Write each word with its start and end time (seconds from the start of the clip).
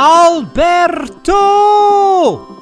Alberto! 0.00 1.40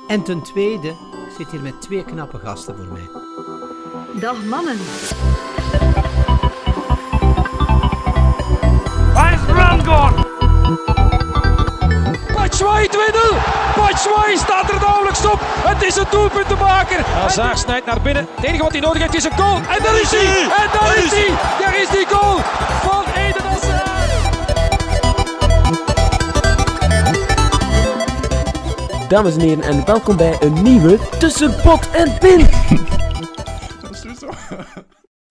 En 0.08 0.22
ten 0.22 0.42
tweede, 0.42 0.88
ik 0.88 1.34
zit 1.36 1.50
hier 1.50 1.60
met 1.60 1.80
twee 1.80 2.04
knappe 2.04 2.38
gasten 2.38 2.76
voor 2.76 2.86
mij. 2.92 3.08
Dag 4.20 4.44
mannen. 4.44 4.78
Waar 9.14 9.32
is 9.32 9.40
Rangor? 9.54 10.12
Batshuayi 12.34 12.88
2-0. 12.88 12.96
Batshuayi 13.76 14.36
staat 14.36 14.70
er 14.70 14.80
nauwelijks 14.80 15.26
op. 15.26 15.38
Het 15.40 15.82
is 15.82 15.96
een 15.96 16.06
doelpunt 16.10 16.48
te 16.48 16.54
maken. 16.54 17.04
Hazard 17.04 17.58
snijdt 17.58 17.86
naar 17.86 18.00
binnen. 18.00 18.28
Het 18.34 18.44
enige 18.44 18.62
wat 18.62 18.72
hij 18.72 18.80
nodig 18.80 19.00
heeft 19.02 19.14
is 19.14 19.24
een 19.24 19.38
goal. 19.38 19.56
En 19.56 19.82
daar 19.82 20.00
is 20.00 20.10
hij. 20.10 20.42
En 20.42 20.68
daar 20.80 20.96
is 21.04 21.10
hij. 21.10 21.28
Daar 21.60 21.80
is 21.80 21.88
die 21.88 22.06
goal 22.06 22.36
van 22.82 23.05
Dames 29.08 29.34
en 29.34 29.40
heren, 29.40 29.64
en 29.64 29.84
welkom 29.84 30.16
bij 30.16 30.42
een 30.42 30.62
nieuwe 30.62 30.98
Tussen 31.18 31.50
Pot 31.62 31.90
en 31.90 32.18
Pin. 32.18 32.40
Sowieso. 34.00 34.28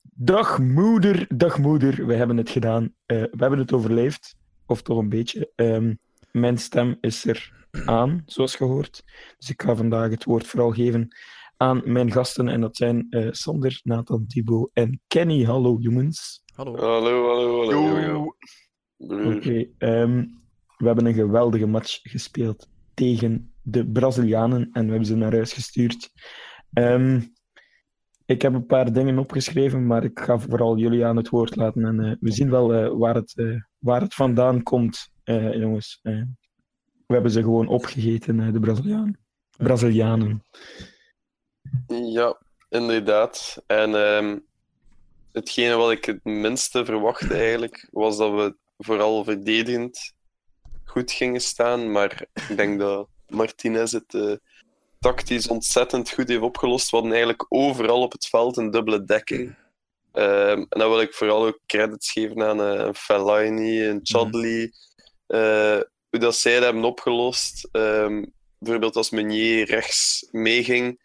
Dag 0.02 0.60
moeder, 0.60 1.28
dag 1.36 1.58
moeder, 1.58 2.06
we 2.06 2.14
hebben 2.14 2.38
het 2.38 2.50
gedaan. 2.50 2.94
Eh, 3.06 3.18
we 3.22 3.38
hebben 3.38 3.60
het 3.60 3.74
overleefd, 3.74 4.36
of 4.66 4.82
toch 4.82 4.98
een 4.98 5.10
beetje. 5.10 5.52
Ehm, 5.56 5.94
mijn 6.32 6.58
stem 6.58 6.98
is 7.02 7.26
er 7.26 7.68
aan, 7.86 8.24
zoals 8.26 8.56
gehoord. 8.56 9.04
Dus 9.38 9.50
ik 9.50 9.62
ga 9.62 9.76
vandaag 9.76 10.10
het 10.10 10.24
woord 10.24 10.48
vooral 10.48 10.72
geven 10.72 11.08
aan 11.58 11.82
mijn 11.86 12.12
gasten. 12.12 12.48
En 12.48 12.62
dat 12.62 12.76
zijn 12.78 13.08
eh, 13.10 13.28
Sander, 13.32 13.80
Nathan, 13.84 14.26
Thibaut 14.28 14.70
en 14.74 15.02
Kenny. 15.08 15.44
Hallo 15.44 15.78
jongens. 15.80 16.44
Hallo. 16.54 16.76
Hallo, 16.76 17.28
hallo, 17.28 17.66
hallo. 17.66 18.36
Oké, 19.36 19.68
ehm, 19.78 20.26
we 20.78 20.86
hebben 20.86 21.06
een 21.06 21.14
geweldige 21.14 21.66
match 21.66 22.00
gespeeld 22.04 22.68
tegen 22.94 23.50
de 23.68 23.86
Brazilianen 23.86 24.70
en 24.72 24.84
we 24.84 24.90
hebben 24.90 25.06
ze 25.06 25.16
naar 25.16 25.34
huis 25.34 25.54
gestuurd. 25.54 26.12
Ehm, 26.74 27.22
ik 28.26 28.42
heb 28.42 28.54
een 28.54 28.66
paar 28.66 28.94
dingen 28.94 29.18
opgeschreven, 29.18 29.86
maar 29.86 30.04
ik 30.04 30.20
ga 30.20 30.40
vooral 30.40 30.78
jullie 30.78 31.06
aan 31.06 31.16
het 31.16 31.30
woord 31.30 31.56
laten. 31.56 31.86
En 31.86 32.00
eh, 32.00 32.16
we 32.20 32.32
zien 32.32 32.50
wel 32.50 32.74
eh, 32.74 32.90
waar, 32.98 33.16
het, 33.16 33.38
eh, 33.38 33.62
waar 33.78 34.02
het 34.02 34.14
vandaan 34.14 34.64
komt, 34.64 35.10
jongens. 35.24 36.00
We 36.02 37.14
hebben 37.14 37.32
ze 37.32 37.42
gewoon 37.42 37.68
opgegeten, 37.68 38.54
de 38.54 38.60
Brazilianen. 38.60 39.20
Brazilianen. 39.58 40.44
Ja, 41.88 42.42
inderdaad. 42.70 43.64
En 43.68 43.96
ehm, 43.96 44.40
hetgene 45.32 45.76
wat 45.76 45.92
ik 45.92 46.06
het 46.06 46.24
minste 46.24 46.86
verwachtte 46.86 47.34
eigenlijk, 47.34 47.88
was 47.92 48.18
dat 48.18 48.32
we 48.32 48.56
vooral 48.78 49.24
verdedigend 49.24 50.14
goed 50.84 51.12
gingen 51.12 51.42
staan. 51.42 51.92
Maar 51.92 52.26
ik 52.50 52.58
denk 52.58 52.80
dat 52.80 53.10
Martinez 53.28 53.92
het 53.92 54.14
eh, 54.14 54.32
tactisch 55.00 55.48
ontzettend 55.48 56.12
goed 56.12 56.28
heeft 56.28 56.42
opgelost. 56.42 56.90
We 56.90 56.96
hadden 56.96 57.14
eigenlijk 57.14 57.46
overal 57.50 58.02
op 58.02 58.12
het 58.12 58.28
veld 58.28 58.58
een 58.58 58.72
dubbele 58.72 59.04
dekking. 59.04 59.56
Ehm, 60.12 60.60
en 60.70 60.80
dan 60.80 60.90
wil 60.90 61.02
ik 61.02 61.14
vooral 61.14 61.46
ook 61.46 61.60
credits 61.66 62.12
geven 62.12 62.44
aan 62.44 62.62
eh, 62.62 62.94
Fellaini 62.94 63.88
en 63.88 64.00
Chadli. 64.04 64.72
eh, 65.28 65.80
hoe 66.10 66.20
dat 66.20 66.36
zij 66.36 66.54
dat 66.54 66.64
hebben 66.64 66.84
opgelost. 66.84 67.70
Ehm, 67.72 68.24
bijvoorbeeld 68.60 68.96
als 68.96 69.10
Meunier 69.10 69.66
rechts 69.66 70.28
meeging, 70.32 71.04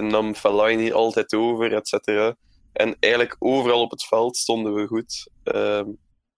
nam 0.00 0.34
Fellaini 0.34 0.92
altijd 0.92 1.34
over, 1.34 1.74
et 1.74 1.88
cetera. 1.88 2.36
En 2.72 2.96
eigenlijk 3.00 3.36
overal 3.38 3.80
op 3.80 3.90
het 3.90 4.04
veld 4.04 4.36
stonden 4.36 4.74
we 4.74 4.86
goed. 4.86 5.30
Ehm, 5.42 5.88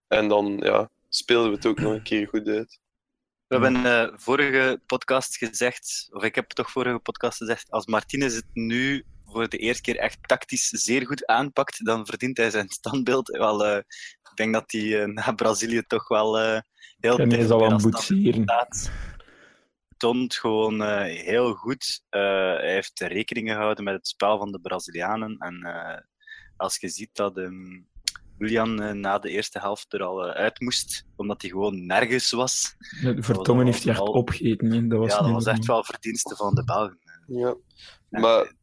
en 0.07 0.27
dan 0.27 0.59
ja, 0.63 0.89
speelden 1.09 1.49
we 1.49 1.55
het 1.55 1.65
ook 1.65 1.79
nog 1.79 1.91
een 1.93 2.03
keer 2.03 2.27
goed 2.27 2.47
uit. 2.47 2.79
We 3.47 3.59
hebben 3.59 3.85
eh, 3.85 4.13
vorige 4.15 4.81
podcast 4.85 5.37
gezegd, 5.37 6.07
of 6.11 6.23
ik 6.23 6.35
heb 6.35 6.49
toch 6.49 6.71
vorige 6.71 6.99
podcast 6.99 7.37
gezegd, 7.37 7.71
als 7.71 7.85
Martinez 7.85 8.35
het 8.35 8.47
nu 8.53 9.05
voor 9.25 9.49
de 9.49 9.57
eerste 9.57 9.81
keer 9.81 9.97
echt 9.97 10.17
tactisch 10.21 10.67
zeer 10.67 11.05
goed 11.05 11.25
aanpakt, 11.25 11.85
dan 11.85 12.05
verdient 12.05 12.37
hij 12.37 12.49
zijn 12.49 12.69
standbeeld. 12.69 13.27
Wel, 13.27 13.65
eh, 13.65 13.77
ik 14.31 14.31
denk 14.35 14.53
dat 14.53 14.71
hij 14.71 15.01
eh, 15.01 15.07
na 15.07 15.31
Brazilië 15.31 15.83
toch 15.87 16.07
wel 16.07 16.37
heel 16.99 17.17
En 17.17 17.29
hij 17.29 17.45
zal 17.45 17.71
aan 17.71 17.81
boetseren. 17.81 18.67
Toont 19.97 20.35
gewoon 20.35 21.05
heel 21.07 21.53
goed. 21.53 22.03
Hij 22.09 22.73
heeft 22.73 22.99
rekening 22.99 23.49
gehouden 23.49 23.83
met 23.83 23.93
het 23.93 24.07
spel 24.07 24.37
van 24.37 24.51
de 24.51 24.59
Brazilianen. 24.59 25.37
En 25.37 25.65
als 26.57 26.77
je 26.79 26.89
ziet 26.89 27.15
dat 27.15 27.37
ehm, 27.37 27.81
Julian 28.37 28.81
eh, 28.81 28.91
na 28.91 29.19
de 29.19 29.29
eerste 29.29 29.59
helft 29.59 29.93
er 29.93 30.03
al 30.03 30.27
eh, 30.27 30.35
uit 30.35 30.59
moest, 30.59 31.05
omdat 31.15 31.41
hij 31.41 31.51
gewoon 31.51 31.85
nergens 31.85 32.31
was. 32.31 32.75
De 33.01 33.23
Vertongen 33.23 33.65
heeft 33.65 33.83
hij 33.83 33.93
echt 33.93 34.01
opgegeten. 34.01 34.89
Dat 34.89 34.99
was 34.99 35.11
ja, 35.11 35.21
dat 35.21 35.31
was 35.31 35.45
echt 35.45 35.65
wel 35.65 35.83
verdienste 35.83 36.35
van 36.35 36.55
de 36.55 36.63
Belgen. 36.63 36.99
Ja. 37.27 37.55
Ja, 38.09 38.19
Maar 38.19 38.53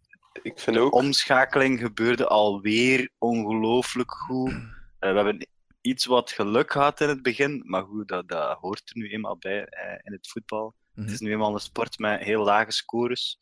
ik 0.43 0.59
vind 0.59 0.77
de 0.77 0.83
ook... 0.83 0.95
omschakeling 0.95 1.81
gebeurde 1.81 2.27
alweer 2.27 3.11
ongelooflijk 3.19 4.13
goed. 4.13 4.53
Eh, 4.99 5.11
we 5.11 5.17
hebben 5.17 5.49
iets 5.81 6.05
wat 6.05 6.31
geluk 6.31 6.73
gehad 6.73 7.01
in 7.01 7.09
het 7.09 7.23
begin, 7.23 7.63
maar 7.67 7.83
goed, 7.83 8.09
dat, 8.09 8.29
dat 8.29 8.59
hoort 8.59 8.91
er 8.91 8.97
nu 8.97 9.09
eenmaal 9.09 9.37
bij 9.39 9.65
eh, 9.65 9.99
in 10.03 10.13
het 10.13 10.29
voetbal. 10.29 10.75
Mhm. 10.95 11.05
Het 11.05 11.15
is 11.15 11.21
nu 11.21 11.31
eenmaal 11.31 11.53
een 11.53 11.61
sport 11.61 11.99
met 11.99 12.21
heel 12.21 12.45
lage 12.45 12.73
scores. 12.73 13.39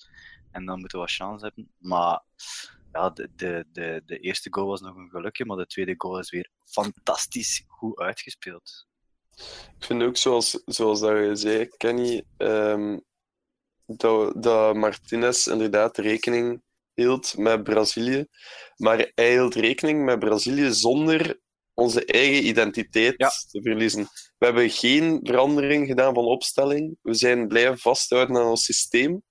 En 0.50 0.64
dan 0.64 0.78
moeten 0.78 0.98
we 0.98 1.04
wat 1.04 1.14
chance 1.14 1.44
hebben. 1.44 1.70
Maar 1.78 2.22
ja, 2.92 3.10
de, 3.10 3.28
de, 3.36 3.64
de, 3.72 4.02
de 4.06 4.18
eerste 4.18 4.48
goal 4.52 4.66
was 4.66 4.80
nog 4.80 4.96
een 4.96 5.10
gelukje, 5.10 5.44
maar 5.44 5.56
de 5.56 5.66
tweede 5.66 5.94
goal 5.96 6.18
is 6.18 6.30
weer 6.30 6.50
fantastisch 6.64 7.64
goed 7.66 7.98
uitgespeeld. 7.98 8.86
Ik 9.78 9.84
vind 9.84 10.02
ook, 10.02 10.16
zoals, 10.16 10.62
zoals 10.64 11.00
dat 11.00 11.18
je 11.18 11.34
zei, 11.34 11.68
Kenny, 11.76 12.24
ehm, 12.36 12.98
dat, 13.86 14.42
dat 14.42 14.74
Martinez 14.74 15.46
inderdaad 15.46 15.96
rekening 15.98 16.62
hield 16.94 17.36
met 17.36 17.62
Brazilië. 17.62 18.26
Maar 18.76 19.10
hij 19.14 19.30
hield 19.30 19.54
rekening 19.54 20.04
met 20.04 20.18
Brazilië 20.18 20.72
zonder 20.72 21.40
onze 21.74 22.04
eigen 22.04 22.46
identiteit 22.46 23.14
Ja. 23.16 23.28
te 23.50 23.62
verliezen. 23.62 24.02
We 24.38 24.44
hebben 24.46 24.70
geen 24.70 25.20
verandering 25.22 25.86
gedaan 25.86 26.14
van 26.14 26.24
opstelling. 26.24 26.98
We 27.02 27.14
zijn 27.14 27.48
blijven 27.48 27.78
vasthouden 27.78 28.36
aan 28.36 28.46
ons 28.46 28.64
systeem. 28.64 29.22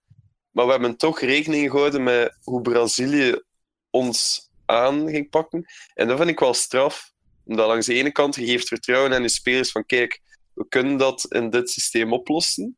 Maar 0.52 0.66
we 0.66 0.72
hebben 0.72 0.98
toch 0.98 1.20
rekening 1.20 1.72
gehouden 1.72 2.04
met 2.04 2.38
hoe 2.44 2.62
Brazilië 2.62 3.42
ons 3.90 4.50
aan 4.66 5.10
ging 5.10 5.30
pakken. 5.30 5.66
En 5.94 6.08
dat 6.08 6.18
vind 6.18 6.30
ik 6.30 6.40
wel 6.40 6.54
straf. 6.54 7.12
Omdat 7.46 7.68
langs 7.68 7.86
de 7.86 7.94
ene 7.94 8.12
kant, 8.12 8.36
je 8.36 8.46
geeft 8.46 8.68
vertrouwen 8.68 9.14
aan 9.14 9.22
je 9.22 9.30
spelers 9.30 9.72
van 9.72 9.86
kijk, 9.86 10.22
we 10.54 10.68
kunnen 10.68 10.98
dat 10.98 11.26
in 11.30 11.50
dit 11.50 11.70
systeem 11.70 12.14
oplossen. 12.14 12.78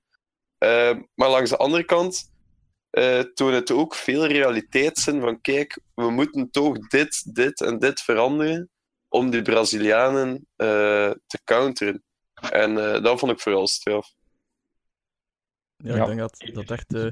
Eh, 0.57 0.97
maar 1.15 1.29
langs 1.29 1.49
de 1.49 1.57
andere 1.57 1.83
kant 1.83 2.31
eh 2.89 3.19
toont 3.19 3.53
het 3.53 3.71
ook 3.71 3.95
veel 3.95 4.25
realiteitszin 4.25 5.21
van 5.21 5.41
kijk, 5.41 5.79
we 5.93 6.09
moeten 6.09 6.51
toch 6.51 6.87
dit, 6.87 7.35
dit 7.35 7.61
en 7.61 7.79
dit 7.79 8.01
veranderen 8.01 8.69
om 9.07 9.29
die 9.29 9.41
Brazilianen 9.41 10.47
eh, 10.55 11.11
te 11.27 11.39
counteren. 11.43 12.03
En 12.51 12.93
eh, 12.93 13.03
dat 13.03 13.19
vond 13.19 13.31
ik 13.31 13.39
vooral 13.39 13.67
straf. 13.67 14.13
Ja, 15.83 15.95
Ja. 15.95 16.01
ik 16.01 16.07
denk 16.07 16.19
dat 16.19 16.53
dat 16.53 16.71
echt 16.71 16.93
eh, 16.93 17.05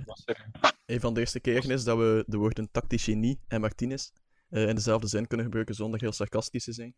een 0.86 1.00
van 1.00 1.14
de 1.14 1.20
eerste 1.20 1.40
keren 1.40 1.70
is 1.72 1.84
dat 1.84 1.98
we 1.98 2.24
de 2.28 2.38
woorden 2.38 2.72
tactisch 2.72 3.04
genie 3.04 3.40
en 3.48 3.62
Martinez 3.62 4.10
eh, 4.50 4.68
in 4.68 4.76
dezelfde 4.76 5.08
zin 5.08 5.28
kunnen 5.28 5.46
gebruiken 5.46 5.76
zonder 5.76 6.00
heel 6.00 6.12
sarcastisch 6.12 6.64
te 6.64 6.72
zijn. 6.74 6.96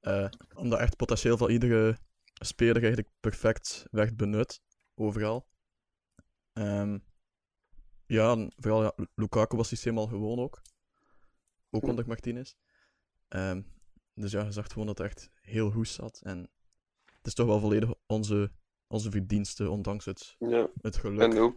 Eh, 0.00 0.28
omdat 0.54 0.78
echt 0.78 0.96
potentieel 0.96 1.36
van 1.36 1.50
iedere 1.50 1.98
speler 2.32 2.76
eigenlijk 2.76 3.08
perfect 3.20 3.86
werd 3.90 4.16
benut, 4.16 4.60
overal. 4.94 5.46
Ehm, 6.52 6.98
ja, 8.06 8.32
en 8.32 8.52
vooral 8.56 8.82
ja, 8.82 8.94
Lukaku 9.14 9.56
was 9.56 9.68
systeem 9.68 9.98
al 9.98 10.06
gewoon 10.06 10.38
ook. 10.38 10.62
Ook 11.70 11.82
onder 11.82 12.06
Martinez. 12.06 12.54
Ehm, 13.28 13.62
dus 14.14 14.32
ja, 14.32 14.44
je 14.44 14.52
zag 14.52 14.66
gewoon 14.66 14.86
dat 14.86 14.98
het 14.98 15.06
echt 15.06 15.30
heel 15.40 15.70
goed 15.70 15.88
zat. 15.88 16.20
En 16.22 16.38
het 17.04 17.26
is 17.26 17.34
toch 17.34 17.46
wel 17.46 17.60
volledig 17.60 17.94
onze, 18.06 18.50
onze 18.88 19.10
verdienste, 19.10 19.70
ondanks 19.70 20.04
het, 20.04 20.36
Ja. 20.38 20.68
het 20.82 20.96
geluk. 20.96 21.20
En 21.20 21.38
ook, 21.38 21.56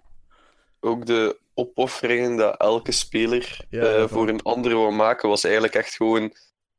ook 0.79 1.05
de 1.05 1.39
opofferingen 1.53 2.37
dat 2.37 2.57
elke 2.59 2.91
speler 2.91 3.65
Ja, 3.69 3.81
eh, 3.95 4.07
voor 4.07 4.29
een 4.29 4.41
andere 4.41 4.75
wil 4.75 4.91
maken, 4.91 5.29
was 5.29 5.43
eigenlijk 5.43 5.75
echt 5.75 5.95
gewoon 5.95 6.33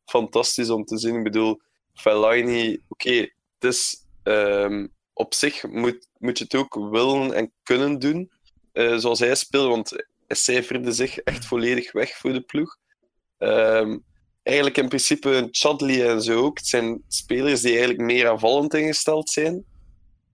fantastisch 0.04 0.70
om 0.70 0.84
te 0.84 0.98
zien. 0.98 1.16
Ik 1.16 1.22
bedoel, 1.22 1.60
Fellaini, 1.94 2.82
oké, 2.88 3.14
het 3.58 3.72
is 3.72 4.06
ehm, 4.22 4.86
op 5.12 5.34
zich 5.34 5.62
moet, 5.68 6.08
moet 6.18 6.38
je 6.38 6.44
het 6.44 6.54
ook 6.54 6.74
willen 6.90 7.32
en 7.32 7.52
kunnen 7.62 7.98
doen, 7.98 8.30
eh, 8.72 8.96
zoals 8.96 9.18
hij 9.18 9.34
speelde, 9.34 9.68
want 9.68 9.90
hij 10.26 10.36
cijferde 10.36 10.92
zich 10.92 11.18
echt 11.18 11.44
volledig 11.44 11.92
weg 11.92 12.16
voor 12.16 12.32
de 12.32 12.40
ploeg. 12.40 12.76
Ehm, 13.38 13.98
eigenlijk 14.42 14.76
in 14.76 14.88
principe 14.88 15.48
Chadli 15.50 16.02
en 16.02 16.22
zo 16.22 16.42
ook. 16.42 16.58
Het 16.58 16.66
zijn 16.66 17.02
spelers 17.08 17.60
die 17.60 17.70
eigenlijk 17.70 18.00
meer 18.00 18.28
aanvallend 18.28 18.74
ingesteld 18.74 19.30
zijn. 19.30 19.64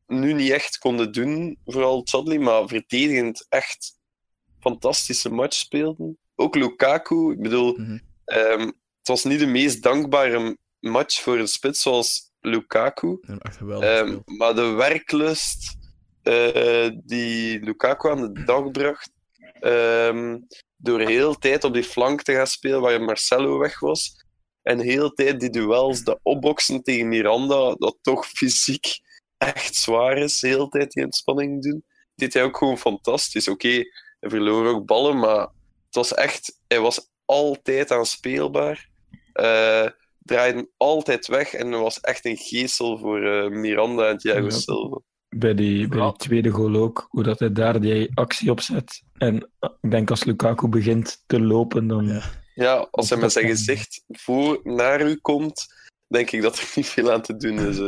Nu 0.08 0.32
niet 0.32 0.50
echt 0.50 0.78
konden 0.78 1.12
doen, 1.12 1.58
vooral 1.64 2.00
Chadli, 2.04 2.38
maar 2.38 2.68
verdedigend 2.68 3.46
echt 3.48 3.98
fantastische 4.60 5.30
match 5.30 5.54
speelden. 5.56 6.18
Ook 6.34 6.54
Lukaku, 6.54 7.32
ik 7.32 7.40
bedoel, 7.42 7.76
Mhm. 7.78 7.98
ehm, 8.24 8.60
het 8.98 9.08
was 9.08 9.24
niet 9.24 9.38
de 9.38 9.46
meest 9.46 9.82
dankbare 9.82 10.58
match 10.80 11.20
voor 11.22 11.38
een 11.38 11.48
spits 11.48 11.82
zoals 11.82 12.30
Lukaku. 12.40 13.18
Ehm, 13.82 14.18
maar 14.24 14.54
de 14.54 14.62
werklust, 14.70 15.76
eh, 16.22 16.90
die 17.04 17.60
Lukaku 17.60 18.10
aan 18.10 18.32
de 18.34 18.44
dag 18.44 18.70
bracht. 18.70 19.10
ehm, 19.60 20.38
door 20.76 21.00
heel 21.00 21.34
tijd 21.34 21.64
op 21.64 21.74
die 21.74 21.84
flank 21.84 22.22
te 22.22 22.32
gaan 22.32 22.46
spelen 22.46 22.80
waar 22.80 23.02
Marcelo 23.02 23.58
weg 23.58 23.80
was. 23.80 24.24
En 24.62 24.80
heel 24.80 25.10
tijd 25.10 25.40
die 25.40 25.50
duels, 25.50 26.02
de 26.04 26.18
opboksen 26.22 26.82
tegen 26.82 27.08
Miranda, 27.08 27.74
dat 27.74 27.96
toch 28.02 28.26
fysiek 28.26 29.00
echt 29.38 29.74
zwaar 29.74 30.16
is, 30.16 30.40
de 30.40 30.48
hele 30.48 30.68
tijd 30.68 30.92
die 30.92 31.04
inspanning 31.04 31.62
doen. 31.62 31.84
Dit 32.14 32.34
hij 32.34 32.42
ook 32.42 32.56
gewoon 32.56 32.78
fantastisch. 32.78 33.48
Oké, 33.48 33.68
hij 34.20 34.30
verloor 34.30 34.66
ook 34.66 34.86
ballen, 34.86 35.18
maar 35.18 35.40
het 35.86 35.94
was 35.94 36.14
echt, 36.14 36.60
hij 36.66 36.80
was 36.80 37.10
altijd 37.24 37.90
aanspeelbaar. 37.90 38.88
Eh 39.32 39.86
draaide 40.28 40.68
altijd 40.76 41.26
weg 41.26 41.54
en 41.54 41.70
was 41.70 42.00
echt 42.00 42.24
een 42.24 42.36
geestel 42.36 42.98
voor 42.98 43.22
eh, 43.26 43.50
Miranda 43.50 44.08
en 44.08 44.18
Thiago 44.18 44.44
Ja. 44.44 44.50
Silva. 44.50 45.00
Bij 45.28 45.54
die, 45.54 45.88
bij 45.88 46.00
die 46.00 46.16
tweede 46.16 46.50
goal 46.50 46.74
ook, 46.74 47.06
hoe 47.08 47.22
dat 47.22 47.38
hij 47.38 47.52
daar 47.52 47.80
die 47.80 48.10
actie 48.14 48.50
op 48.50 48.60
zet. 48.60 49.02
En 49.16 49.50
eh, 49.58 49.70
ik 49.80 49.90
denk 49.90 50.10
als 50.10 50.24
Lukaku 50.24 50.68
begint 50.68 51.22
te 51.26 51.40
lopen, 51.40 51.86
dan... 51.86 52.06
Ja. 52.06 52.22
Ja, 52.54 52.88
als 52.90 53.10
hij 53.10 53.18
met 53.18 53.32
zijn 53.32 53.46
gezicht 53.46 54.04
voor 54.06 54.60
naar 54.62 55.00
u 55.00 55.16
komt, 55.16 55.66
denk 56.06 56.30
ik 56.30 56.42
dat 56.42 56.58
er 56.58 56.72
niet 56.74 56.86
veel 56.86 57.12
aan 57.12 57.22
te 57.22 57.36
doen 57.36 57.58
is. 57.58 57.78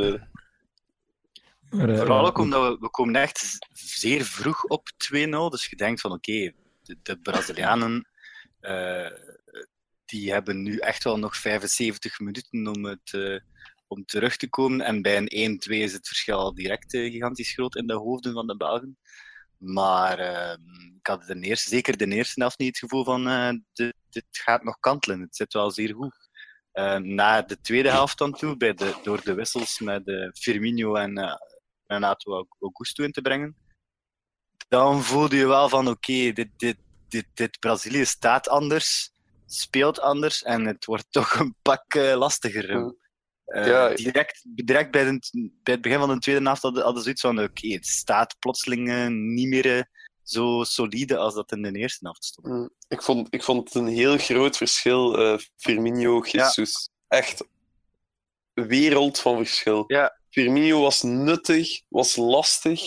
Eh, 1.70 1.96
Vooral 1.96 2.26
ook 2.26 2.38
omdat 2.38 2.72
we, 2.72 2.78
we 2.80 2.90
komen 2.90 3.16
echt 3.16 3.58
zeer 3.72 4.24
vroeg 4.24 4.64
op 4.64 4.88
2-0. 5.14 5.18
Dus 5.28 5.66
je 5.66 5.76
denkt 5.76 6.00
van 6.00 6.12
oké, 6.12 6.52
de, 6.82 6.98
de 7.02 7.18
Brazilianen 7.18 8.08
eh, 8.60 9.10
die 10.04 10.32
hebben 10.32 10.62
nu 10.62 10.78
echt 10.78 11.04
wel 11.04 11.18
nog 11.18 11.36
75 11.36 12.20
minuten 12.20 12.66
om, 12.66 12.84
het, 12.84 13.12
eh, 13.12 13.38
om 13.86 14.04
terug 14.04 14.36
te 14.36 14.48
komen. 14.48 14.80
En 14.80 15.02
bij 15.02 15.16
een 15.16 15.58
1-2 15.70 15.82
is 15.82 15.92
het 15.92 16.06
verschil 16.06 16.38
al 16.38 16.54
direct 16.54 16.90
gigantisch 16.90 17.52
groot 17.52 17.76
in 17.76 17.86
de 17.86 17.94
hoofden 17.94 18.32
van 18.32 18.46
de 18.46 18.56
Belgen. 18.56 18.98
Maar 19.56 20.18
eh, 20.18 20.56
ik 20.98 21.06
had 21.06 21.26
de 21.26 21.40
eerste, 21.40 21.68
zeker 21.68 21.96
de 21.96 22.06
eerste 22.06 22.40
helft 22.40 22.58
niet 22.58 22.68
het 22.68 22.78
gevoel 22.78 23.04
van 23.04 23.64
dit, 23.72 23.94
dit 24.10 24.24
gaat 24.30 24.64
nog 24.64 24.78
kantelen. 24.78 25.20
Het 25.20 25.36
zit 25.36 25.52
wel 25.52 25.70
zeer 25.70 25.94
goed. 25.94 26.28
Na 27.02 27.42
de 27.42 27.60
tweede 27.60 27.90
helft 27.90 28.18
dan 28.18 28.32
toe, 28.32 28.56
bij 28.56 28.74
de, 28.74 29.00
door 29.02 29.24
de 29.24 29.34
wissels 29.34 29.78
met 29.78 30.02
Firmino 30.38 30.94
en 30.94 31.40
Renato 31.90 32.46
Augusto 32.60 33.04
in 33.04 33.12
te 33.12 33.20
brengen, 33.20 33.56
dan 34.68 35.02
voelde 35.02 35.36
je 35.36 35.46
wel 35.46 35.68
van 35.68 35.88
oké, 35.88 36.32
dit, 36.32 36.48
dit, 36.56 36.76
dit, 37.08 37.26
dit 37.34 37.58
Brazilië 37.58 38.04
staat 38.04 38.48
anders, 38.48 39.10
speelt 39.46 40.00
anders 40.00 40.42
en 40.42 40.66
het 40.66 40.84
wordt 40.84 41.06
toch 41.18 41.32
een 41.34 41.54
pak 41.62 41.94
eh, 41.94 42.16
lastiger. 42.16 42.78
Mm. 42.78 42.98
Eh, 43.44 43.66
Ja. 43.66 43.94
direct 43.94 44.42
direct 44.48 44.90
bij, 44.90 45.04
de, 45.04 45.18
bij 45.62 45.74
het 45.74 45.82
begin 45.82 45.98
van 45.98 46.08
de 46.08 46.18
tweede 46.18 46.44
helft 46.44 46.62
hadden, 46.62 46.82
hadden 46.82 47.02
ze 47.02 47.04
zoiets 47.04 47.22
van 47.22 47.42
oké, 47.42 47.68
het 47.68 47.86
staat 47.86 48.36
plotseling 48.38 48.88
eh, 48.90 49.06
niet 49.06 49.48
meer 49.48 49.88
zo 50.22 50.62
solide 50.64 51.16
als 51.16 51.34
dat 51.34 51.52
in 51.52 51.62
de 51.62 51.72
eerste 51.72 52.04
helft 52.04 52.24
stond. 52.24 52.46
Mm, 52.46 52.70
Ik 52.88 53.02
vond, 53.02 53.26
ik 53.30 53.42
vond 53.42 53.64
het 53.64 53.74
een 53.82 53.86
heel 53.88 54.18
groot 54.18 54.56
verschil, 54.56 55.38
Firmino, 55.56 56.20
Jesus. 56.26 56.90
Echt 57.08 57.44
wereld 58.54 59.18
van 59.20 59.36
verschil. 59.36 59.84
Ja. 59.86 60.18
Firmino 60.30 60.80
was 60.80 61.02
nuttig, 61.02 61.82
was 61.88 62.16
lastig, 62.16 62.80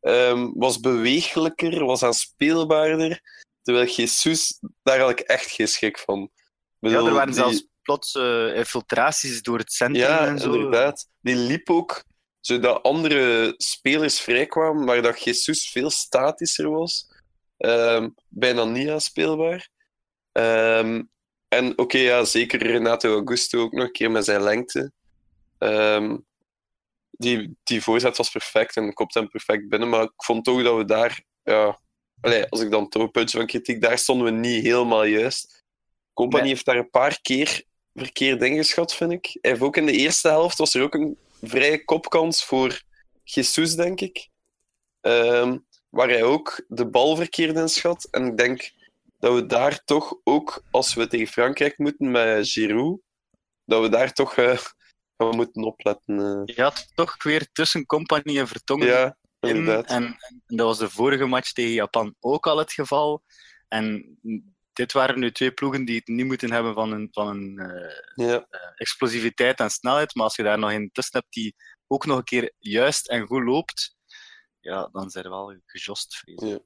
ehm, 0.00 0.50
was 0.54 0.80
beweeglijker, 0.80 1.84
was 1.84 2.02
aanspeelbaarder. 2.02 3.20
Terwijl 3.62 3.86
Jesus, 3.86 4.58
daar 4.82 4.98
had 5.00 5.10
ik 5.10 5.20
echt 5.20 5.50
geen 5.50 5.68
schik 5.68 5.98
van. 5.98 6.22
Ik 6.22 6.30
Ja, 6.78 6.88
bedoel, 6.88 7.06
er 7.06 7.12
waren 7.12 7.26
die- 7.32 7.42
zelfs 7.42 7.66
plots 7.82 8.14
eh, 8.14 8.56
infiltraties 8.56 9.42
door 9.42 9.58
het 9.58 9.72
centrum 9.72 10.02
Ja, 10.06 10.26
en 10.26 10.38
zo. 10.38 10.52
inderdaad. 10.52 11.08
Die 11.20 11.34
liep 11.36 11.70
ook 11.70 12.04
zodat 12.40 12.82
andere 12.82 13.54
spelers 13.56 14.20
vrijkwamen, 14.20 14.84
maar 14.84 15.02
dat 15.02 15.22
Jesus 15.22 15.70
veel 15.70 15.90
statischer 15.90 16.70
was. 16.70 17.10
Ehm, 17.56 18.08
bijna 18.28 18.64
niet 18.64 18.88
aanspeelbaar. 18.88 19.68
Ehm, 20.32 21.02
en 21.52 21.78
oké, 21.78 21.98
ja, 21.98 22.24
zeker 22.24 22.62
Renato 22.66 23.14
Augusto 23.14 23.60
ook 23.60 23.72
nog 23.72 23.84
een 23.84 23.92
keer 23.92 24.10
met 24.10 24.24
zijn 24.24 24.42
lengte. 24.42 24.92
Ehm, 25.58 26.16
die, 27.10 27.56
die 27.62 27.82
voorzet 27.82 28.16
was 28.16 28.30
perfect 28.30 28.76
en 28.76 28.92
kopte 28.92 29.18
hem 29.18 29.28
perfect 29.28 29.68
binnen, 29.68 29.88
maar 29.88 30.02
ik 30.02 30.12
vond 30.16 30.44
toch 30.44 30.62
dat 30.62 30.76
we 30.76 30.84
daar, 30.84 31.22
ja, 31.42 31.78
allee, 32.20 32.46
als 32.48 32.60
ik 32.60 32.70
dan 32.70 32.88
toch 32.88 33.02
een 33.02 33.10
puntje 33.10 33.38
van 33.38 33.46
kritiek, 33.46 33.80
daar 33.80 33.98
stonden 33.98 34.26
we 34.26 34.32
niet 34.32 34.62
helemaal 34.62 35.04
juist. 35.04 35.64
Company 36.12 36.42
Nee. 36.42 36.50
heeft 36.50 36.64
daar 36.64 36.76
een 36.76 36.90
paar 36.90 37.20
keer 37.20 37.62
verkeerd 37.94 38.42
ingeschat, 38.42 38.94
vind 38.94 39.12
ik. 39.12 39.38
Hij 39.40 39.50
heeft 39.50 39.62
ook 39.62 39.76
in 39.76 39.86
de 39.86 39.92
eerste 39.92 40.28
helft 40.28 40.58
was 40.58 40.74
er 40.74 40.82
ook 40.82 40.94
een 40.94 41.18
vrije 41.42 41.84
kopkans 41.84 42.44
voor 42.44 42.82
Jesus, 43.24 43.74
denk 43.74 44.00
ik. 44.00 44.28
Ehm, 45.00 45.58
waar 45.88 46.08
hij 46.08 46.22
ook 46.22 46.64
de 46.68 46.86
bal 46.86 47.16
verkeerd 47.16 47.56
inschat. 47.56 48.08
En 48.10 48.26
ik 48.26 48.36
denk 48.36 48.72
dat 49.22 49.34
we 49.34 49.46
daar 49.46 49.84
toch 49.84 50.14
ook, 50.24 50.62
als 50.70 50.94
we 50.94 51.06
tegen 51.06 51.26
Frankrijk 51.26 51.78
moeten 51.78 52.10
met 52.10 52.48
Giroud, 52.48 53.00
dat 53.64 53.82
we 53.82 53.88
daar 53.88 54.12
toch 54.12 54.34
eh, 54.36 54.58
gaan 55.16 55.36
moeten 55.36 55.64
opletten. 55.64 56.18
eh. 56.18 56.54
Je 56.56 56.62
had 56.62 56.90
toch 56.94 57.22
weer 57.22 57.48
tussen 57.52 57.86
Company 57.86 58.38
en 58.38 58.48
Vertongen 58.48 58.86
Ja, 58.86 59.16
in. 59.40 59.48
inderdaad. 59.48 59.86
En, 59.86 60.02
en 60.04 60.42
dat 60.46 60.66
was 60.66 60.78
de 60.78 60.90
vorige 60.90 61.26
match 61.26 61.52
tegen 61.52 61.72
Japan 61.72 62.14
ook 62.20 62.46
al 62.46 62.58
het 62.58 62.72
geval. 62.72 63.22
En 63.68 64.18
dit 64.72 64.92
waren 64.92 65.18
nu 65.18 65.32
twee 65.32 65.52
ploegen 65.52 65.84
die 65.84 65.96
het 65.96 66.06
niet 66.08 66.26
moeten 66.26 66.52
hebben 66.52 66.74
van 66.74 66.92
een, 66.92 67.08
van 67.10 67.26
een 67.28 67.58
eh, 67.58 68.26
Ja. 68.26 68.46
explosiviteit 68.76 69.58
en 69.60 69.70
snelheid. 69.70 70.14
Maar 70.14 70.24
als 70.24 70.36
je 70.36 70.42
daar 70.42 70.58
nog 70.58 70.72
een 70.72 70.90
tussen 70.92 71.18
hebt 71.18 71.32
die 71.32 71.54
ook 71.86 72.06
nog 72.06 72.16
een 72.18 72.24
keer 72.24 72.52
juist 72.58 73.08
en 73.08 73.26
goed 73.26 73.42
loopt, 73.44 73.96
ja, 74.60 74.88
dan 74.92 75.10
zijn 75.10 75.24
er 75.24 75.30
wel 75.30 75.56
gejost, 75.66 76.16
vrees 76.16 76.36
ik. 76.42 76.48
Ja. 76.48 76.58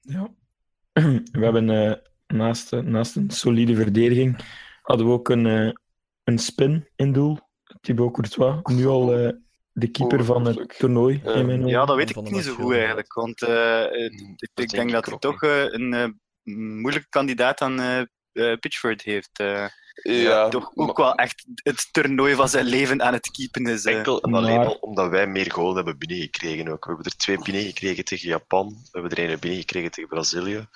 Ja. 0.00 0.34
We 1.32 1.44
hebben 1.44 1.70
eh, 1.70 1.92
naast, 2.26 2.72
eh, 2.72 2.80
naast 2.80 3.16
een 3.16 3.30
solide 3.30 3.74
verdediging 3.74 4.36
hadden 4.82 5.06
we 5.06 5.12
ook 5.12 5.28
een, 5.28 5.46
eh, 5.46 5.72
een 6.24 6.38
spin 6.38 6.88
in 6.96 7.12
doel. 7.12 7.38
Thibaut 7.80 8.12
Courtois, 8.12 8.60
nu 8.64 8.86
al 8.86 9.14
eh, 9.14 9.32
de 9.72 9.90
keeper 9.90 10.24
van 10.24 10.44
het 10.46 10.78
toernooi. 10.78 11.20
Ja. 11.24 11.32
in 11.32 11.46
mijn 11.46 11.58
ogen. 11.58 11.70
Ja, 11.70 11.84
dat 11.84 11.96
weet 11.96 12.10
ik 12.10 12.30
niet 12.30 12.44
zo 12.44 12.54
goed 12.54 12.74
eigenlijk. 12.74 13.14
Want 13.14 13.42
eh, 13.42 13.84
eh, 13.84 14.12
ik, 14.54 14.70
denk 14.70 14.90
dat 14.90 15.04
hij 15.04 15.14
ook 15.14 15.20
toch 15.20 15.42
eh, 15.42 15.72
een 15.72 15.94
eh, 15.94 16.08
moeilijke 16.54 17.08
kandidaat 17.08 17.60
aan 17.60 18.06
Pitchford 18.60 19.02
heeft. 19.02 19.30
eh, 19.32 19.66
Ja, 20.02 20.48
toch 20.48 20.70
ook 20.74 20.86
maar- 20.86 21.06
wel 21.06 21.14
echt 21.14 21.44
het 21.62 21.88
toernooi 21.92 22.34
van 22.34 22.48
zijn 22.48 22.64
leven 22.64 23.02
aan 23.02 23.12
het 23.12 23.30
keepen 23.30 23.66
is. 23.66 23.84
eh. 23.84 23.96
Enkel 23.96 24.20
en 24.22 24.34
alleen 24.34 24.56
maar- 24.56 24.66
al 24.66 24.74
omdat 24.74 25.10
wij 25.10 25.26
meer 25.26 25.52
goals 25.52 25.74
hebben 25.74 25.98
binnengekregen 25.98 26.68
ook. 26.68 26.84
We 26.84 26.90
hebben 26.92 27.04
er 27.12 27.16
twee 27.16 27.38
binnengekregen 27.42 28.04
tegen 28.04 28.28
Japan. 28.28 28.68
We 28.68 29.00
hebben 29.00 29.18
er 29.24 29.30
een 29.30 29.38
binnengekregen 29.38 29.90
tegen 29.90 30.08
Brazilië. 30.10 30.66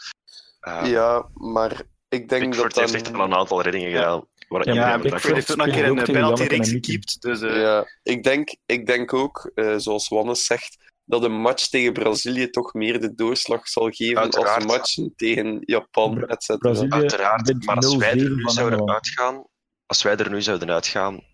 Uh, 0.69 0.81
ja, 0.85 1.29
maar 1.35 1.83
ik 2.09 2.29
denk 2.29 2.43
Pickford 2.43 2.75
dat 2.75 2.90
heeft 2.90 3.05
dan... 3.05 3.12
echt 3.12 3.21
al 3.21 3.26
een 3.26 3.35
aantal 3.35 3.62
reddingen 3.62 3.90
Ja. 3.90 3.97
gedaan. 3.97 4.25
Waar 4.49 4.75
Ja, 4.75 4.99
Pickford 4.99 5.35
heeft 5.35 5.50
ook 5.50 5.57
nog 5.57 5.67
een 5.67 5.73
keer 5.73 5.85
een 5.85 6.02
penalty 6.02 6.43
reeks 6.43 6.69
gekiept. 6.71 7.23
Dus 7.23 7.40
eh, 7.40 7.61
Ja, 7.61 7.85
ik 8.02 8.23
denk, 8.23 8.55
ik 8.67 8.87
denk 8.87 9.12
ook, 9.14 9.50
eh, 9.55 9.75
zoals 9.76 10.09
Wannes 10.09 10.45
zegt, 10.45 10.76
dat 11.11 11.25
een 11.25 11.40
match 11.40 11.67
tegen 11.69 11.93
Brazilië 11.93 12.50
toch 12.50 12.73
meer 12.75 13.00
de 13.00 13.14
doorslag 13.14 13.69
zal 13.69 13.90
geven 13.90 14.19
Uiteraard. 14.19 14.55
als 14.57 14.64
matchen 14.67 15.12
tegen 15.17 15.59
Japan, 15.64 16.14
Bra- 16.14 16.26
et 16.26 16.43
cetera. 16.43 16.71
Brazilië 16.71 16.90
Uiteraard, 17.00 17.64
maar 17.64 17.76
als 17.76 17.97
wij 17.97 18.11
er 18.11 18.17
0-7 18.31 18.35
nu 18.35 18.49
zouden 18.50 18.90
uitgaan, 18.90 19.47
als 19.87 20.02
wij 20.02 20.17
er 20.17 20.31
nu 20.31 20.43
zouden 20.43 20.71
uitgaan, 20.71 21.25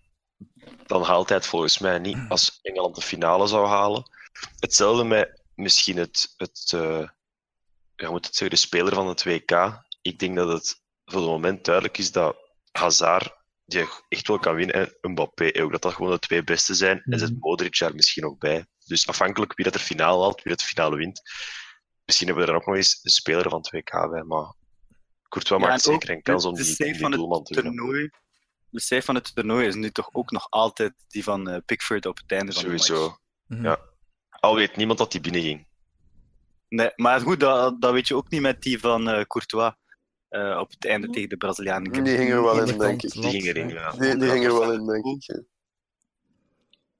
dan 0.85 1.03
haalt 1.03 1.27
hij 1.29 1.37
het 1.37 1.47
volgens 1.47 1.77
mij 1.79 1.99
niet 1.99 2.17
als 2.27 2.59
Engeland 2.61 2.95
de 2.95 3.01
finale 3.01 3.47
zou 3.47 3.67
halen. 3.67 4.03
Hetzelfde 4.59 5.03
met 5.03 5.43
misschien 5.55 5.97
het, 5.97 6.33
het 6.37 6.71
eh, 6.75 7.07
ja, 7.95 8.09
moet 8.09 8.25
het 8.25 8.35
zeggen, 8.35 8.57
de 8.57 8.65
speler 8.65 8.93
van 8.93 9.07
het 9.07 9.23
WK. 9.23 9.51
Ik 10.01 10.19
denk 10.19 10.35
dat 10.35 10.47
het 10.47 10.81
voor 11.05 11.21
het 11.21 11.29
moment 11.29 11.65
duidelijk 11.65 11.97
is 11.97 12.11
dat 12.11 12.35
Hazard 12.71 13.35
die 13.65 13.85
echt 14.09 14.27
wel 14.27 14.39
kan 14.39 14.55
winnen 14.55 14.75
en 14.75 15.11
Mbappé 15.11 15.51
ook, 15.61 15.71
dat 15.71 15.81
dat 15.81 15.93
gewoon 15.93 16.11
de 16.11 16.19
twee 16.19 16.43
beste 16.43 16.73
zijn. 16.73 17.01
En 17.03 17.19
zit 17.19 17.29
Mhm. 17.29 17.39
Modric 17.39 17.77
daar 17.79 17.95
misschien 17.95 18.23
nog 18.23 18.37
bij. 18.37 18.65
Dus 18.87 19.07
afhankelijk 19.07 19.55
wie 19.55 19.65
dat 19.65 19.73
er 19.73 19.79
finale 19.79 20.21
haalt, 20.21 20.43
wie 20.43 20.51
dat 20.51 20.59
de 20.59 20.67
finale 20.67 20.95
wint. 20.95 21.21
Misschien 22.05 22.27
hebben 22.27 22.45
we 22.45 22.51
er 22.51 22.57
ook 22.57 22.65
nog 22.65 22.75
eens 22.75 22.99
een 23.03 23.11
speler 23.11 23.49
van 23.49 23.59
het 23.59 23.69
WK 23.69 24.09
bij, 24.09 24.23
maar 24.23 24.53
Courtois 25.29 25.61
Ja, 25.61 25.67
maakt 25.67 25.81
zeker 25.81 26.09
een 26.09 26.21
kans 26.21 26.45
om 26.45 26.53
de 26.53 26.63
die, 26.63 26.75
die 26.75 27.05
het 27.05 27.11
doelman 27.11 27.43
te 27.43 27.53
winnen. 27.53 27.75
toernooi. 27.75 28.09
De 28.69 28.81
cijfer 28.81 29.05
van 29.05 29.15
het 29.15 29.35
toernooi 29.35 29.67
is 29.67 29.75
nu 29.75 29.91
toch 29.91 30.09
ook 30.11 30.31
nog 30.31 30.47
altijd 30.49 30.93
die 31.07 31.23
van 31.23 31.49
eh, 31.49 31.57
Pickford 31.65 32.05
op 32.05 32.17
het 32.17 32.31
einde 32.31 32.53
van 32.53 32.63
de 32.63 32.69
match. 32.69 32.85
Sowieso. 32.85 33.17
Mhm. 33.45 33.63
Ja. 33.63 33.79
Al 34.29 34.55
weet 34.55 34.75
niemand 34.75 34.99
dat 34.99 35.11
die 35.11 35.21
binnenging. 35.21 35.67
Nee, 36.69 36.91
maar 36.95 37.19
goed, 37.19 37.39
dat, 37.39 37.81
dat 37.81 37.93
weet 37.93 38.07
je 38.07 38.15
ook 38.15 38.29
niet 38.29 38.41
met 38.41 38.61
die 38.61 38.79
van 38.79 39.09
eh, 39.09 39.25
Courtois 39.25 39.73
eh, 40.27 40.57
op 40.59 40.69
het 40.69 40.85
einde 40.85 41.09
tegen 41.09 41.29
de 41.29 41.37
Brazilianen. 41.37 42.03
Die 42.03 42.17
ging 42.17 42.31
er 42.31 42.43
wel 42.43 42.67
in, 42.67 42.77
denk 42.77 43.01
ik. 43.01 43.11
Die 43.11 43.41
ging 43.41 43.71
ja. 43.71 43.91
Die, 43.91 44.17
die 44.17 44.29
ging 44.29 44.45
er 44.45 44.53
wel 44.53 44.73
in, 44.73 44.85
denk 44.85 45.05
ik. 45.05 45.43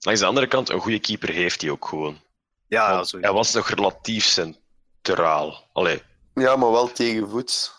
Langs 0.08 0.22
de 0.22 0.28
andere 0.28 0.48
kant, 0.48 0.70
een 0.70 0.80
goede 0.80 1.00
keeper 1.00 1.30
heeft 1.30 1.62
hij 1.62 1.70
ook 1.70 1.88
gewoon. 1.88 2.20
Ja, 2.68 2.96
Want 2.96 3.12
hij 3.12 3.32
was 3.32 3.54
nog 3.54 3.70
relatief 3.70 4.26
centraal. 4.26 5.70
Allee. 5.74 6.02
Ja, 6.34 6.56
maar 6.56 6.72
wel 6.72 6.92
tegenvoets. 6.92 7.72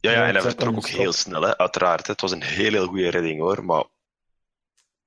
Ja, 0.00 0.10
ja, 0.10 0.26
en 0.26 0.32
hij 0.32 0.42
vertrok 0.42 0.76
ook 0.76 0.88
heel 0.88 1.12
snel, 1.12 1.42
hè, 1.42 1.58
uiteraard. 1.58 2.06
hè. 2.06 2.12
Het 2.12 2.20
was 2.20 2.30
een 2.30 2.42
heel, 2.42 2.70
heel 2.72 2.86
goede 2.86 3.08
redding 3.08 3.40
hoor, 3.40 3.64
maar 3.64 3.84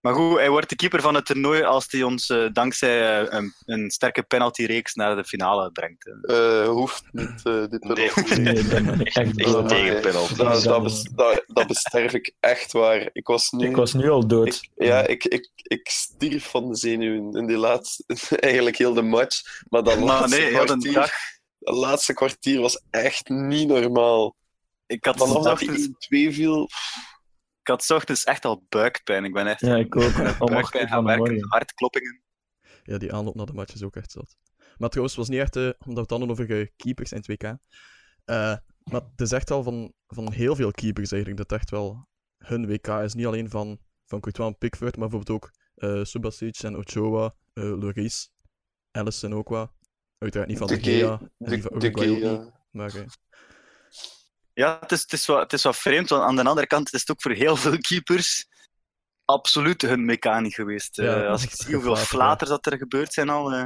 Maar 0.06 0.14
goed, 0.14 0.38
hij 0.38 0.50
wordt 0.50 0.70
de 0.70 0.76
keeper 0.76 1.02
van 1.02 1.16
het 1.16 1.26
toernooi 1.26 1.64
als 1.64 1.86
hij 1.90 2.04
ons 2.04 2.30
eh, 2.30 2.46
dankzij 2.54 3.22
eh, 3.22 3.34
een, 3.40 3.54
een 3.66 3.92
sterke 3.92 4.24
penaltyreeks 4.24 4.94
naar 4.94 5.16
de 5.16 5.24
finale 5.24 5.72
brengt. 5.72 6.10
Eh, 6.22 6.68
hoeft 6.68 7.04
niet, 7.12 7.42
eh, 7.44 7.64
dit 7.70 7.84
Nee, 7.84 8.12
penalty. 8.14 8.34
Nee, 8.40 9.04
echt 9.04 9.38
tegen 9.68 10.02
penalty. 10.02 10.36
Dat, 10.36 10.64
dat, 10.64 10.84
bes- 10.84 11.10
dat, 11.16 11.44
dat 11.48 11.68
besterf 11.68 12.14
ik 12.14 12.34
echt 12.40 12.72
waar. 12.72 13.10
Ik 13.14 13.28
was 13.28 13.52
nu... 13.52 13.68
Ik 13.68 13.76
was 13.76 13.94
nu 13.94 14.10
al 14.10 14.28
dood. 14.28 14.48
Ik, 14.48 14.70
ja, 14.86 15.08
ik, 15.08 15.24
ik, 15.24 15.50
ik 15.56 15.90
stierf 15.90 16.50
van 16.50 16.70
de 16.70 16.76
zenuwen 16.76 17.36
in 17.36 17.48
die 17.48 17.58
laatste... 17.58 18.04
Eigenlijk 18.40 18.78
heel 18.78 18.94
de 18.94 19.02
match. 19.02 19.42
Maar 19.70 19.84
dat 19.84 19.96
Maar 19.96 20.06
laatste, 20.06 20.40
nee, 20.40 20.52
kwartier, 20.52 20.94
dag. 20.94 21.10
dat 21.60 21.76
laatste 21.76 22.14
kwartier 22.14 22.62
was 22.62 22.82
echt 22.90 23.30
niet 23.30 23.68
normaal. 23.68 24.36
Ik 24.88 25.06
had, 25.06 25.18
Vanaf 25.18 25.44
dat 25.44 25.60
die 25.60 26.30
1-2 26.32 26.34
viel... 26.36 26.70
ik 27.66 27.72
had 27.72 27.90
ochtends 27.92 28.24
echt 28.24 28.46
al 28.46 28.66
buikpijn. 28.70 29.24
Ik 29.26 29.34
ben 29.34 29.48
echt 29.48 29.60
Ja, 29.60 29.76
ik 29.76 29.96
ook. 29.96 30.14
Buikpijn 30.52 30.88
gaan 30.88 31.06
de 31.06 31.16
werken, 31.16 31.46
hartkloppingen. 31.50 32.22
Ja, 32.84 32.98
die 32.98 33.14
aanloop 33.14 33.36
naar 33.36 33.46
de 33.46 33.54
match 33.54 33.74
is 33.74 33.84
ook 33.84 33.96
echt 33.96 34.12
zat. 34.12 34.38
Maar 34.78 34.90
trouwens, 34.90 35.16
het 35.18 35.28
was 35.28 35.30
niet 35.30 35.40
echt, 35.40 35.56
eh, 35.56 35.64
omdat 35.64 35.94
we 35.94 36.00
het 36.00 36.10
dan 36.10 36.30
over 36.30 36.60
eh, 36.62 36.68
keepers 36.76 37.12
en 37.12 37.22
2K. 37.32 37.44
Eh, 38.26 38.56
maar 38.84 39.02
het 39.12 39.22
is 39.22 39.32
echt 39.32 39.52
al 39.52 39.64
van, 39.64 39.94
van 40.08 40.32
heel 40.32 40.56
veel 40.56 40.72
keepers 40.72 41.12
eigenlijk, 41.12 41.50
dat 41.50 41.60
echt 41.60 41.70
wel 41.70 42.08
hun 42.38 42.68
WK 42.68 42.88
is. 42.88 43.14
Niet 43.14 43.26
alleen 43.26 43.50
van, 43.50 43.80
van 44.06 44.20
Courtois 44.20 44.50
en 44.52 44.58
Pickford, 44.58 44.98
maar 44.98 45.10
bijvoorbeeld 45.10 45.44
ook 45.44 45.52
eh 45.76 46.04
Subasic 46.04 46.58
en 46.60 46.78
Ochoa, 46.78 47.36
eh 47.54 47.64
Lloris, 47.64 48.32
Allison 48.92 49.34
ook 49.34 49.50
wel. 49.50 49.72
Uiteraard 50.18 50.50
niet 50.50 50.58
van 50.58 50.68
de 50.68 50.78
De 50.78 50.82
Gea- 50.92 51.18
De, 51.38 51.58
de 51.58 51.70
Uruguay 51.88 52.10
ook 52.10 52.18
Gea. 52.18 52.66
maar 52.72 52.92
Ja, 54.56 54.78
het 54.80 54.92
is, 54.92 55.02
het, 55.02 55.14
is 55.14 55.26
wat, 55.26 55.40
het 55.42 55.54
is 55.54 55.64
wat 55.64 55.76
vreemd, 55.78 56.10
want 56.10 56.24
aan 56.24 56.36
de 56.36 56.44
andere 56.44 56.68
kant 56.68 56.94
is 56.94 57.00
het 57.00 57.12
ook 57.12 57.22
voor 57.22 57.32
heel 57.32 57.56
veel 57.56 57.78
keepers 57.78 58.48
absoluut 59.26 59.82
hun 59.82 60.06
mechaniek 60.06 60.54
geweest. 60.54 60.96
Ja, 60.96 61.24
Eh, 61.24 61.30
als 61.30 61.44
ik 61.44 61.50
zie 61.52 61.74
hoeveel 61.74 61.96
flaters 61.96 62.50
dat 62.50 62.66
er 62.66 62.78
gebeurd 62.78 63.14
zijn 63.14 63.30
al. 63.30 63.52
eh, 63.52 63.66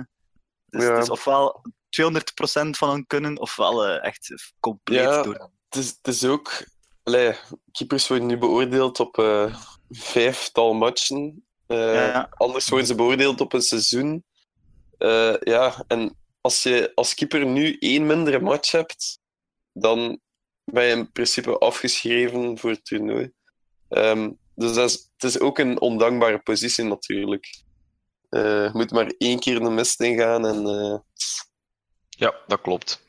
dus 0.65 0.83
Ja. 0.83 0.93
Het 0.93 1.03
is 1.03 1.09
ofwel 1.09 1.61
200% 1.89 2.77
van 2.77 2.89
hun 2.89 3.07
kunnen, 3.07 3.39
ofwel 3.39 3.85
eh, 3.87 4.03
echt 4.05 4.53
compleet 4.59 4.99
Ja. 4.99 5.23
door. 5.23 5.49
Het 5.69 5.83
is, 5.83 5.87
het 6.01 6.07
is 6.07 6.23
ook... 6.25 6.63
Allee, 7.03 7.35
keepers 7.71 8.07
worden 8.07 8.27
nu 8.27 8.37
beoordeeld 8.37 8.99
op 8.99 9.17
eh 9.17 9.55
vijftal 9.89 10.73
matchen. 10.73 11.45
Eh, 11.67 11.93
Ja. 11.93 12.27
Anders 12.31 12.69
worden 12.69 12.87
ze 12.87 12.95
beoordeeld 12.95 13.41
op 13.41 13.53
een 13.53 13.61
seizoen. 13.61 14.23
Eh, 14.97 15.35
ja, 15.39 15.83
en 15.87 16.17
als 16.41 16.63
je 16.63 16.91
als 16.95 17.13
keeper 17.13 17.45
nu 17.45 17.77
één 17.79 18.05
mindere 18.05 18.39
match 18.39 18.71
hebt, 18.71 19.19
dan 19.73 20.19
ben 20.73 20.83
je 20.85 20.95
in 20.95 21.11
principe 21.11 21.57
afgeschreven 21.57 22.57
voor 22.57 22.69
het 22.69 22.85
toernooi. 22.85 23.31
Ehm, 23.89 24.31
dus 24.55 24.73
dat 24.73 24.89
is, 24.89 25.11
het 25.17 25.23
is 25.23 25.39
ook 25.39 25.57
een 25.59 25.81
ondankbare 25.81 26.39
positie 26.39 26.83
natuurlijk. 26.83 27.63
Eh, 28.29 28.41
je 28.41 28.69
moet 28.73 28.91
maar 28.91 29.11
één 29.17 29.39
keer 29.39 29.59
de 29.59 29.69
mist 29.69 30.01
ingaan 30.01 30.45
en... 30.47 30.65
eh, 30.65 30.97
Ja, 32.09 32.35
dat 32.47 32.61
klopt. 32.61 33.07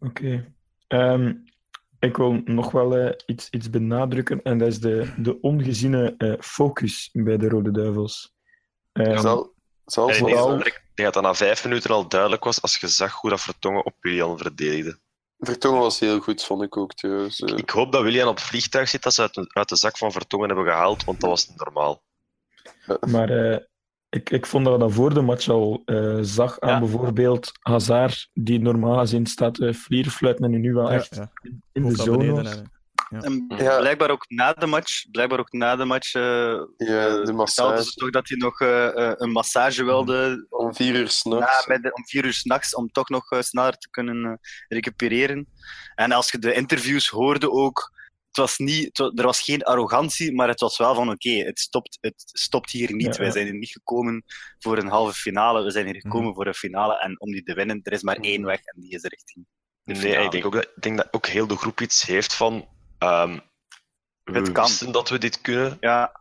Oké. 0.00 0.52
Ehm, 0.88 1.34
ik 1.98 2.16
wil 2.16 2.40
nog 2.44 2.70
wel 2.70 2.96
eh, 2.96 3.12
iets, 3.26 3.50
iets 3.50 3.70
benadrukken, 3.70 4.42
en 4.42 4.58
dat 4.58 4.68
is 4.68 4.80
de, 4.80 5.14
de 5.16 5.40
ongeziene 5.40 6.14
eh, 6.18 6.34
focus 6.40 7.10
bij 7.12 7.36
de 7.36 7.48
Rode 7.48 7.70
Duivels. 7.70 8.34
Ehm, 8.92 9.18
zal, 9.18 9.54
zal 9.84 10.08
En 10.08 10.14
ik 10.16 10.24
denk 10.24 10.36
vooral- 10.36 10.56
dat- 10.58 10.66
ik 10.66 10.82
denk 10.94 11.12
dat 11.12 11.22
dat 11.22 11.22
na 11.32 11.34
vijf 11.46 11.64
minuten 11.64 11.90
al 11.90 12.08
duidelijk 12.08 12.44
was 12.44 12.62
als 12.62 12.76
je 12.76 12.88
zag 12.88 13.14
hoe 13.20 13.30
dat 13.30 13.40
Vertongen 13.40 13.84
op 13.86 13.94
Willian 14.00 14.38
verdedigde. 14.38 14.98
Vertongen 15.44 15.80
was 15.80 16.00
heel 16.00 16.20
goed, 16.20 16.42
vond 16.44 16.62
ik 16.62 16.76
ook. 16.76 16.92
Eh, 16.92 17.24
Ik 17.56 17.70
hoop 17.70 17.92
dat 17.92 18.02
Willian 18.02 18.28
op 18.28 18.34
het 18.36 18.44
vliegtuig 18.44 18.88
zit 18.88 19.02
dat 19.02 19.14
ze 19.14 19.20
uit, 19.20 19.34
de- 19.34 19.50
uit 19.52 19.68
de 19.68 19.76
zak 19.76 19.96
van 19.96 20.12
Vertongen 20.12 20.46
hebben 20.48 20.66
gehaald, 20.66 21.04
want 21.04 21.20
dat 21.20 21.30
was 21.30 21.48
niet 21.48 21.58
normaal. 21.58 22.02
Maar 23.10 23.30
eh, 23.30 23.58
ik, 24.08 24.30
ik 24.30 24.46
vond 24.46 24.64
dat 24.64 24.72
we 24.74 24.78
dat 24.80 24.92
voor 24.92 25.14
de 25.14 25.20
match 25.20 25.48
al 25.48 25.82
eh, 25.84 26.18
zag 26.20 26.60
aan 26.60 26.70
Ja. 26.70 26.78
bijvoorbeeld 26.78 27.52
Hazard, 27.60 28.28
die 28.32 28.60
normaal 28.60 28.98
gezien 28.98 29.26
staat 29.26 29.58
uh, 29.58 29.72
vlierfluiten 29.74 30.44
en 30.44 30.60
nu 30.60 30.74
wel 30.74 30.90
ja, 30.90 30.96
echt 30.96 31.14
ja, 31.14 31.32
in 31.72 31.82
de 31.88 31.96
zone 31.96 32.18
beneden. 32.32 32.71
En, 33.20 33.44
Ja. 33.48 33.78
blijkbaar 33.78 34.10
ook 34.10 34.24
na 34.28 34.52
de 34.52 34.66
match, 34.66 35.10
blijkbaar 35.10 35.38
ook 35.38 35.52
na 35.52 35.76
de 35.76 35.84
match 35.84 36.14
eh, 36.14 36.22
ja, 36.22 36.64
de 36.66 36.66
vertelden 36.76 37.34
massage. 37.34 37.82
ze 37.84 37.92
toch 37.92 38.10
dat 38.10 38.28
hij 38.28 38.38
nog 38.38 38.60
eh, 38.60 38.86
eh, 39.08 39.12
een 39.16 39.30
massage 39.30 39.84
wilde 39.84 40.46
Om 40.48 40.74
vier 40.74 40.94
uur 40.94 41.02
na, 41.02 41.08
s'nachts. 41.08 41.66
om 41.92 42.06
vier 42.06 42.24
uur 42.24 42.32
s'nachts, 42.32 42.74
om 42.74 42.88
toch 42.90 43.08
nog 43.08 43.30
eh, 43.30 43.40
sneller 43.40 43.78
te 43.78 43.90
kunnen 43.90 44.24
eh, 44.24 44.32
recupereren. 44.68 45.48
En 45.94 46.12
als 46.12 46.30
je 46.30 46.38
de 46.38 46.54
interviews 46.54 47.08
hoorde 47.08 47.50
ook, 47.50 47.90
het 48.26 48.36
was 48.36 48.58
niet, 48.58 48.98
het 48.98 49.18
er 49.18 49.24
was 49.24 49.40
geen 49.40 49.62
arrogantie, 49.62 50.34
maar 50.34 50.48
het 50.48 50.60
was 50.60 50.78
wel 50.78 50.94
van 50.94 51.10
oké, 51.10 51.30
het, 51.30 51.58
stopt, 51.60 51.98
het 52.00 52.14
stopt 52.16 52.70
hier 52.70 52.92
niet. 52.94 53.14
Ja, 53.16 53.22
Wij 53.22 53.30
zijn 53.30 53.44
hier 53.44 53.54
niet 53.58 53.70
gekomen 53.72 54.24
voor 54.58 54.78
een 54.78 54.88
halve 54.88 55.12
finale, 55.14 55.62
we 55.64 55.70
zijn 55.70 55.84
hier 55.86 56.00
gekomen 56.00 56.26
Mhm. 56.26 56.34
voor 56.34 56.46
een 56.46 56.54
finale 56.54 56.98
en 56.98 57.20
om 57.20 57.32
die 57.32 57.42
te 57.42 57.54
winnen, 57.54 57.80
er 57.82 57.92
is 57.92 58.02
maar 58.02 58.16
één 58.16 58.44
weg 58.44 58.60
en 58.64 58.80
die 58.80 58.90
is 58.94 59.02
richting 59.02 59.46
de 59.84 59.92
Nee, 59.94 60.24
ik 60.24 60.30
denk, 60.30 60.44
ook 60.46 60.52
dat, 60.52 60.62
ik 60.76 60.82
denk 60.82 60.96
dat 60.96 61.08
ook 61.10 61.26
heel 61.26 61.46
de 61.46 61.56
groep 61.56 61.80
iets 61.80 62.02
heeft 62.02 62.34
van. 62.34 62.68
Ehm, 63.02 63.38
we 64.24 64.32
Het 64.32 64.52
kan. 64.52 64.64
wisten 64.64 64.92
dat 64.92 65.08
we 65.08 65.18
dit 65.18 65.40
kunnen, 65.40 65.76
Ja, 65.80 66.12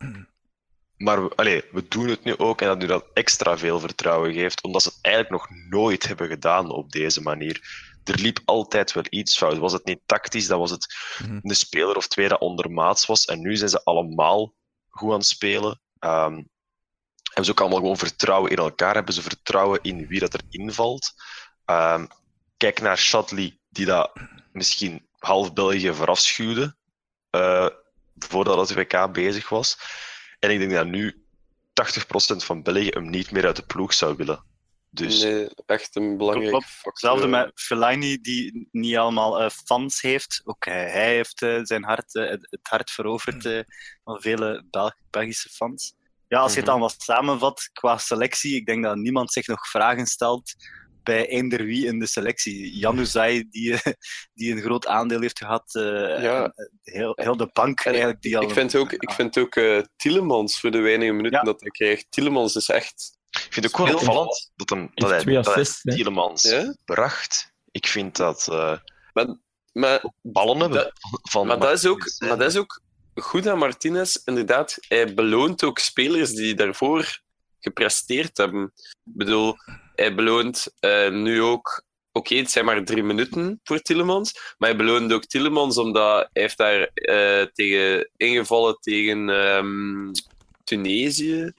maar 0.97 1.23
we, 1.23 1.35
allee, 1.35 1.63
we 1.71 1.88
doen 1.88 2.07
het 2.07 2.23
nu 2.23 2.38
ook 2.38 2.61
en 2.61 2.67
dat 2.67 2.77
nu 2.77 2.85
dat 2.85 3.05
extra 3.13 3.57
veel 3.57 3.79
vertrouwen 3.79 4.33
geeft, 4.33 4.63
omdat 4.63 4.83
ze 4.83 4.89
het 4.89 4.97
eigenlijk 5.01 5.35
nog 5.35 5.57
nooit 5.69 6.07
hebben 6.07 6.27
gedaan 6.27 6.69
op 6.69 6.91
deze 6.91 7.21
manier. 7.21 7.89
Er 8.03 8.19
liep 8.19 8.39
altijd 8.45 8.91
wel 8.91 9.03
iets 9.09 9.38
fout. 9.38 9.57
Was 9.57 9.73
het 9.73 9.85
niet 9.85 10.00
tactisch, 10.05 10.47
dan 10.47 10.59
was 10.59 10.71
het 10.71 10.95
Mhm. 11.23 11.39
een 11.41 11.55
speler 11.55 11.95
of 11.95 12.07
twee 12.07 12.27
dat 12.27 12.39
ondermaats 12.39 13.05
was. 13.05 13.25
En 13.25 13.41
nu 13.41 13.55
zijn 13.55 13.69
ze 13.69 13.83
allemaal 13.83 14.53
goed 14.89 15.11
aan 15.11 15.17
het 15.17 15.25
spelen. 15.25 15.81
Ehm, 16.00 16.33
hebben 17.23 17.45
ze 17.45 17.51
ook 17.51 17.59
allemaal 17.59 17.79
gewoon 17.79 17.97
vertrouwen 17.97 18.51
in 18.51 18.57
elkaar. 18.57 18.93
Hebben 18.93 19.13
ze 19.13 19.21
vertrouwen 19.21 19.79
in 19.81 20.07
wie 20.07 20.19
dat 20.19 20.33
er 20.33 20.41
invalt. 20.50 21.13
Ehm, 21.65 22.05
kijk 22.57 22.81
naar 22.81 22.97
Shatley, 22.97 23.59
die 23.69 23.85
dat 23.85 24.11
misschien 24.51 25.07
half 25.25 25.53
België 25.53 25.93
verafschuwde. 25.93 26.75
eh, 27.29 27.67
voordat 28.17 28.69
het 28.69 28.77
WK 28.77 29.13
bezig 29.13 29.49
was. 29.49 29.77
En 30.39 30.49
ik 30.51 30.59
denk 30.59 30.71
dat 30.71 30.85
nu 30.87 31.25
80% 31.73 32.43
van 32.43 32.63
België 32.63 32.87
hem 32.89 33.09
niet 33.09 33.31
meer 33.31 33.45
uit 33.45 33.55
de 33.55 33.65
ploeg 33.65 33.93
zou 33.93 34.15
willen. 34.15 34.43
Dus 34.89 35.21
Nee, 35.21 35.49
echt 35.65 35.95
een 35.95 36.17
belangrijk 36.17 36.49
Klopt. 36.49 36.65
factor. 36.65 36.91
Hetzelfde 36.91 37.27
met 37.27 37.51
Fellaini, 37.55 38.17
die 38.21 38.67
niet 38.71 38.97
allemaal 38.97 39.41
eh, 39.41 39.49
fans 39.49 40.01
heeft. 40.01 40.41
Ook 40.43 40.65
hij, 40.65 40.89
hij 40.89 41.13
heeft 41.15 41.41
eh, 41.41 41.59
zijn 41.63 41.83
hart, 41.83 42.13
het 42.13 42.59
hart 42.61 42.91
veroverd 42.91 43.65
van 44.03 44.21
vele 44.21 44.63
Bel- 44.69 44.93
Belgische 45.09 45.49
fans. 45.49 45.93
Ja, 46.27 46.39
als 46.39 46.51
je 46.51 46.57
het 46.57 46.65
Mhm. 46.65 46.71
allemaal 46.77 46.93
samenvat 46.97 47.69
qua 47.73 47.97
selectie, 47.97 48.55
ik 48.55 48.65
denk 48.65 48.83
dat 48.83 48.95
niemand 48.95 49.31
zich 49.33 49.47
nog 49.47 49.67
vragen 49.69 50.05
stelt 50.05 50.53
bij 51.03 51.27
eender 51.27 51.63
wie 51.65 51.86
in 51.86 52.00
de 52.00 52.05
selectie. 52.05 52.77
Januzaj, 52.77 53.48
die, 53.50 53.75
die 54.34 54.51
een 54.51 54.62
groot 54.62 54.88
aandeel 54.88 55.22
heeft 55.22 55.38
gehad. 55.38 55.75
eh, 55.75 55.84
Ja. 56.24 56.43
eh, 56.55 56.65
heel, 56.84 57.13
heel 57.15 57.38
de 57.38 57.50
bank 57.53 57.79
En 57.79 57.91
eigenlijk. 57.91 58.22
Die 58.22 58.38
al 58.38 58.43
Ik 58.43 58.50
vind 58.51 58.75
ook, 58.75 58.91
ik 58.91 59.12
vind 59.12 59.38
ook 59.38 59.55
eh, 59.55 59.81
Tielemans 59.96 60.60
voor 60.60 60.72
de 60.72 60.79
weinige 60.79 61.12
minuten 61.12 61.38
Ja. 61.39 61.43
dat 61.46 61.62
hij 61.62 61.70
krijgt. 61.70 62.05
Tielemans 62.10 62.55
is 62.55 62.70
echt. 62.70 63.17
ik 63.31 63.48
vind 63.53 63.55
het 63.65 63.74
ook 63.74 63.77
wel 63.77 63.88
Heel 63.88 63.96
opvallend 63.98 64.51
dat, 64.55 64.70
hem, 64.70 64.91
dat 64.93 65.10
hij, 65.10 65.20
twee 65.20 65.36
dat 65.36 65.55
hij. 65.55 65.65
Tielemans 65.96 66.43
Ja? 66.43 66.75
bracht. 66.86 67.51
Ik 67.72 67.88
vind 67.88 68.15
dat 68.15 68.48
eh, 68.51 68.77
Maar, 69.74 70.03
ballen 70.22 70.60
hebben. 70.60 70.77
Dat- 70.84 70.93
van 71.31 71.48
maar, 71.48 71.60
dat 71.60 71.72
is 71.72 71.86
ook, 71.86 72.12
maar 72.20 72.38
dat 72.38 72.48
is 72.51 72.58
ook 72.58 72.81
goed 73.15 73.48
aan 73.48 73.58
Martinez. 73.58 74.15
Inderdaad, 74.25 74.77
hij 74.88 75.13
beloont 75.13 75.63
ook 75.63 75.79
spelers 75.79 76.31
die 76.31 76.55
daarvoor 76.55 77.20
gepresteerd 77.60 78.38
hebben. 78.38 78.63
Ik 78.84 78.91
bedoel, 79.03 79.55
hij 79.95 80.15
beloont 80.15 80.74
eh, 80.79 81.10
nu 81.10 81.41
ook. 81.41 81.83
Oké, 82.12 82.36
het 82.36 82.51
zijn 82.51 82.65
maar 82.65 82.83
drie 82.83 83.03
minuten 83.03 83.60
voor 83.63 83.79
Tielemans. 83.79 84.33
Maar 84.57 84.69
hij 84.69 84.77
beloont 84.77 85.13
ook 85.13 85.25
Tielemans 85.25 85.77
omdat 85.77 86.29
hij 86.31 86.41
heeft 86.41 86.57
daar 86.57 86.89
eh, 86.93 87.45
tegen 87.53 88.10
ingevallen 88.17 88.77
tegen 88.79 89.29
ehm, 89.29 90.12
Tunesië. 90.63 91.53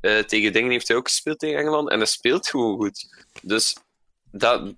Eh, 0.00 0.18
tegen 0.18 0.52
dingen 0.52 0.70
heeft 0.70 0.88
hij 0.88 0.96
ook 0.96 1.08
gespeeld 1.08 1.38
tegen 1.38 1.58
Engeland. 1.58 1.90
En 1.90 1.96
hij 1.96 2.06
speelt 2.06 2.48
gewoon 2.48 2.76
goed. 2.76 3.26
Dus 3.42 3.76
dat, 4.30 4.74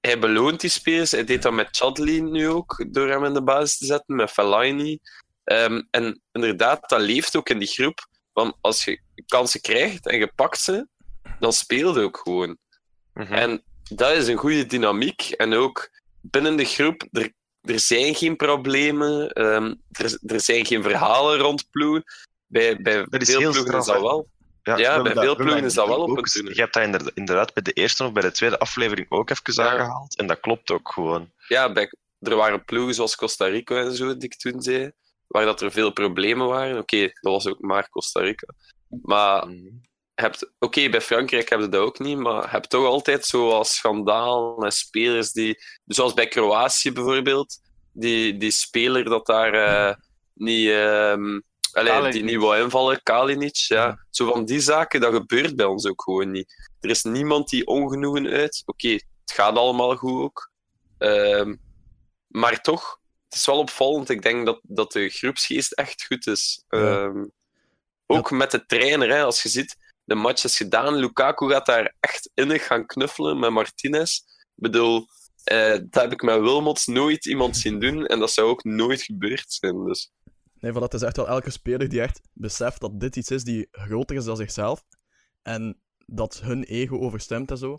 hij 0.00 0.18
beloont 0.18 0.60
die 0.60 0.70
spelers. 0.70 1.10
Hij 1.10 1.24
deed 1.24 1.42
dat 1.42 1.52
met 1.52 1.76
Chadli 1.76 2.20
nu 2.20 2.48
ook, 2.48 2.84
door 2.88 3.08
hem 3.08 3.24
in 3.24 3.34
de 3.34 3.42
basis 3.42 3.78
te 3.78 3.84
zetten, 3.84 4.16
met 4.16 4.30
Fellaini. 4.30 4.98
Ehm, 5.44 5.82
en 5.90 6.22
inderdaad, 6.32 6.88
dat 6.88 7.00
leeft 7.00 7.36
ook 7.36 7.48
in 7.48 7.58
die 7.58 7.68
groep. 7.68 8.06
Want 8.32 8.54
als 8.60 8.84
je 8.84 9.00
kansen 9.26 9.60
krijgt 9.60 10.06
en 10.06 10.18
je 10.18 10.32
pakt 10.34 10.60
ze, 10.60 10.88
dan 11.38 11.52
speel 11.52 11.98
je 11.98 12.04
ook 12.04 12.20
gewoon. 12.22 12.58
Mhm. 13.14 13.32
En 13.32 13.62
dat 13.88 14.12
is 14.12 14.26
een 14.28 14.36
goede 14.36 14.66
dynamiek. 14.66 15.20
En 15.30 15.54
ook 15.54 15.90
binnen 16.20 16.56
de 16.56 16.64
groep, 16.64 17.08
er, 17.10 17.32
er 17.60 17.80
zijn 17.80 18.14
geen 18.14 18.36
problemen, 18.36 19.30
ehm, 19.32 19.74
er, 19.90 20.18
er 20.26 20.40
zijn 20.40 20.66
geen 20.66 20.82
verhalen 20.82 21.38
rond 21.38 21.70
ploegen. 21.70 22.04
Bij, 22.46 22.76
bij 22.76 23.04
Dat 23.08 23.20
is 23.22 23.30
veel 23.30 23.52
ploegen 23.52 23.78
is 23.78 23.84
dat 23.86 24.00
wel. 24.00 24.28
Ja, 24.76 25.02
bij 25.02 25.12
veel 25.12 25.36
ploegen 25.36 25.64
is 25.64 25.74
dat 25.74 25.86
wel 25.86 26.02
op 26.02 26.16
het 26.16 26.32
Je 26.32 26.60
hebt 26.60 26.92
dat 26.92 27.10
inderdaad, 27.14 27.54
bij 27.54 27.62
de 27.62 27.72
eerste 27.72 28.04
of 28.04 28.12
bij 28.12 28.22
de 28.22 28.30
tweede 28.30 28.58
aflevering 28.58 29.10
ook 29.10 29.30
even 29.30 29.64
Ja. 29.64 29.70
aangehaald. 29.70 30.16
En 30.16 30.26
dat 30.26 30.40
klopt 30.40 30.70
ook 30.70 30.92
gewoon. 30.92 31.32
ja, 31.48 31.72
bij, 31.72 31.92
er 32.18 32.36
waren 32.36 32.64
ploegen 32.64 32.94
zoals 32.94 33.16
Costa 33.16 33.46
Rica 33.46 33.76
en 33.76 33.94
zo, 33.96 34.16
die 34.16 34.28
ik 34.28 34.36
toen 34.36 34.62
zei, 34.62 34.92
waar 35.26 35.44
dat 35.44 35.60
er 35.60 35.72
veel 35.72 35.92
problemen 35.92 36.46
waren. 36.46 36.78
Oké, 36.78 37.00
dat 37.00 37.32
was 37.32 37.46
ook 37.46 37.60
maar 37.60 37.88
Costa 37.88 38.20
Rica. 38.20 38.54
Maar 39.02 39.48
je 39.48 39.80
hebt, 40.20 40.50
oké, 40.58 40.88
bij 40.88 41.00
Frankrijk 41.00 41.48
heb 41.48 41.60
je 41.60 41.68
dat 41.68 41.80
ook 41.80 41.98
niet, 41.98 42.18
maar 42.18 42.42
je 42.42 42.48
hebt 42.48 42.70
toch 42.70 42.86
altijd 42.86 43.24
zo 43.24 43.62
schandaal 43.62 44.64
en 44.64 44.72
spelers 44.72 45.32
die, 45.32 45.62
zoals 45.86 46.14
bij 46.14 46.28
Kroatië 46.28 46.92
bijvoorbeeld, 46.92 47.60
die, 47.92 48.36
die 48.36 48.50
speler 48.50 49.04
dat 49.04 49.26
daar 49.26 49.54
eh, 49.54 49.94
niet, 50.34 50.72
allee, 51.72 52.12
die 52.12 52.22
niet 52.22 52.36
wou 52.36 52.62
invallen, 52.62 53.02
Kalinic, 53.02 53.56
ja. 53.56 54.06
Zo 54.10 54.32
van 54.32 54.44
die 54.44 54.60
zaken, 54.60 55.00
dat 55.00 55.14
gebeurt 55.14 55.56
bij 55.56 55.66
ons 55.66 55.86
ook 55.86 56.02
gewoon 56.02 56.30
niet. 56.30 56.70
Er 56.80 56.90
is 56.90 57.02
niemand 57.02 57.48
die 57.48 57.66
ongenoegen 57.66 58.26
uit. 58.26 58.62
Oké, 58.66 58.88
het 58.88 59.32
gaat 59.32 59.56
allemaal 59.56 59.96
goed 59.96 60.22
ook. 60.22 60.50
Ehm, 60.98 61.54
maar 62.28 62.60
toch, 62.60 62.98
het 63.28 63.38
is 63.38 63.46
wel 63.46 63.58
opvallend. 63.58 64.08
Ik 64.08 64.22
denk 64.22 64.46
dat, 64.46 64.60
dat 64.62 64.92
de 64.92 65.08
groepsgeest 65.08 65.72
echt 65.72 66.04
goed 66.06 66.26
is. 66.26 66.64
Ehm, 66.68 67.24
ook 68.06 68.30
met 68.30 68.50
de 68.50 68.66
trainer, 68.66 69.08
hè, 69.08 69.22
als 69.22 69.42
je 69.42 69.48
ziet, 69.48 69.76
de 70.08 70.14
match 70.14 70.44
is 70.44 70.56
gedaan. 70.56 70.94
Lukaku 70.94 71.48
gaat 71.50 71.66
daar 71.66 71.94
echt 72.00 72.30
innig 72.34 72.66
gaan 72.66 72.86
knuffelen 72.86 73.38
met 73.38 73.50
Martinez. 73.50 74.16
Ik 74.18 74.24
bedoel, 74.54 75.06
eh, 75.44 75.70
dat 75.70 76.02
heb 76.02 76.12
ik 76.12 76.22
met 76.22 76.40
Wilmots 76.40 76.86
nooit 76.86 77.26
iemand 77.26 77.56
zien 77.56 77.80
doen. 77.80 78.06
En 78.06 78.18
dat 78.18 78.30
zou 78.32 78.48
ook 78.48 78.64
nooit 78.64 79.02
gebeurd 79.02 79.52
zijn. 79.52 79.84
Dus. 79.84 80.12
Nee, 80.60 80.72
van 80.72 80.80
dat 80.80 80.94
is 80.94 81.02
echt 81.02 81.16
wel 81.16 81.28
elke 81.28 81.50
speler 81.50 81.88
die 81.88 82.00
echt 82.00 82.20
beseft 82.32 82.80
dat 82.80 83.00
dit 83.00 83.16
iets 83.16 83.30
is 83.30 83.44
die 83.44 83.68
groter 83.70 84.16
is 84.16 84.24
dan 84.24 84.36
zichzelf. 84.36 84.84
En 85.42 85.80
dat 86.06 86.40
hun 86.40 86.64
ego 86.64 86.98
overstemt 86.98 87.50
en 87.50 87.58
zo. 87.58 87.78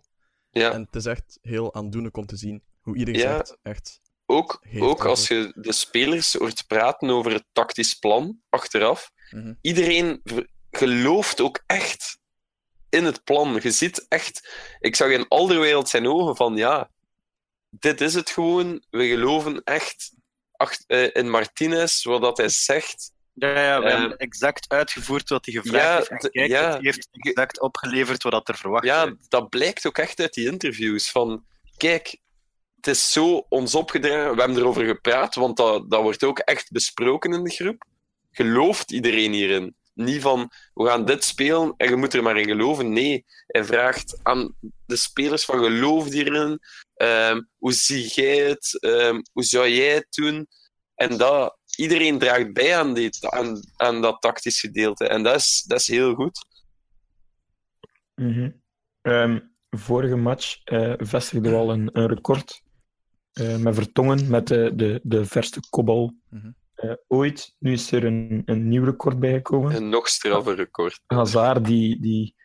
Ja. 0.51 0.71
En 0.71 0.81
het 0.81 0.95
is 0.95 1.05
echt 1.05 1.37
heel 1.41 1.73
aandoenlijk 1.73 2.17
om 2.17 2.25
te 2.25 2.35
zien 2.37 2.63
hoe 2.81 2.97
iedereen 2.97 3.21
Ja. 3.21 3.35
zegt 3.35 3.57
echt. 3.61 4.01
Ook, 4.25 4.65
ook 4.79 5.05
als 5.05 5.27
je 5.27 5.51
de 5.55 5.71
spelers 5.71 6.33
hoort 6.33 6.67
praten 6.67 7.09
over 7.09 7.31
het 7.33 7.45
tactisch 7.51 7.93
plan 7.93 8.39
achteraf, 8.49 9.11
Mhm. 9.31 9.53
iedereen 9.61 10.21
gelooft 10.71 11.41
ook 11.41 11.63
echt 11.65 12.18
in 12.89 13.05
het 13.05 13.23
plan. 13.23 13.59
Je 13.61 13.71
ziet 13.71 14.05
echt, 14.07 14.49
ik 14.79 14.95
zag 14.95 15.09
in 15.09 15.27
Alderwereld 15.27 15.89
zijn 15.89 16.07
ogen 16.07 16.35
van 16.35 16.55
ja, 16.55 16.89
dit 17.69 18.01
is 18.01 18.13
het 18.13 18.29
gewoon. 18.29 18.83
We 18.89 19.07
geloven 19.07 19.63
echt 19.63 20.11
eh, 20.87 21.07
in 21.13 21.29
Martinez, 21.29 22.03
wat 22.03 22.21
dat 22.21 22.37
hij 22.37 22.49
zegt. 22.49 23.11
Ja, 23.33 23.59
ja, 23.63 23.79
we 23.81 23.85
Eh, 23.85 23.99
hebben 23.99 24.17
exact 24.17 24.69
uitgevoerd 24.69 25.29
wat 25.29 25.45
hij 25.45 25.53
gevraagd 25.53 25.85
ja, 25.85 25.95
heeft. 26.09 26.23
En 26.23 26.31
kijk, 26.31 26.49
ja. 26.49 26.71
het 26.73 26.81
heeft 26.83 27.07
exact 27.11 27.59
opgeleverd 27.61 28.23
wat 28.23 28.47
er 28.49 28.57
verwacht 28.57 28.85
Ja, 28.85 29.03
werd. 29.05 29.29
dat 29.29 29.49
blijkt 29.49 29.85
ook 29.87 29.97
echt 29.97 30.19
uit 30.19 30.33
die 30.33 30.47
interviews. 30.51 31.11
Van, 31.11 31.45
kijk, 31.77 32.17
het 32.75 32.87
is 32.87 33.11
zo 33.11 33.45
ons 33.49 33.75
opgedragen. 33.75 34.35
We 34.35 34.41
hebben 34.41 34.57
erover 34.57 34.85
gepraat, 34.85 35.35
want 35.35 35.57
dat, 35.57 35.89
dat 35.91 36.01
wordt 36.01 36.23
ook 36.23 36.39
echt 36.39 36.71
besproken 36.71 37.33
in 37.33 37.43
de 37.43 37.49
groep. 37.51 37.83
Gelooft 38.31 38.91
iedereen 38.91 39.33
hierin? 39.33 39.75
Niet 39.99 40.21
van, 40.21 40.51
we 40.73 40.85
gaan 40.85 41.05
dit 41.05 41.23
spelen 41.23 41.73
en 41.77 41.89
je 41.89 41.95
moet 41.95 42.13
er 42.13 42.23
maar 42.23 42.37
in 42.37 42.47
geloven. 42.47 42.93
Nee, 42.93 43.25
hij 43.47 43.63
vraagt 43.63 44.19
aan 44.23 44.55
de 44.85 44.95
spelers 44.95 45.45
van, 45.45 45.59
geloof 45.59 46.09
hierin? 46.09 46.59
Ehm, 46.93 47.41
hoe 47.57 47.73
zie 47.73 48.07
jij 48.07 48.37
het? 48.37 48.77
Ehm, 48.79 49.21
hoe 49.31 49.43
zou 49.43 49.69
jij 49.69 49.93
het 49.93 50.07
doen? 50.09 50.47
En 50.95 51.17
dat, 51.17 51.57
iedereen 51.75 52.19
draagt 52.19 52.53
bij 52.53 52.77
aan, 52.77 52.93
die, 52.93 53.09
aan, 53.29 53.59
aan 53.75 54.01
dat 54.01 54.21
tactisch 54.21 54.59
gedeelte. 54.59 55.07
En 55.07 55.23
dat 55.23 55.35
is, 55.35 55.63
dat 55.67 55.79
is 55.79 55.87
heel 55.87 56.13
goed. 56.13 56.45
Mhm. 58.15 58.51
Ehm, 59.01 59.39
vorige 59.69 60.15
match 60.15 60.63
eh 60.63 60.93
vestigden 60.97 61.51
we 61.51 61.57
al 61.57 61.71
een, 61.71 61.89
een 61.93 62.07
record 62.07 62.61
eh, 63.31 63.57
met 63.57 63.75
Vertongen, 63.75 64.29
met 64.29 64.47
de, 64.47 64.71
de, 64.75 64.99
de 65.03 65.25
verste 65.25 65.59
kopbal 65.69 66.13
Mhm. 66.29 66.51
Eh, 66.79 66.93
ooit. 67.07 67.55
Nu 67.59 67.71
is 67.71 67.91
er 67.91 68.03
een, 68.05 68.41
een 68.45 68.67
nieuw 68.67 68.83
record 68.83 69.19
bijgekomen. 69.19 69.75
Een 69.75 69.89
nog 69.89 70.07
straffer 70.07 70.55
record. 70.55 71.01
Hazard 71.05 71.65
die, 71.65 72.01
die 72.01 72.35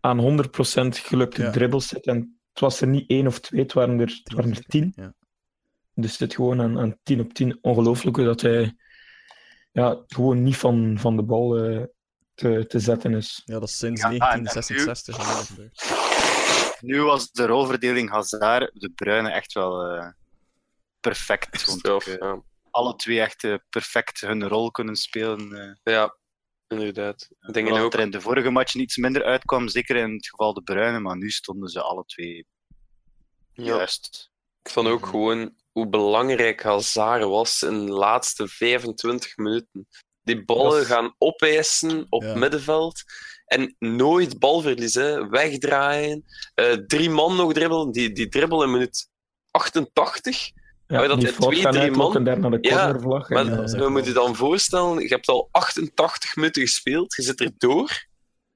aan 0.00 0.20
100% 0.20 0.50
gelukte 0.88 1.42
Ja. 1.42 1.50
dribbles 1.50 1.86
zit. 1.88 2.06
En 2.06 2.38
het 2.52 2.60
was 2.60 2.80
er 2.80 2.86
niet 2.88 3.10
één 3.10 3.26
of 3.26 3.38
twee, 3.40 3.62
het 3.62 3.72
waren 3.72 3.98
er, 4.00 4.20
het 4.24 4.32
waren 4.34 4.50
er 4.50 4.62
tien. 4.62 4.92
Ja. 4.96 5.14
Dus 5.94 6.18
het 6.18 6.34
gewoon 6.34 6.60
aan, 6.60 6.78
aan 6.78 6.98
10 7.02 7.20
op 7.20 7.32
10. 7.32 7.58
Ongelooflijk 7.60 8.16
hoe 8.16 8.24
dat 8.24 8.40
hij 8.40 8.76
ja, 9.72 10.02
gewoon 10.06 10.42
niet 10.42 10.56
van, 10.56 10.96
van 10.98 11.16
de 11.16 11.22
bal 11.22 11.56
eh, 11.56 11.82
te, 12.34 12.64
te 12.66 12.78
zetten 12.78 13.14
is. 13.14 13.42
Ja, 13.44 13.58
dat 13.58 13.68
is 13.68 13.78
sinds 13.78 14.00
Ja, 14.00 14.06
en- 14.06 14.12
en 14.12 14.18
1966 14.18 15.18
al 15.18 15.36
niet 15.36 15.46
gebeurd. 15.46 16.06
Nu 16.80 17.02
was 17.02 17.30
de 17.30 17.46
rolverdeling 17.46 18.10
Hazard, 18.10 18.70
de 18.80 18.90
Bruine, 18.94 19.30
echt 19.30 19.52
wel 19.52 19.82
eh, 19.84 20.08
perfect. 21.00 21.62
vond 21.62 21.86
ik, 21.86 22.18
ja. 22.20 22.42
Alle 22.78 22.96
twee 22.96 23.20
echt 23.20 23.44
eh, 23.44 23.54
perfect 23.70 24.20
hun 24.20 24.48
rol 24.48 24.70
kunnen 24.70 24.96
spelen. 24.96 25.52
eh. 25.84 25.92
Ja, 25.94 26.16
inderdaad. 26.68 27.28
Ik 27.40 27.54
denk 27.54 27.70
ook. 27.70 27.92
er 27.94 28.00
in 28.00 28.10
de 28.10 28.20
vorige 28.20 28.50
match 28.50 28.74
iets 28.74 28.96
minder 28.96 29.24
uitkwam, 29.24 29.68
zeker 29.68 29.96
in 29.96 30.12
het 30.12 30.28
geval 30.28 30.54
de 30.54 30.62
Bruine, 30.62 31.00
maar 31.00 31.16
nu 31.16 31.30
stonden 31.30 31.68
ze 31.68 31.82
alle 31.82 32.04
twee 32.04 32.46
Ja, 33.52 33.64
juist. 33.64 34.30
ik 34.62 34.70
vond 34.70 34.88
ook 34.88 35.06
gewoon 35.06 35.54
hoe 35.72 35.88
belangrijk 35.88 36.62
Hazard 36.62 37.22
was 37.24 37.62
in 37.62 37.86
de 37.86 37.92
laatste 37.92 38.48
25 38.48 39.36
minuten. 39.36 39.88
Die 40.22 40.44
ballen 40.44 40.78
Dat 40.78 40.86
gaan 40.86 41.14
opeisen 41.18 42.06
op 42.08 42.22
Ja. 42.22 42.34
middenveld 42.34 43.02
en 43.44 43.76
nooit 43.78 44.38
balverlies, 44.38 44.94
hè. 44.94 45.28
wegdraaien. 45.28 46.24
Eh, 46.54 46.72
drie 46.72 47.10
man 47.10 47.36
nog 47.36 47.52
dribbelen, 47.52 47.90
die, 47.92 48.12
die 48.12 48.28
dribbel 48.28 48.62
in 48.62 48.70
minuut 48.70 49.08
88. 49.50 50.50
Ja, 50.88 51.06
dat 51.06 51.20
die 51.20 51.32
twee, 51.32 51.62
drie 51.68 51.90
man- 51.90 52.24
daar 52.24 52.38
naar 52.38 52.50
de 52.50 52.58
Ja, 52.60 52.84
cornervlag. 52.84 53.28
Maar 53.28 53.46
en, 53.46 53.64
eh, 53.64 53.78
we 53.78 53.88
moeten 53.88 54.12
je 54.12 54.18
dan 54.18 54.36
voorstellen, 54.36 54.98
je 55.02 55.08
hebt 55.08 55.28
al 55.28 55.48
88 55.50 56.36
minuten 56.36 56.62
gespeeld, 56.62 57.14
je 57.14 57.22
zit 57.22 57.40
er 57.40 57.50
door, 57.58 58.06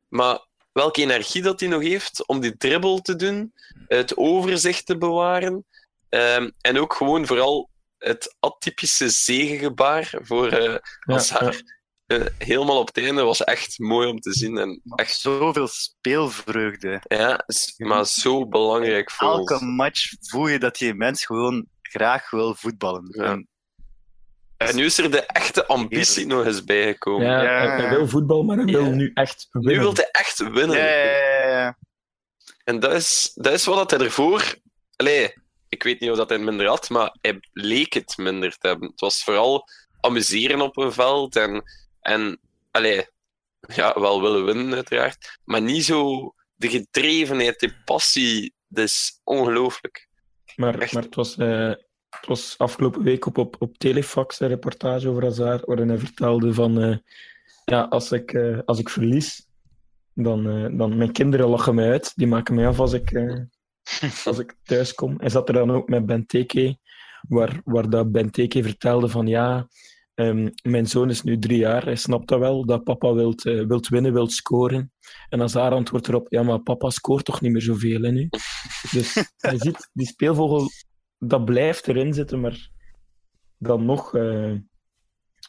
maar 0.09 0.47
welke 0.73 1.01
energie 1.03 1.42
dat 1.42 1.61
hij 1.61 1.68
nog 1.68 1.83
heeft 1.83 2.27
om 2.27 2.40
die 2.40 2.57
dribbel 2.57 2.99
te 3.01 3.16
doen, 3.16 3.53
het 3.88 4.16
overzicht 4.16 4.87
te 4.87 4.99
bewaren, 4.99 5.64
ehm, 6.09 6.51
en 6.61 6.79
ook 6.79 6.95
gewoon 6.95 7.27
vooral 7.27 7.71
het 7.99 8.35
atypische 8.40 9.09
zegengebaar 9.09 10.14
voor 10.23 10.49
eh 10.49 10.62
ja, 10.64 10.81
Hazard. 11.01 11.62
Eh, 12.07 12.25
helemaal 12.38 12.79
op 12.79 12.87
het 12.87 12.99
einde 13.05 13.23
was 13.23 13.45
echt 13.45 13.79
mooi 13.79 14.09
om 14.09 14.21
te 14.21 14.33
zien. 14.33 14.59
En 14.59 14.81
echt, 14.95 15.21
Zoveel 15.21 15.68
speelvreugde. 15.68 17.01
ja, 17.09 17.45
maar 17.77 18.07
zo 18.07 18.47
belangrijk 18.49 19.11
voor 19.11 19.29
Elke 19.29 19.53
ons. 19.55 19.62
match 19.62 20.12
voel 20.21 20.47
je 20.47 20.59
dat 20.59 20.77
die 20.77 20.95
mens 20.95 21.25
gewoon 21.27 21.66
graag 21.93 22.31
wil 22.31 22.55
voetballen. 22.55 23.07
Ja. 23.11 23.43
En 24.57 24.77
nu 24.77 24.85
is 24.85 24.99
er 24.99 25.11
de 25.11 25.21
echte 25.27 25.67
ambitie 25.67 26.27
nog 26.27 26.45
eens 26.47 26.65
bijgekomen. 26.65 27.27
ja, 27.27 27.43
Ja, 27.43 27.77
hij, 27.77 27.89
wil 27.89 28.09
voetbal, 28.09 28.43
maar 28.43 28.57
hij 28.57 28.65
wil 28.65 28.85
Ja. 28.85 28.91
nu 28.91 29.11
echt 29.15 29.49
Nu 29.53 29.61
winnen. 29.61 29.83
wil 29.83 29.95
hij 29.95 30.09
echt 30.11 30.39
winnen. 30.39 30.77
Ja, 30.77 30.85
ja, 30.87 31.05
ja, 31.43 31.49
ja. 31.49 31.79
En 32.65 32.81
dat 32.81 32.93
is, 32.93 33.31
dat 33.35 33.53
is 33.53 33.65
wat 33.65 33.77
dat 33.77 33.91
hij 33.91 34.01
ervoor... 34.01 34.55
Allee, 34.97 35.35
ik 35.69 35.83
weet 35.83 36.01
niet 36.01 36.11
of 36.11 36.17
dat 36.17 36.29
hij 36.29 36.39
minder 36.39 36.67
had, 36.67 36.89
maar 36.91 37.17
hij 37.21 37.39
leek 37.53 37.93
het 37.93 38.17
minder 38.17 38.59
te 38.59 38.67
hebben. 38.67 38.89
Het 38.91 39.01
was 39.01 39.25
vooral 39.25 39.69
amuseren 40.01 40.61
op 40.61 40.77
een 40.77 40.93
veld 40.93 41.37
en, 41.37 41.63
en 42.01 42.41
allee, 42.71 43.07
ja, 43.75 44.01
wel 44.01 44.23
willen 44.23 44.45
winnen 44.45 44.75
uiteraard, 44.75 45.39
maar 45.45 45.63
niet 45.63 45.85
zo 45.85 46.33
de 46.55 46.69
gedrevenheid, 46.71 47.61
de 47.61 47.75
passie. 47.85 48.55
Dat 48.69 48.85
is 48.85 49.21
ongelooflijk. 49.25 50.09
Maar, 50.57 50.79
Echt. 50.79 50.93
maar 50.93 51.03
het, 51.03 51.15
was, 51.15 51.37
eh, 51.37 51.69
het 52.09 52.27
was 52.27 52.55
afgelopen 52.59 53.03
week 53.03 53.27
op, 53.27 53.38
op, 53.38 53.57
op 53.59 53.79
Telefax 53.79 54.41
een 54.41 54.49
reportage 54.49 55.09
over 55.09 55.23
Hazard, 55.23 55.65
waarin 55.65 55.88
hij 55.88 55.99
vertelde 55.99 56.55
van 56.55 56.81
eh, 56.83 56.97
ja, 57.65 57.83
als 57.83 58.12
ik, 58.12 58.33
eh, 58.33 58.59
als 58.65 58.79
ik 58.79 58.88
verlies, 58.88 59.47
dan, 60.15 60.43
dan 60.77 60.97
mijn 60.97 61.12
kinderen 61.12 61.49
lachen 61.49 61.75
mij 61.75 61.91
uit. 61.91 62.12
Die 62.17 62.27
maken 62.27 62.55
mij 62.55 62.67
af 62.67 62.81
als 62.81 62.93
ik, 62.93 63.12
als 64.25 64.38
ik 64.38 64.55
thuis 64.62 64.95
kom. 64.95 65.15
Hij 65.19 65.29
zat 65.29 65.49
er 65.49 65.55
dan 65.55 65.71
ook 65.71 65.88
met 65.88 66.07
Benteke, 66.07 66.79
waar, 67.29 67.61
waar 67.65 67.91
dat 67.91 68.12
Benteke 68.12 68.62
vertelde 68.62 69.09
van 69.09 69.27
ja, 69.27 69.69
ehm, 70.27 70.49
mijn 70.63 70.87
zoon 70.87 71.11
is 71.11 71.23
nu 71.23 71.39
drie 71.39 71.59
jaar, 71.59 71.85
hij 71.85 71.97
snapt 71.97 72.29
dat 72.29 72.39
wel, 72.39 72.65
dat 72.67 72.85
papa 72.85 73.15
wilt, 73.15 73.47
eh, 73.47 73.67
wilt 73.67 73.89
winnen, 73.89 74.13
wilt 74.13 74.33
scoren. 74.33 74.93
En 75.29 75.41
Hazard 75.41 75.75
antwoordt 75.75 76.09
erop, 76.09 76.27
ja, 76.31 76.43
maar 76.43 76.63
papa 76.63 76.91
scoort 76.91 77.25
toch 77.25 77.41
niet 77.41 77.53
meer 77.53 77.63
zoveel 77.63 78.03
hè, 78.03 78.11
nu? 78.11 78.29
Dus 78.91 79.15
je 79.51 79.57
ziet, 79.57 79.91
die 79.93 80.07
speelvogel, 80.07 80.69
dat 81.19 81.45
blijft 81.45 81.89
erin 81.89 82.15
zitten, 82.15 82.41
maar 82.41 82.71
dan 83.59 83.85
nog, 83.85 84.15
eh, 84.15 84.55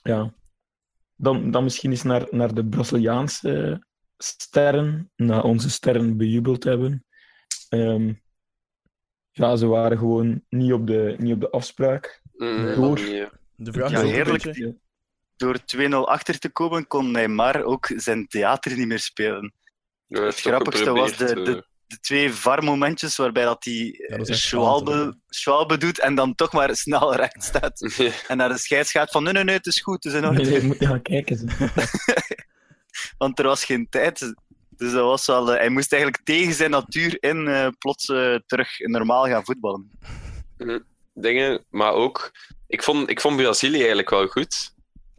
ja, 0.04 0.34
dan, 1.16 1.52
dan 1.52 1.64
misschien 1.64 1.92
eens 1.92 2.04
naar, 2.04 2.28
naar 2.30 2.54
de 2.54 2.66
Braziliaanse 2.66 3.84
sterren, 4.18 5.12
na 5.16 5.42
onze 5.42 5.70
sterren 5.70 6.18
bejubeld 6.18 6.64
hebben. 6.64 7.06
Ehm, 7.70 8.14
ja, 9.32 9.56
ze 9.56 9.68
waren 9.68 9.98
gewoon 9.98 10.44
niet 10.50 10.74
op 10.74 10.88
de, 10.88 11.16
niet 11.18 11.34
op 11.34 11.40
de 11.40 11.50
afspraak. 11.50 12.22
Mm, 12.34 12.76
Door. 12.76 13.00
nee. 13.00 13.28
De 13.56 13.72
vraag 13.72 13.92
Ja, 13.92 14.02
is 14.02 14.12
heerlijk. 14.12 14.44
beetje... 14.44 14.76
Door 15.36 15.60
2-0 15.78 15.90
achter 15.90 16.40
te 16.40 16.50
komen, 16.50 16.88
kon 16.88 17.12
Neymar 17.12 17.64
ook 17.64 17.90
zijn 17.96 18.28
theater 18.28 18.78
niet 18.78 18.88
meer 18.88 19.00
spelen. 19.00 19.54
Ja, 20.08 20.22
Het 20.22 20.40
grappigste 20.40 20.92
was 20.92 21.18
de, 21.18 21.26
de, 21.26 21.66
de 21.88 22.00
twee 22.00 22.34
VAR-momentjes 22.34 23.18
waarbij 23.18 23.44
dat 23.44 23.64
hij 23.64 24.06
Ja, 24.08 24.18
eh, 24.18 25.10
Schwalbe, 25.28 25.78
doet 25.78 26.00
en 26.00 26.16
dan 26.16 26.36
toch 26.36 26.54
maar 26.54 26.76
snel 26.76 27.16
recht 27.16 27.44
staat. 27.44 27.82
eh, 27.98 28.14
En 28.28 28.38
naar 28.38 28.50
de 28.50 28.58
scheids 28.58 28.92
gaat 28.92 29.12
van 29.12 29.24
nee, 29.24 29.34
nee, 29.34 29.44
nee, 29.44 29.56
het 29.56 29.66
is 29.66 29.82
goed, 29.82 30.04
het 30.04 30.14
is 30.14 30.20
in 30.20 30.28
orde. 30.28 30.44
nee, 30.44 30.62
je 30.62 30.68
moet 30.68 30.78
gaan 30.86 31.02
kijken. 31.02 31.50
Want 33.18 33.40
er 33.40 33.46
was 33.46 33.66
geen 33.66 33.90
tijd. 33.90 34.34
Dus 34.78 34.92
dat 34.92 35.04
was 35.04 35.26
wel, 35.26 35.52
eh, 35.52 35.58
hij 35.60 35.70
moest 35.70 35.94
eigenlijk 35.94 36.24
tegen 36.24 36.54
zijn 36.54 36.72
natuur 36.72 37.18
in 37.20 37.48
eh, 37.48 37.68
plots 37.80 38.10
eh, 38.10 38.36
terug 38.46 38.80
normaal 38.80 39.26
gaan 39.26 39.46
voetballen. 39.46 39.92
dingen, 41.14 41.66
maar 41.70 41.94
ook... 41.94 42.32
Ik 42.74 42.84
vond, 42.84 43.10
ik 43.10 43.22
vond 43.22 43.36
Brazilië 43.36 43.78
eigenlijk 43.78 44.10
wel 44.10 44.28
goed. 44.28 44.74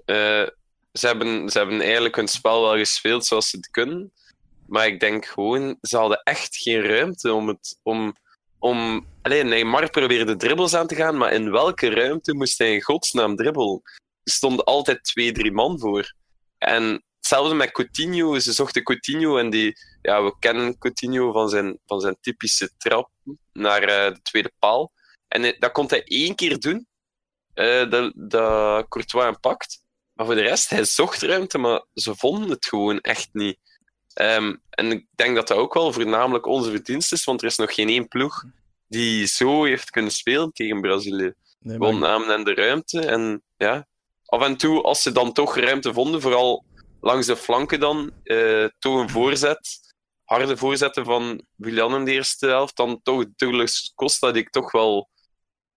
Eh, 0.05 0.47
ze, 0.93 1.07
hebben, 1.07 1.51
ze 1.51 1.59
hebben 1.59 1.81
eigenlijk 1.81 2.17
hun 2.17 2.29
spel 2.29 2.63
wel 2.63 2.77
gespeeld 2.77 3.27
zoals 3.27 3.49
ze 3.51 3.57
het 3.57 3.71
kunnen. 3.71 4.13
Maar 4.67 4.87
ik 4.87 5.01
denk 5.01 5.27
gewoon, 5.27 5.79
ze 5.81 5.97
hadden 5.97 6.23
echt 6.23 6.57
geen 6.57 6.83
ruimte 6.83 7.33
om 7.33 7.49
het... 7.49 7.79
Om, 7.83 8.17
om... 8.59 9.07
Alleen 9.23 9.49
Neymar 9.49 9.91
probeerde 9.91 10.37
dribbles 10.37 10.75
aan 10.75 10.87
te 10.87 10.95
gaan, 10.95 11.17
maar 11.17 11.33
in 11.33 11.51
welke 11.51 11.89
ruimte 11.91 12.35
moest 12.35 12.59
hij 12.59 12.73
in 12.75 12.83
godsnaam 12.83 13.37
dribbel? 13.37 13.83
Er 14.23 14.33
stonden 14.33 14.65
altijd 14.65 15.05
twee, 15.05 15.33
drie 15.33 15.53
man 15.53 15.79
voor. 15.79 16.13
En 16.59 17.05
hetzelfde 17.17 17.55
met 17.55 17.73
Coutinho. 17.73 18.39
Ze 18.39 18.53
zochten 18.53 18.83
Coutinho 18.83 19.39
en 19.39 19.51
die... 19.51 19.77
Ja, 20.03 20.25
we 20.25 20.35
kennen 20.39 20.79
Coutinho 20.79 21.33
van 21.33 21.49
zijn, 21.49 21.79
van 21.87 22.01
zijn 22.01 22.17
typische 22.21 22.71
trap 22.79 23.11
naar 23.53 23.83
eh, 23.83 24.15
de 24.15 24.23
tweede 24.23 24.53
paal. 24.59 24.93
En 25.29 25.43
hij- 25.43 25.57
dat 25.59 25.73
kon 25.73 25.87
hij 25.89 26.03
één 26.05 26.35
keer 26.35 26.59
doen. 26.61 26.87
Eh, 27.55 27.91
dat, 27.91 28.13
dat 28.15 28.89
Courtois 28.89 29.25
hem 29.25 29.41
pakt. 29.41 29.83
Maar 30.13 30.27
voor 30.27 30.35
de 30.35 30.41
rest, 30.43 30.71
hij 30.71 30.85
zocht 30.85 31.23
ruimte, 31.23 31.59
maar 31.59 31.85
ze 31.95 32.17
vonden 32.17 32.51
het 32.51 32.67
gewoon 32.67 33.01
echt 33.01 33.29
niet. 33.33 33.59
Ehm, 34.15 34.55
en 34.71 34.91
ik 34.91 35.07
denk 35.15 35.37
dat 35.37 35.49
dat 35.49 35.57
ook 35.57 35.75
wel 35.75 35.93
voornamelijk 35.93 36.47
onze 36.47 36.71
verdienst 36.71 37.13
is, 37.13 37.25
want 37.25 37.41
er 37.41 37.47
is 37.47 37.57
nog 37.57 37.75
geen 37.75 37.89
één 37.89 38.09
ploeg 38.09 38.45
die 38.89 39.27
zo 39.27 39.65
heeft 39.65 39.91
kunnen 39.91 40.11
spelen 40.11 40.53
tegen 40.53 40.81
Brazilië. 40.81 41.35
Nee, 41.59 41.79
maar 41.79 41.89
Gewoon 41.89 42.03
namen 42.03 42.35
en 42.35 42.45
de 42.45 42.55
ruimte. 42.55 43.01
En 43.01 43.43
ja, 43.57 43.87
af 44.25 44.43
en 44.43 44.57
toe, 44.57 44.83
als 44.83 45.03
ze 45.03 45.13
dan 45.13 45.33
toch 45.33 45.57
ruimte 45.57 45.93
vonden, 45.93 46.21
vooral 46.21 46.65
langs 47.01 47.27
de 47.27 47.37
flanken 47.37 47.81
dan, 47.81 48.13
eh, 48.23 48.65
toch 48.79 49.01
een 49.01 49.11
voorzet, 49.11 49.95
harde 50.25 50.57
voorzetten 50.57 51.05
van 51.05 51.45
Willian 51.55 51.95
in 51.95 52.05
de 52.05 52.13
eerste 52.13 52.47
helft, 52.47 52.77
dan 52.77 53.01
toch 53.03 53.25
Douglas 53.37 53.93
Costa, 53.95 54.33
die 54.33 54.43
ik 54.43 54.51
toch 54.51 54.73
wel 54.73 55.09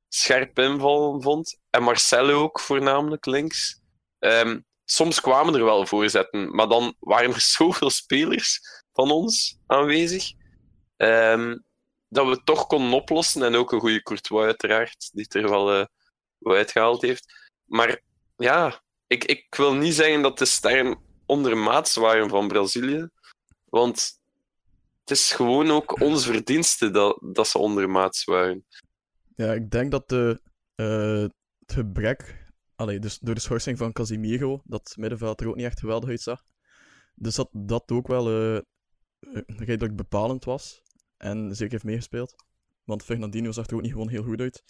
scherp 0.08 0.60
inval 0.60 1.22
vond. 1.22 1.60
En 1.70 1.84
Marcelo 1.84 2.42
ook 2.42 2.60
voornamelijk 2.60 3.26
links. 3.26 3.82
Ehm, 4.20 4.60
soms 4.86 5.22
kwamen 5.22 5.56
er 5.56 5.64
wel 5.64 5.86
voorzetten, 5.86 6.56
maar 6.56 6.68
dan 6.68 6.96
waren 7.00 7.34
er 7.34 7.42
zoveel 7.58 7.90
spelers 7.90 8.60
van 8.94 9.12
ons 9.12 9.60
aanwezig, 9.66 10.32
ehm, 10.98 11.58
dat 12.10 12.26
we 12.26 12.32
het 12.32 12.46
toch 12.46 12.68
konden 12.68 12.94
oplossen. 12.94 13.44
En 13.44 13.56
ook 13.56 13.72
een 13.72 13.80
goede 13.80 14.04
Courtois 14.04 14.46
uiteraard, 14.46 15.10
die 15.14 15.24
het 15.24 15.36
er 15.36 15.50
wel, 15.50 15.72
eh, 15.72 15.86
uitgehaald 16.42 17.02
heeft. 17.02 17.52
Maar 17.66 18.02
ja, 18.38 18.82
ik, 19.08 19.24
ik 19.24 19.56
wil 19.56 19.74
niet 19.74 19.94
zeggen 19.94 20.22
dat 20.22 20.38
de 20.38 20.46
sterren 20.46 21.00
ondermaats 21.26 21.96
waren 21.96 22.30
van 22.30 22.48
Brazilië, 22.48 23.10
want 23.66 24.20
het 25.00 25.18
is 25.18 25.32
gewoon 25.32 25.72
ook 25.72 26.02
onze 26.02 26.32
verdienste 26.32 26.92
dat, 26.92 27.20
dat 27.22 27.48
ze 27.48 27.58
ondermaats 27.58 28.24
waren. 28.24 28.66
Ja, 29.38 29.54
ik 29.54 29.70
denk 29.72 29.92
dat 29.92 30.10
de, 30.10 30.42
eh, 30.76 31.22
het 31.60 31.74
gebrek, 31.74 32.52
allee, 32.76 33.00
dus 33.00 33.20
door 33.20 33.36
de 33.36 33.42
schorsing 33.42 33.78
van 33.78 33.92
Casimiro, 33.92 34.62
dat 34.66 34.94
middenveld 34.98 35.42
er 35.42 35.48
ook 35.48 35.56
niet 35.56 35.66
echt 35.66 35.80
geweldig 35.80 36.10
uitzag. 36.10 36.44
Dus 37.16 37.36
dat 37.36 37.50
dat 37.52 37.92
ook 37.92 38.08
wel 38.08 38.28
eh, 38.30 38.62
redelijk 39.46 39.96
bepalend 39.96 40.44
was. 40.44 40.82
En 41.18 41.56
zeker 41.56 41.72
heeft 41.72 41.84
meegespeeld. 41.84 42.36
Want 42.84 43.04
Fernandinho 43.04 43.52
zag 43.52 43.68
er 43.68 43.76
ook 43.76 43.82
niet 43.82 43.92
gewoon 43.92 44.10
heel 44.10 44.24
goed 44.24 44.40
uit. 44.42 44.64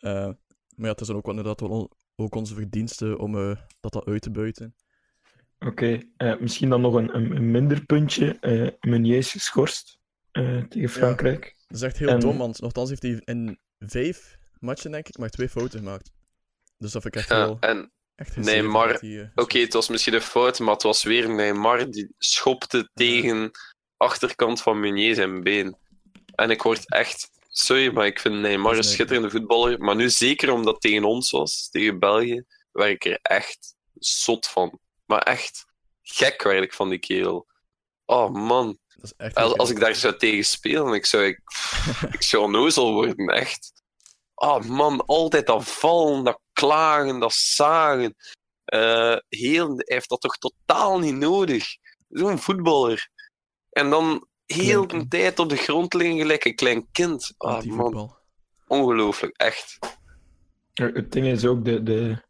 Maar 0.00 0.86
ja, 0.86 0.88
het 0.88 1.00
is 1.00 1.06
dan 1.06 1.16
ook 1.16 1.26
wel 1.26 1.36
inderdaad 1.36 1.60
wel 1.60 1.96
ook 2.16 2.34
onze 2.34 2.54
verdienste 2.54 3.18
om 3.18 3.32
dat, 3.32 3.92
dat 3.92 4.06
uit 4.06 4.22
te 4.22 4.30
buiten. 4.30 4.74
Oké, 5.58 6.00
misschien 6.40 6.68
dan 6.68 6.80
nog 6.80 6.94
een, 6.94 7.14
een, 7.16 7.50
minder 7.50 7.86
puntje. 7.86 8.38
eh 8.38 8.70
Meunier 8.80 9.16
is 9.16 9.30
geschorst 9.32 10.00
tegen 10.68 10.88
Frankrijk. 10.88 11.54
Dat 11.66 11.76
is 11.76 11.82
echt 11.82 11.98
heel 11.98 12.08
En- 12.08 12.20
dom, 12.20 12.38
want 12.38 12.60
nogthans 12.60 12.88
heeft 12.88 13.02
hij 13.02 13.22
in 13.24 13.58
vijf 13.86 14.38
matchen, 14.58 14.90
denk 14.90 15.08
ik, 15.08 15.18
maar 15.18 15.30
twee 15.30 15.48
fouten 15.48 15.78
gemaakt. 15.78 16.12
Dus 16.78 16.92
dat 16.92 17.02
vind 17.02 17.14
ik 17.14 17.20
echt 17.20 17.30
Ja, 17.30 17.36
wel 17.36 17.56
en 17.60 17.92
echt 18.14 18.34
hij, 18.34 19.20
eh, 19.20 19.28
Oké, 19.34 19.58
het 19.58 19.72
was 19.72 19.88
misschien 19.88 20.14
een 20.14 20.20
fout, 20.20 20.58
maar 20.58 20.74
het 20.74 20.82
was 20.82 21.02
weer 21.02 21.30
Neymar 21.30 21.90
die 21.90 22.14
schopte 22.18 22.90
tegen 22.94 23.50
achterkant 23.96 24.62
van 24.62 24.80
Meunier 24.80 25.14
zijn 25.14 25.42
been. 25.42 25.76
En 26.34 26.50
ik 26.50 26.62
word 26.62 26.90
echt... 26.90 27.30
Sorry, 27.48 27.92
maar 27.92 28.06
ik 28.06 28.18
vind 28.18 28.34
Neymar 28.34 28.76
een 28.76 28.84
schitterende 28.84 29.30
voetballer. 29.30 29.78
Maar 29.78 29.96
nu 29.96 30.10
zeker 30.10 30.52
omdat 30.52 30.72
het 30.72 30.82
tegen 30.82 31.04
ons 31.04 31.30
was, 31.30 31.68
tegen 31.70 31.98
België, 31.98 32.44
werd 32.70 32.90
ik 32.90 33.04
er 33.04 33.18
echt 33.22 33.74
zot 33.94 34.46
van. 34.46 34.78
Maar 35.04 35.22
echt 35.22 35.64
gek 36.02 36.42
werd 36.42 36.62
ik 36.62 36.72
van 36.72 36.88
die 36.88 36.98
kerel. 36.98 37.46
Oh 38.04 38.30
man, 38.30 38.78
dat 39.02 39.10
is 39.10 39.26
echt 39.26 39.34
als, 39.34 39.56
als 39.56 39.70
ik 39.70 39.80
daar 39.80 39.94
zou 39.94 40.16
tegen 40.16 40.44
spelen, 40.44 40.94
ik 40.94 41.06
zou, 41.06 41.24
ik, 41.24 41.40
ik 42.18 42.22
zou 42.22 42.72
worden, 42.74 43.26
echt. 43.26 43.72
Oh 44.34 44.64
man, 44.64 45.06
altijd 45.06 45.46
dat 45.46 45.64
vallen, 45.64 46.24
dat 46.24 46.40
klagen, 46.52 47.18
dat 47.18 47.32
zagen. 47.32 48.14
Eh, 48.64 49.16
heel, 49.28 49.66
hij 49.66 49.84
heeft 49.96 50.08
dat 50.08 50.20
toch 50.20 50.38
totaal 50.38 50.98
niet 50.98 51.14
nodig. 51.14 51.76
Zo'n 52.08 52.38
voetballer. 52.38 53.08
En 53.70 53.90
dan 53.90 54.26
heel 54.46 54.86
de 54.86 55.08
tijd 55.08 55.38
op 55.38 55.48
de 55.48 55.56
grond 55.56 55.94
liggen 55.94 56.18
gelijk 56.18 56.44
een 56.44 56.54
klein 56.54 56.88
kind. 56.92 57.34
Ah 57.36 57.64
man, 57.64 58.16
ongelooflijk, 58.66 59.36
echt. 59.36 59.78
Het 60.72 61.12
ding 61.12 61.26
is 61.26 61.44
ook, 61.44 61.64
de, 61.64 61.82
de, 61.82 62.22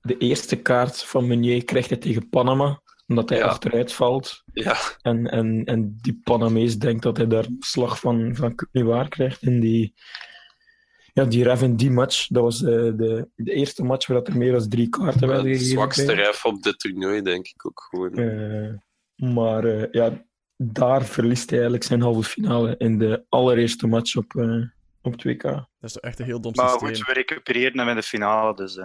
de 0.00 0.18
eerste 0.18 0.56
kaart 0.56 1.02
van 1.02 1.26
Meunier 1.26 1.64
krijgt 1.64 1.88
hij 1.88 1.98
tegen 1.98 2.28
Panama, 2.28 2.82
omdat 3.06 3.28
hij 3.28 3.38
Ja. 3.38 3.44
achteruit 3.44 3.92
valt. 3.92 4.42
Ja, 4.52 4.76
En, 5.02 5.26
en, 5.30 5.64
en 5.64 5.98
die 6.00 6.20
Panamees 6.24 6.78
denkt 6.78 7.02
dat 7.02 7.16
hij 7.16 7.26
daar 7.26 7.46
slag 7.58 8.00
van, 8.00 8.36
van 8.36 8.54
waar 8.72 9.08
krijgt 9.08 9.42
in 9.42 9.60
die... 9.60 9.94
Ja, 11.12 11.24
die 11.24 11.42
ref 11.44 11.62
in 11.62 11.76
die 11.76 11.90
match, 11.90 12.26
dat 12.26 12.42
was 12.42 12.62
eh, 12.62 12.68
de, 12.70 13.28
de 13.34 13.52
eerste 13.52 13.82
match 13.84 14.06
waar 14.06 14.16
dat 14.16 14.28
er 14.28 14.36
meer 14.36 14.52
dan 14.52 14.68
drie 14.68 14.88
kaarten 14.88 15.28
werden 15.28 15.44
de 15.46 15.52
gegeven. 15.52 15.70
zwakste 15.72 16.04
bij. 16.04 16.14
ref 16.14 16.44
op 16.44 16.62
dit 16.62 16.78
toernooi, 16.78 17.22
denk 17.22 17.46
ik 17.46 17.66
ook 17.66 17.86
gewoon. 17.90 18.12
Eh, 18.14 18.74
maar 19.32 19.64
eh, 19.64 19.86
ja, 19.90 20.24
daar 20.56 21.04
verliest 21.04 21.44
hij 21.50 21.58
eigenlijk 21.58 21.86
zijn 21.88 22.00
halve 22.00 22.22
finale 22.28 22.74
in 22.78 22.98
de 22.98 23.24
allereerste 23.28 23.86
match 23.86 24.16
op, 24.16 24.34
eh, 24.36 24.62
op 25.02 25.14
2K. 25.26 25.42
Dat 25.42 25.66
is 25.80 25.92
toch 25.92 26.02
echt 26.02 26.18
een 26.18 26.24
heel 26.24 26.40
dom 26.40 26.52
Maar 26.54 26.68
systeem. 26.68 26.88
goed, 26.94 27.06
we 27.06 27.12
recupereren 27.12 27.78
hem 27.78 27.88
in 27.88 27.96
de 27.96 28.02
finale, 28.02 28.54
dus... 28.54 28.78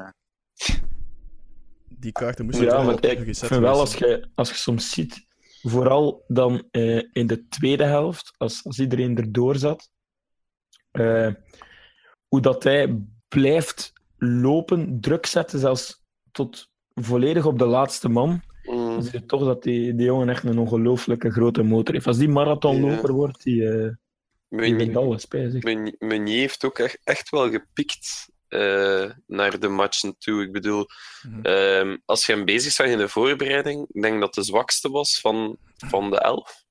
Die 1.89 2.11
kaarten 2.11 2.45
moesten 2.45 2.65
Ja, 2.65 2.71
wel 2.71 2.83
maar 2.83 3.05
ik 3.05 3.19
gezet 3.19 3.47
vind 3.47 3.61
wel 3.61 3.79
als 3.79 3.95
je, 3.95 4.29
als 4.35 4.49
je 4.49 4.55
soms 4.55 4.91
ziet, 4.91 5.25
vooral 5.61 6.23
dan 6.27 6.67
eh, 6.71 7.03
in 7.11 7.27
de 7.27 7.47
tweede 7.47 7.83
helft, 7.83 8.33
als, 8.37 8.65
als 8.65 8.79
iedereen 8.79 9.17
erdoor 9.17 9.55
zat, 9.55 9.89
eh, 10.91 11.33
hoe 12.27 12.41
dat 12.41 12.63
hij 12.63 13.01
blijft 13.27 13.93
lopen, 14.17 14.97
druk 15.01 15.25
zetten, 15.25 15.59
zelfs 15.59 16.03
tot 16.31 16.69
volledig 16.93 17.45
op 17.45 17.59
de 17.59 17.65
laatste 17.65 18.09
man. 18.09 18.41
Mm. 18.63 18.75
Dan 18.75 19.03
zie 19.03 19.19
je 19.19 19.25
toch 19.25 19.43
dat 19.43 19.63
die, 19.63 19.95
die 19.95 20.05
jongen 20.05 20.29
echt 20.29 20.43
een 20.43 20.59
ongelooflijke 20.59 21.31
grote 21.31 21.63
motor 21.63 21.93
heeft. 21.93 22.07
Als 22.07 22.17
die 22.17 22.29
marathonloper 22.29 23.11
wordt, 23.13 23.43
die, 23.43 23.69
eh 23.69 23.89
die 24.49 24.73
Meunier- 25.63 25.95
Meunier 25.99 26.39
heeft 26.39 26.65
ook 26.65 26.79
echt, 26.79 26.99
echt 27.03 27.29
wel 27.29 27.49
gepikt 27.49 28.29
eh, 28.49 29.11
naar 29.27 29.59
de 29.59 29.67
matchen 29.67 30.17
toe. 30.17 30.43
Ik 30.43 30.51
bedoel, 30.51 30.85
Mhm. 31.21 31.41
ehm, 31.45 31.97
als 32.05 32.25
je 32.25 32.31
hem 32.33 32.45
bezig 32.45 32.71
zag 32.71 32.87
in 32.87 32.97
de 32.97 33.09
voorbereiding, 33.09 33.87
ik 33.91 34.01
denk 34.01 34.19
dat 34.19 34.33
de 34.33 34.43
zwakste 34.43 34.89
was 34.89 35.19
van, 35.19 35.57
van 35.75 36.09
de 36.09 36.19
elf 36.19 36.63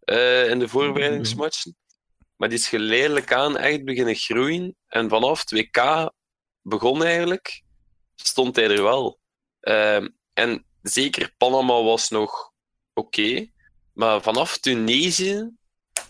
eh, 0.00 0.48
in 0.50 0.58
de 0.58 0.68
voorbereidingsmatchen. 0.68 1.76
Maar 2.36 2.48
die 2.48 2.58
is 2.58 2.68
geleidelijk 2.68 3.32
aan 3.32 3.56
echt 3.56 3.84
beginnen 3.84 4.14
groeien. 4.14 4.76
En 4.86 5.08
vanaf 5.08 5.44
2K 5.44 6.10
begon 6.62 7.04
eigenlijk, 7.04 7.62
stond 8.16 8.56
hij 8.56 8.70
er 8.70 8.82
wel. 8.82 9.18
Ehm, 9.60 10.08
en 10.32 10.64
zeker 10.82 11.34
Panama 11.36 11.82
was 11.82 12.08
nog 12.08 12.52
oké. 12.94 13.46
maar 13.92 14.22
vanaf 14.22 14.58
Tunesië 14.58 15.50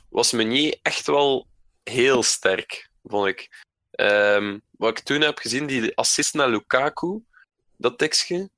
was 0.09 0.33
Meunier 0.33 0.79
echt 0.83 1.07
wel 1.07 1.47
heel 1.83 2.23
sterk, 2.23 2.91
vond 3.03 3.27
ik. 3.27 3.65
Ehm, 3.91 4.59
wat 4.81 4.99
ik 4.99 5.05
toen 5.05 5.21
heb 5.21 5.39
gezien, 5.39 5.67
die 5.67 5.97
assist 5.97 6.35
naar 6.35 6.49
Lukaku, 6.49 7.23
dat 7.77 7.99
tekstje. 7.99 8.51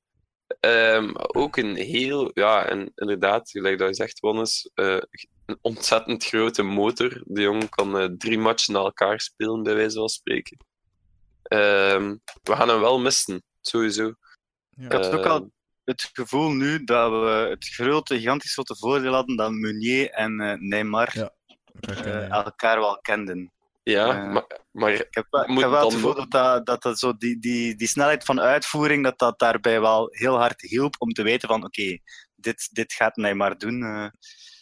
Ehm, 0.59 1.11
ook 1.15 1.57
een 1.57 1.75
heel, 1.75 2.31
ja, 2.33 2.65
en 2.65 2.91
inderdaad, 2.95 3.49
gelijk 3.49 3.77
dat 3.77 3.87
je 3.87 3.93
zegt, 3.93 4.19
Wannes, 4.19 4.69
eh, 4.73 5.01
een 5.45 5.57
ontzettend 5.61 6.25
grote 6.25 6.63
motor. 6.63 7.21
De 7.25 7.41
jongen 7.41 7.69
kan 7.69 7.97
eh, 7.97 8.09
drie 8.17 8.37
matchen 8.37 8.73
na 8.73 8.79
elkaar 8.79 9.19
spelen, 9.19 9.63
bij 9.63 9.75
wijze 9.75 9.97
van 9.97 10.09
spreken. 10.09 10.57
Ehm, 11.43 12.15
we 12.43 12.55
gaan 12.55 12.69
hem 12.69 12.79
wel 12.79 12.99
missen, 12.99 13.43
sowieso. 13.61 14.13
Ja. 14.69 14.85
Ik 14.85 14.91
had 14.91 15.05
ook 15.05 15.23
Ehm, 15.23 15.31
al 15.31 15.51
het 15.83 16.09
gevoel 16.13 16.49
nu 16.49 16.83
dat 16.83 17.11
we 17.11 17.47
het 17.49 17.65
grote, 17.65 18.15
gigantisch 18.15 18.53
grote 18.53 18.75
voordeel 18.75 19.13
hadden 19.13 19.35
dat 19.35 19.51
Meunier 19.51 20.09
en 20.09 20.39
eh, 20.39 20.57
Neymar 20.59 21.11
Ja, 21.13 22.27
elkaar 22.29 22.79
wel 22.79 22.99
kenden. 23.01 23.51
Ja, 23.83 24.31
maar 24.31 24.52
Maar 24.73 24.91
Ik 24.91 25.07
heb, 25.09 25.27
wel- 25.29 25.41
ik 25.41 25.47
Moet 25.47 25.61
heb 25.61 25.71
wel 25.71 25.83
het 25.85 25.93
gevoel 25.93 26.13
dat, 26.15 26.31
dat, 26.31 26.65
dat, 26.65 26.81
dat 26.81 26.99
zo 26.99 27.17
die, 27.17 27.39
die, 27.39 27.75
die 27.75 27.87
snelheid 27.87 28.23
van 28.23 28.41
uitvoering, 28.41 29.03
dat 29.03 29.19
dat 29.19 29.39
daarbij 29.39 29.81
wel 29.81 30.07
heel 30.11 30.37
hard 30.37 30.61
hielp 30.61 30.95
om 30.97 31.09
te 31.13 31.23
weten 31.23 31.47
van 31.47 31.63
oké, 31.63 31.97
dit, 32.35 32.69
dit 32.71 32.93
gaat 32.93 33.15
Neymar 33.15 33.57
doen. 33.57 33.83
eh 33.83 34.07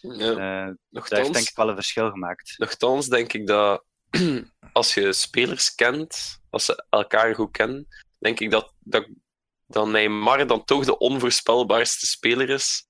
ja, 0.02 0.66
eh, 0.68 0.74
dat 0.90 1.10
heeft 1.10 1.34
denk 1.34 1.48
ik 1.48 1.56
wel 1.56 1.70
een 1.70 1.76
verschil 1.76 2.10
gemaakt. 2.10 2.54
nochtans 2.58 3.08
denk 3.08 3.34
ik 3.34 3.48
dat 3.48 3.84
als 4.74 4.94
je 4.94 5.14
spelers 5.14 5.76
kent, 5.76 6.40
als 6.50 6.66
ze 6.66 6.86
elkaar 6.90 7.36
goed 7.36 7.52
kennen, 7.52 7.88
denk 8.18 8.40
ik 8.40 8.52
dat, 8.52 8.74
dat, 8.80 9.08
dat 9.68 9.88
Neymar 9.88 10.48
dan 10.48 10.64
toch 10.64 10.86
de 10.86 10.98
onvoorspelbaarste 10.98 12.06
speler 12.06 12.50
is 12.50 12.88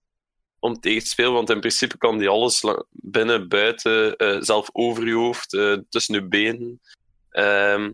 om 0.59 0.79
tegen 0.79 1.03
te 1.03 1.09
spelen. 1.09 1.33
Want 1.33 1.49
in 1.49 1.59
principe 1.59 1.97
kan 1.97 2.17
hij 2.17 2.27
alles 2.27 2.63
binnen, 2.91 3.47
buiten, 3.47 4.15
eh, 4.15 4.37
zelf 4.39 4.69
over 4.71 5.07
je 5.07 5.13
hoofd, 5.13 5.53
eh, 5.53 5.77
tussen 5.89 6.15
je 6.15 6.27
benen. 6.27 6.81
Ehm, 7.31 7.91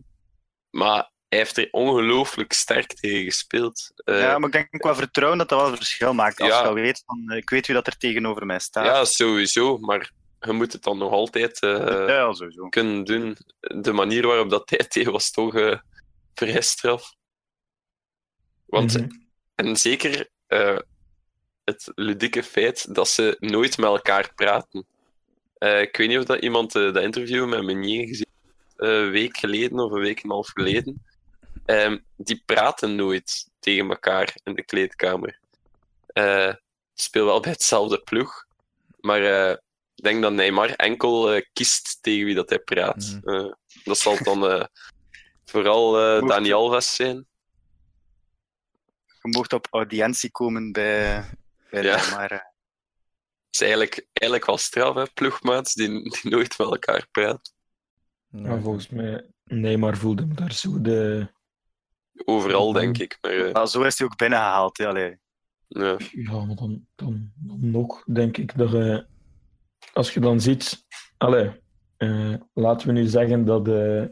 maar 0.69 1.11
hij 1.29 1.39
heeft 1.39 1.57
er 1.57 1.67
ongelooflijk 1.71 2.53
sterk 2.53 2.93
tegen 2.93 3.23
gespeeld. 3.23 3.91
Eh, 3.95 4.19
ja, 4.21 4.37
maar 4.37 4.47
ik 4.49 4.53
denk 4.53 4.69
qua 4.81 4.95
vertrouwen 4.95 5.37
dat 5.37 5.49
dat 5.49 5.59
wel 5.61 5.69
een 5.69 5.75
verschil 5.77 6.13
maakt. 6.13 6.39
Als 6.39 6.49
Ja. 6.49 6.61
je 6.61 6.67
al 6.67 6.73
weet 6.73 7.03
van, 7.05 7.23
eh, 7.29 7.37
ik 7.37 7.49
weet 7.49 7.65
wie 7.67 7.75
dat 7.75 7.87
er 7.87 7.97
tegenover 7.97 8.45
mij 8.45 8.59
staat. 8.59 8.85
ja, 8.85 9.05
sowieso. 9.05 9.77
Maar 9.77 10.11
je 10.39 10.51
moet 10.51 10.73
het 10.73 10.83
dan 10.83 10.97
nog 10.97 11.11
altijd 11.11 11.59
eh, 11.61 12.05
ja 12.07 12.33
sowieso. 12.33 12.69
kunnen 12.69 13.03
doen. 13.03 13.37
De 13.59 13.93
manier 13.93 14.27
waarop 14.27 14.49
dat 14.49 14.69
hij 14.69 14.85
deed 14.89 15.05
was 15.05 15.31
toch 15.31 15.55
eh, 15.55 15.79
vrij 16.33 16.61
straf. 16.61 17.13
Want, 18.65 18.93
Mhm. 18.99 19.09
en 19.55 19.75
zeker 19.77 20.29
eh, 20.47 20.77
het 21.63 21.91
ludieke 21.95 22.43
feit 22.43 22.95
dat 22.95 23.07
ze 23.09 23.35
nooit 23.39 23.77
met 23.77 23.85
elkaar 23.89 24.33
praten. 24.35 24.87
Eh, 25.57 25.81
ik 25.81 25.97
weet 25.97 26.07
niet 26.07 26.17
of 26.17 26.23
dat 26.23 26.41
iemand 26.41 26.71
dat 26.71 26.97
interview 26.97 27.47
met 27.49 27.63
Meunier 27.63 28.07
gezien 28.07 28.25
heeft, 28.25 28.26
een 28.77 29.09
week 29.09 29.37
geleden 29.37 29.79
of 29.79 29.91
een 29.91 29.99
week 30.01 30.17
en 30.17 30.23
een 30.23 30.31
half 30.31 30.47
geleden. 30.49 31.05
Ehm, 31.65 31.97
die 32.15 32.41
praten 32.45 32.95
nooit 32.95 33.49
tegen 33.59 33.89
elkaar 33.89 34.35
in 34.43 34.53
de 34.55 34.63
kleedkamer. 34.63 35.39
Eh 36.07 36.53
die 36.93 37.05
spelen 37.05 37.27
wel 37.27 37.39
bij 37.39 37.51
hetzelfde 37.51 37.99
ploeg, 38.01 38.45
maar 38.99 39.21
eh, 39.23 39.51
ik 39.95 40.03
denk 40.03 40.21
dat 40.21 40.31
Neymar 40.33 40.69
enkel 40.69 41.31
eh, 41.33 41.41
kiest 41.53 41.97
tegen 42.01 42.25
wie 42.25 42.35
dat 42.35 42.49
hij 42.49 42.59
praat. 42.59 43.19
Eh, 43.23 43.51
dat 43.83 43.97
zal 43.97 44.17
dan 44.23 44.47
eh, 44.49 44.65
vooral 45.45 45.99
eh, 45.99 46.27
Dani 46.27 46.53
Alves 46.53 46.95
zijn. 46.95 47.27
Je 49.21 49.27
mocht 49.37 49.53
op 49.53 49.67
audiëntie 49.71 50.31
komen 50.31 50.71
bij, 50.71 51.29
bij 51.69 51.83
Ja. 51.83 51.95
Neymar. 51.95 52.31
eh. 52.31 52.39
is 53.51 53.61
eigenlijk, 53.61 54.07
eigenlijk 54.13 54.45
wel 54.45 54.57
straf, 54.57 54.95
hè? 54.95 55.05
ploegmaats 55.13 55.73
die, 55.73 55.87
die 56.09 56.31
nooit 56.31 56.57
met 56.57 56.67
elkaar 56.67 57.07
praten. 57.11 57.53
Maar 58.41 58.61
volgens 58.61 58.89
mij, 58.89 59.25
Neymar 59.43 59.97
voelde 59.97 60.21
hem 60.21 60.35
daar 60.35 60.51
zo 60.51 60.81
de... 60.81 61.27
Overal, 62.25 62.71
denk 62.71 62.97
ik. 62.97 63.17
Maar, 63.21 63.31
eh, 63.31 63.53
Maar 63.53 63.67
zo 63.67 63.81
is 63.81 63.97
hij 63.97 64.07
ook 64.07 64.17
binnengehaald. 64.17 64.77
ja. 64.77 65.17
Ja, 66.11 66.45
maar 66.45 66.55
dan, 66.55 66.85
dan, 66.95 67.31
dan 67.35 67.57
nog 67.59 68.03
denk 68.03 68.37
ik 68.37 68.57
dat 68.57 68.71
je... 68.71 69.05
Als 69.93 70.13
je 70.13 70.19
dan 70.19 70.41
ziet... 70.41 70.85
Allee, 71.17 71.51
eh, 71.97 72.33
laten 72.53 72.87
we 72.87 72.93
nu 72.93 73.05
zeggen 73.05 73.45
dat, 73.45 73.67
eh 73.67 74.03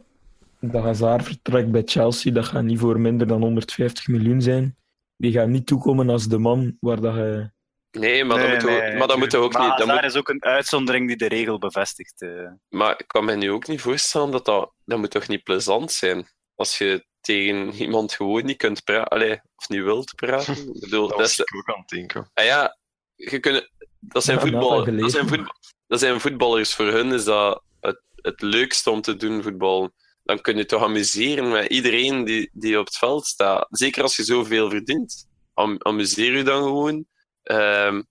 dat 0.71 0.83
Hazard 0.83 1.23
vertrekt 1.23 1.71
bij 1.71 1.81
Chelsea. 1.85 2.31
Dat 2.33 2.45
gaat 2.45 2.63
niet 2.63 2.79
voor 2.79 2.99
minder 2.99 3.27
dan 3.27 3.41
150 3.41 4.07
miljoen 4.07 4.41
zijn. 4.41 4.77
Die 5.17 5.31
gaat 5.31 5.47
niet 5.47 5.65
toekomen 5.65 6.09
als 6.09 6.27
de 6.27 6.37
man 6.37 6.77
waar 6.79 7.01
dat 7.01 7.15
je... 7.15 7.53
Nee, 7.95 8.23
maar 8.23 8.37
dat 8.37 8.45
Nee, 8.45 8.49
moeten 8.55 8.67
we, 8.67 8.81
nee, 8.81 8.97
maar 8.97 9.43
ook 9.43 9.53
maar 9.53 9.61
niet. 9.61 9.77
Dat 9.77 9.87
Hazard 9.87 10.01
moet, 10.01 10.11
is 10.11 10.15
ook 10.15 10.29
een 10.29 10.43
uitzondering 10.43 11.07
die 11.07 11.17
de 11.17 11.27
regel 11.27 11.57
bevestigt. 11.57 12.21
eh. 12.21 12.51
maar 12.69 12.93
ik 12.97 13.07
kan 13.07 13.25
me 13.25 13.35
nu 13.35 13.51
ook 13.51 13.67
niet 13.67 13.81
voorstellen 13.81 14.31
dat 14.31 14.45
dat... 14.45 14.73
Dat 14.85 14.99
moet 14.99 15.11
toch 15.11 15.27
niet 15.27 15.43
plezant 15.43 15.91
zijn? 15.91 16.27
Als 16.55 16.77
je 16.77 17.05
tegen 17.21 17.73
iemand 17.73 18.13
gewoon 18.13 18.45
niet 18.45 18.57
kunt 18.57 18.83
praten, 18.83 19.43
of 19.55 19.69
niet 19.69 19.83
wilt 19.83 20.15
praten. 20.15 20.57
Ik 20.73 20.79
bedoel, 20.79 21.07
Dat 21.17 21.19
is, 21.19 21.39
ik 21.39 21.55
ook 21.55 21.75
aan 21.75 21.79
het 21.79 21.89
denken. 21.89 22.29
ah 22.33 22.45
ja, 22.45 22.77
je 23.15 23.39
kunt, 23.39 23.69
dat, 23.99 24.23
zijn 24.23 24.37
Ja, 24.37 24.43
Nathan 24.45 24.61
voetbal, 24.61 24.97
dat, 24.97 25.11
zijn 25.11 25.27
voetbal, 25.27 25.53
dat 25.87 25.99
zijn 25.99 26.19
voetballers. 26.19 26.73
Voor 26.73 26.85
hun 26.85 27.11
is 27.11 27.23
dat 27.23 27.63
het, 27.79 28.01
het 28.15 28.41
leukste 28.41 28.89
om 28.89 29.01
te 29.01 29.15
doen, 29.15 29.43
voetbal. 29.43 29.91
Dan 30.23 30.41
kun 30.41 30.57
je 30.57 30.65
toch 30.65 30.83
amuseren 30.83 31.49
met 31.49 31.69
iedereen 31.69 32.23
die, 32.23 32.49
die 32.53 32.79
op 32.79 32.85
het 32.85 32.97
veld 32.97 33.25
staat. 33.25 33.67
Zeker 33.69 34.03
als 34.03 34.15
je 34.15 34.23
zoveel 34.23 34.69
verdient. 34.69 35.27
Am, 35.53 35.75
amuseer 35.79 36.37
je 36.37 36.43
dan 36.43 36.63
gewoon. 36.63 37.05
Ehm, 37.45 38.01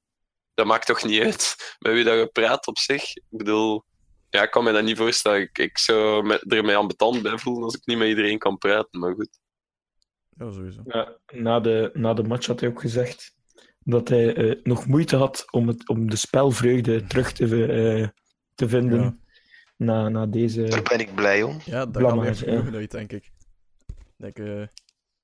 dat 0.55 0.67
maakt 0.67 0.87
toch 0.87 1.05
niet 1.05 1.23
uit 1.23 1.57
met 1.79 1.93
wie 1.93 2.05
dat 2.05 2.19
je 2.19 2.27
praat 2.27 2.67
op 2.67 2.79
zich. 2.79 3.17
Ik 3.17 3.23
bedoel, 3.31 3.85
ja, 4.31 4.43
ik 4.43 4.51
kan 4.51 4.65
me 4.65 4.73
dat 4.73 4.85
niet 4.85 4.97
voorstellen. 4.97 5.41
Ik, 5.41 5.59
ik 5.59 5.79
zou 5.79 6.27
me, 6.27 6.45
er 6.49 6.65
mij 6.65 6.77
ambetant 6.77 7.23
bij 7.23 7.39
voelen 7.39 7.65
als 7.65 7.75
ik 7.75 7.87
niet 7.87 7.99
met 7.99 8.09
iedereen 8.09 8.39
kan 8.39 8.59
praten. 8.59 9.01
Maar 9.01 9.15
goed. 9.15 9.39
Ja, 10.39 10.51
sowieso. 10.51 10.81
Ja, 10.85 11.19
na, 11.33 11.61
de, 11.61 11.91
na 11.93 12.15
de 12.15 12.23
match 12.23 12.47
had 12.47 12.61
hij 12.61 12.69
ook 12.69 12.81
gezegd 12.81 13.35
dat 13.79 14.09
hij 14.09 14.35
eh, 14.35 14.61
nog 14.63 14.87
moeite 14.87 15.17
had 15.17 15.45
om, 15.51 15.69
het, 15.69 15.89
om 15.89 16.11
de 16.11 16.17
spelvreugde 16.17 17.05
terug 17.07 17.33
te, 17.33 17.45
eh, 17.67 18.09
te 18.55 18.69
vinden 18.69 19.01
Ja. 19.01 19.17
na, 19.77 20.09
na 20.09 20.27
deze... 20.27 20.63
Daar 20.63 20.83
ben 20.83 21.01
ik 21.01 21.15
blij 21.15 21.43
om. 21.43 21.61
Ja, 21.65 21.79
dat 21.87 21.93
Blamage, 21.93 22.25
kan 22.25 22.35
genoegen 22.35 22.75
uit, 22.75 22.91
denk 22.91 23.13
ik. 23.13 23.33
Ik 23.87 23.95
denk, 24.17 24.39
eh, 24.39 24.67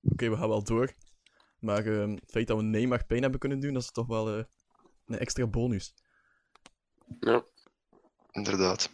oké, 0.03 0.31
we 0.31 0.37
gaan 0.37 0.49
wel 0.49 0.64
door. 0.64 0.92
Maar 1.61 1.87
eh, 1.87 2.09
het 2.09 2.31
feit 2.31 2.46
dat 2.46 2.57
we 2.57 2.62
Neymar 2.62 3.05
pijn 3.05 3.23
hebben 3.23 3.40
kunnen 3.40 3.61
doen, 3.61 3.73
dat 3.73 3.83
is 3.83 3.90
toch 3.90 4.07
wel 4.07 4.29
eh, 4.38 4.44
een 5.07 5.18
extra 5.18 5.46
bonus. 5.46 5.94
Inderdaad. 8.31 8.90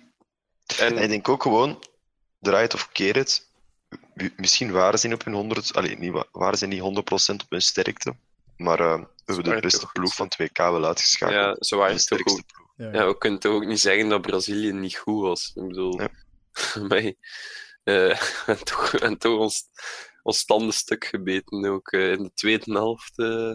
En, 0.79 0.96
En 0.96 1.02
ik 1.02 1.09
denk 1.09 1.29
ook 1.29 1.42
gewoon, 1.42 1.83
draai 2.38 2.62
het 2.62 2.74
of 2.74 2.88
keer 2.92 3.14
het. 3.16 3.50
Misschien 4.37 4.70
waren 4.70 4.98
ze 4.98 5.07
niet 5.07 5.16
op 5.16 5.24
hun 5.24 5.35
100, 5.35 5.74
allee, 5.74 5.98
niet, 5.98 6.12
wa- 6.12 6.26
waren 6.33 6.59
ze 6.59 6.66
niet 6.66 6.81
100% 6.81 7.35
op 7.44 7.50
hun 7.50 7.62
sterkte. 7.62 8.16
Maar 8.57 8.81
eh, 8.81 8.94
we 9.24 9.33
hebben 9.35 9.55
de 9.55 9.61
beste 9.61 9.87
ploeg 9.92 10.14
van 10.14 10.29
2K 10.42 10.52
wel 10.57 10.85
uitgeschakeld. 10.85 11.57
ja, 11.57 11.57
ze 11.59 11.76
waren 11.76 12.00
sterkste 12.00 12.38
ook 12.38 12.46
ploeg. 12.46 12.64
Ja, 12.76 12.92
Ja, 12.92 13.07
we 13.07 13.18
kunnen 13.18 13.38
toch 13.40 13.52
ook 13.55 13.64
niet 13.66 13.81
zeggen 13.81 14.09
dat 14.09 14.20
Brazilië 14.22 14.72
niet 14.72 14.96
goed 14.96 15.22
was. 15.22 15.52
Ik 15.55 15.66
bedoel, 15.66 16.00
Ja. 16.00 16.11
mij, 16.88 17.16
eh, 17.85 18.46
en 18.48 18.64
toch, 18.64 18.94
en 18.94 19.18
toch 19.18 19.38
ons, 19.38 19.64
ons 20.27 20.45
tanden 20.45 20.73
stuk 20.73 21.05
gebeten 21.05 21.65
ook 21.67 21.93
eh, 21.93 22.11
in 22.12 22.23
de 22.23 22.33
tweede 22.35 22.73
helft. 22.73 23.19
eh. 23.19 23.53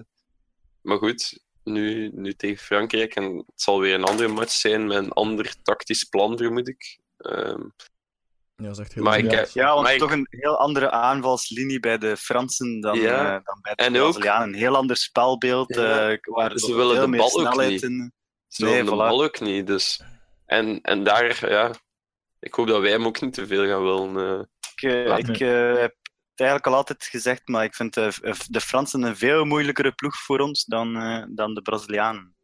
Maar 0.82 0.98
goed, 0.98 1.40
nu, 1.64 2.10
nu 2.14 2.34
tegen 2.34 2.64
Frankrijk. 2.66 3.16
En 3.16 3.36
het 3.38 3.62
zal 3.62 3.80
weer 3.80 3.94
een 3.94 4.04
andere 4.04 4.30
match 4.30 4.52
zijn 4.52 4.88
met 4.88 4.98
een 4.98 5.12
ander 5.12 5.56
tactisch 5.62 6.04
plan, 6.04 6.38
vermoed 6.38 6.68
ik. 6.68 7.00
Ehm, 7.18 7.62
ja, 8.56 8.68
dat 8.68 8.72
is 8.72 8.78
echt 8.78 8.94
heel 8.94 9.04
maar 9.04 9.18
ik, 9.20 9.46
Ja, 9.54 9.70
want 9.74 9.84
maar 9.84 9.94
ik- 9.94 10.00
toch 10.00 10.12
een 10.12 10.28
heel 10.30 10.58
andere 10.58 10.92
aanvalslinie 10.92 11.80
bij 11.80 11.98
de 11.98 12.18
Fransen 12.18 12.82
dan, 12.82 13.00
Ja. 13.00 13.26
eh, 13.38 13.46
dan 13.46 13.60
bij 13.62 13.76
de 13.76 13.84
En 13.84 13.98
ook-. 13.98 14.24
Een 14.24 14.54
heel 14.54 14.76
ander 14.76 14.98
spelbeeld, 14.98 15.76
Ja. 15.76 16.10
eh, 16.12 16.18
waar 16.22 16.58
Ze 16.60 16.76
willen 16.76 16.96
veel 16.96 17.12
de 17.12 17.18
bal 17.18 17.48
ook 17.48 17.56
niet. 17.70 17.82
in. 17.84 18.14
Ze 18.48 18.64
Nee, 18.64 18.72
willen 18.74 18.86
de 18.92 18.98
bal 18.98 19.24
ook 19.24 19.40
niet. 19.40 19.68
Dus. 19.68 20.02
En, 20.46 20.82
en 20.82 21.04
daar, 21.04 21.50
ja, 21.50 21.72
ik 22.40 22.54
hoop 22.54 22.68
dat 22.68 22.82
wij 22.82 22.92
hem 22.92 23.06
ook 23.06 23.22
niet 23.22 23.34
te 23.34 23.48
veel 23.48 23.66
gaan 23.68 23.84
willen. 23.84 24.40
eh. 24.40 24.46
Ik, 25.18 25.28
ik 25.28 25.40
eh, 25.40 25.76
heb 25.78 25.96
eigenlijk 26.40 26.70
al 26.70 26.76
altijd 26.76 27.04
gezegd, 27.04 27.48
maar 27.48 27.64
ik 27.64 27.76
vind 27.76 27.94
de, 27.94 28.12
de 28.50 28.62
Fransen 28.62 29.02
een 29.04 29.18
veel 29.18 29.46
moeilijkere 29.46 29.92
ploeg 29.92 30.16
voor 30.16 30.40
ons 30.40 30.66
dan, 30.66 30.96
eh, 30.96 31.24
dan 31.30 31.54
de 31.54 31.62
Brazilianen. 31.62 32.36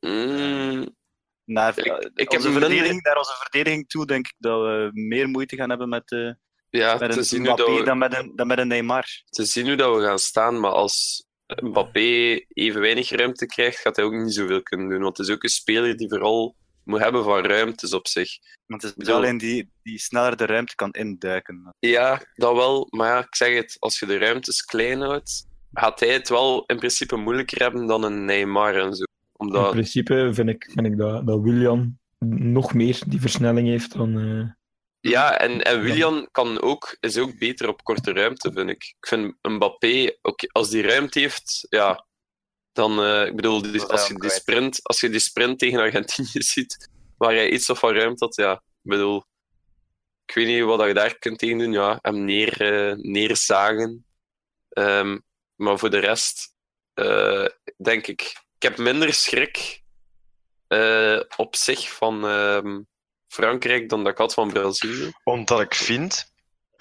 Mm, 0.00 0.96
Naar, 1.44 1.78
Ik- 1.78 1.84
eh, 1.84 2.10
ik 2.14 2.30
heb 2.32 2.40
verdediging, 2.40 3.02
naar 3.02 3.16
onze 3.16 3.34
verdediging 3.38 3.88
toe 3.88 4.06
denk 4.06 4.26
ik 4.26 4.34
dat 4.38 4.60
we 4.60 4.90
meer 4.92 5.28
moeite 5.28 5.56
gaan 5.56 5.68
hebben 5.68 5.88
met, 5.88 6.10
eh 6.12 6.30
ja, 6.70 6.96
met 6.96 7.16
een 7.32 7.40
Mbappé 7.42 7.74
we, 7.78 7.84
dan, 7.84 7.98
met 7.98 8.14
een, 8.14 8.32
dan 8.36 8.46
met 8.46 8.58
een 8.58 8.68
Neymar. 8.68 9.06
te 9.28 9.44
zien 9.44 9.66
hoe 9.66 9.76
dat 9.76 9.96
we 9.96 10.02
gaan 10.02 10.18
staan. 10.18 10.60
Maar 10.60 10.70
als 10.70 11.26
Mbappé 11.62 12.00
even 12.48 12.80
weinig 12.80 13.10
ruimte 13.10 13.46
krijgt, 13.46 13.78
gaat 13.78 13.96
hij 13.96 14.04
ook 14.04 14.12
niet 14.12 14.34
zoveel 14.34 14.62
kunnen 14.62 14.88
doen. 14.88 15.02
Want 15.02 15.16
het 15.16 15.28
is 15.28 15.34
ook 15.34 15.42
een 15.42 15.48
speler 15.48 15.96
die 15.96 16.08
vooral 16.08 16.56
moet 16.84 17.00
hebben 17.00 17.24
van 17.24 17.44
ruimtes 17.44 17.92
op 17.92 18.08
zich. 18.08 18.38
Want 18.66 18.82
het 18.82 18.90
is 18.90 18.96
bedoel- 18.96 19.14
alleen 19.14 19.38
die, 19.38 19.70
die 19.82 19.98
sneller 19.98 20.36
de 20.36 20.46
ruimte 20.46 20.74
kan 20.74 20.90
induiken. 20.90 21.74
Ja, 21.78 22.22
dat 22.34 22.54
wel. 22.56 22.86
Maar 22.90 23.08
ja, 23.08 23.18
ik 23.18 23.34
zeg 23.34 23.54
het, 23.54 23.76
als 23.78 23.98
je 23.98 24.06
de 24.06 24.18
ruimtes 24.18 24.62
klein 24.64 25.00
houdt, 25.00 25.46
gaat 25.72 26.00
hij 26.00 26.08
het 26.12 26.28
wel 26.28 26.64
in 26.66 26.76
principe 26.76 27.16
moeilijker 27.16 27.62
hebben 27.62 27.86
dan 27.86 28.02
een 28.04 28.24
Neymar 28.24 28.74
en 28.74 28.94
zo. 28.94 29.02
In 29.02 29.08
Omdat, 29.32 29.70
principe 29.70 30.30
vind 30.32 30.48
ik, 30.48 30.70
vind 30.72 30.86
ik 30.86 30.96
dat, 30.96 31.26
dat 31.26 31.40
William 31.40 31.98
nog 32.38 32.74
meer 32.74 33.02
die 33.06 33.20
versnelling 33.20 33.68
heeft 33.68 33.92
dan... 33.92 34.18
eh, 34.18 34.50
ja, 35.10 35.38
en, 35.38 35.64
en 35.64 35.80
Willian 35.80 36.28
kan 36.30 36.60
ook, 36.60 36.96
is 37.00 37.18
ook 37.18 37.38
beter 37.38 37.68
op 37.68 37.82
korte 37.82 38.12
ruimte, 38.12 38.52
vind 38.52 38.70
ik. 38.70 38.94
Ik 39.00 39.06
vind 39.08 39.34
Mbappé, 39.42 40.16
oké, 40.22 40.46
als 40.52 40.70
die 40.70 40.82
ruimte 40.82 41.18
heeft, 41.18 41.66
ja, 41.68 42.06
dan, 42.74 43.04
eh, 43.04 43.26
ik 43.26 43.36
bedoel, 43.36 43.88
als, 43.88 44.08
je 44.08 44.14
die 44.14 44.30
sprint, 44.30 44.80
als 44.82 45.00
je 45.00 45.08
die 45.08 45.18
sprint 45.20 45.58
tegen 45.58 45.80
Argentinië 45.80 46.42
ziet, 46.52 46.88
waar 47.16 47.32
hij 47.32 47.50
iets 47.50 47.70
of 47.70 47.78
van 47.78 47.94
ruimte 47.94 48.24
had, 48.24 48.34
ja, 48.34 48.52
ik 48.52 48.90
bedoel, 48.90 49.24
ik 50.26 50.34
weet 50.34 50.46
niet 50.46 50.62
wat 50.62 50.86
je 50.86 50.94
daar 50.94 51.18
kunt 51.18 51.38
tegen 51.38 51.58
doen, 51.58 51.72
ja, 51.72 51.98
hem 52.02 52.24
neer, 52.24 52.60
eh, 52.60 52.96
neerzagen. 52.96 54.06
Ehm, 54.68 55.18
maar 55.54 55.78
voor 55.78 55.90
de 55.90 55.98
rest, 55.98 56.54
eh, 56.94 57.46
denk 57.76 58.06
ik, 58.06 58.20
ik 58.56 58.62
heb 58.62 58.78
minder 58.78 59.12
schrik 59.12 59.82
eh, 60.66 61.20
op 61.36 61.56
zich 61.56 61.92
van 61.92 62.26
ehm, 62.26 62.80
Frankrijk 63.28 63.88
dan 63.88 64.02
dat 64.02 64.12
ik 64.12 64.18
had 64.18 64.34
van 64.34 64.52
Brazilië. 64.52 65.12
Omdat 65.24 65.60
ik 65.60 65.74
vind 65.74 66.32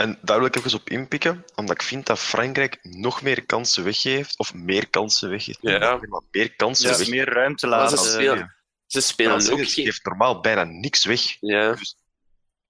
En 0.04 0.18
daar 0.22 0.38
wil 0.38 0.48
ik 0.48 0.56
even 0.56 0.74
op 0.74 0.89
inpikken, 0.89 1.46
omdat 1.56 1.76
ik 1.76 1.82
vind 1.82 2.06
dat 2.06 2.20
Frankrijk 2.20 2.80
nog 2.82 3.22
meer 3.22 3.46
kansen 3.46 3.84
weggeeft, 3.84 4.39
of 4.39 4.54
meer 4.54 4.89
kansen 4.89 5.30
weggeeft. 5.30 5.58
Ja. 5.62 6.00
Maar 6.10 6.22
meer 6.32 6.56
kansen 6.56 6.98
weg. 6.98 7.08
meer 7.10 7.30
ruimte 7.30 7.68
laten. 7.68 7.98
ze 7.98 8.06
eh, 8.06 8.12
spelen, 8.13 8.56
ze 8.88 8.98
Ja, 8.98 9.06
spelen 9.06 9.42
ze 9.42 9.52
ook 9.52 9.58
geeft 9.60 9.74
geen... 9.74 9.92
normaal 10.04 10.39
bijna 10.42 10.63
niks 10.63 11.06
weg. 11.06 11.22
Ja. 11.39 11.72
Dus, 11.76 11.96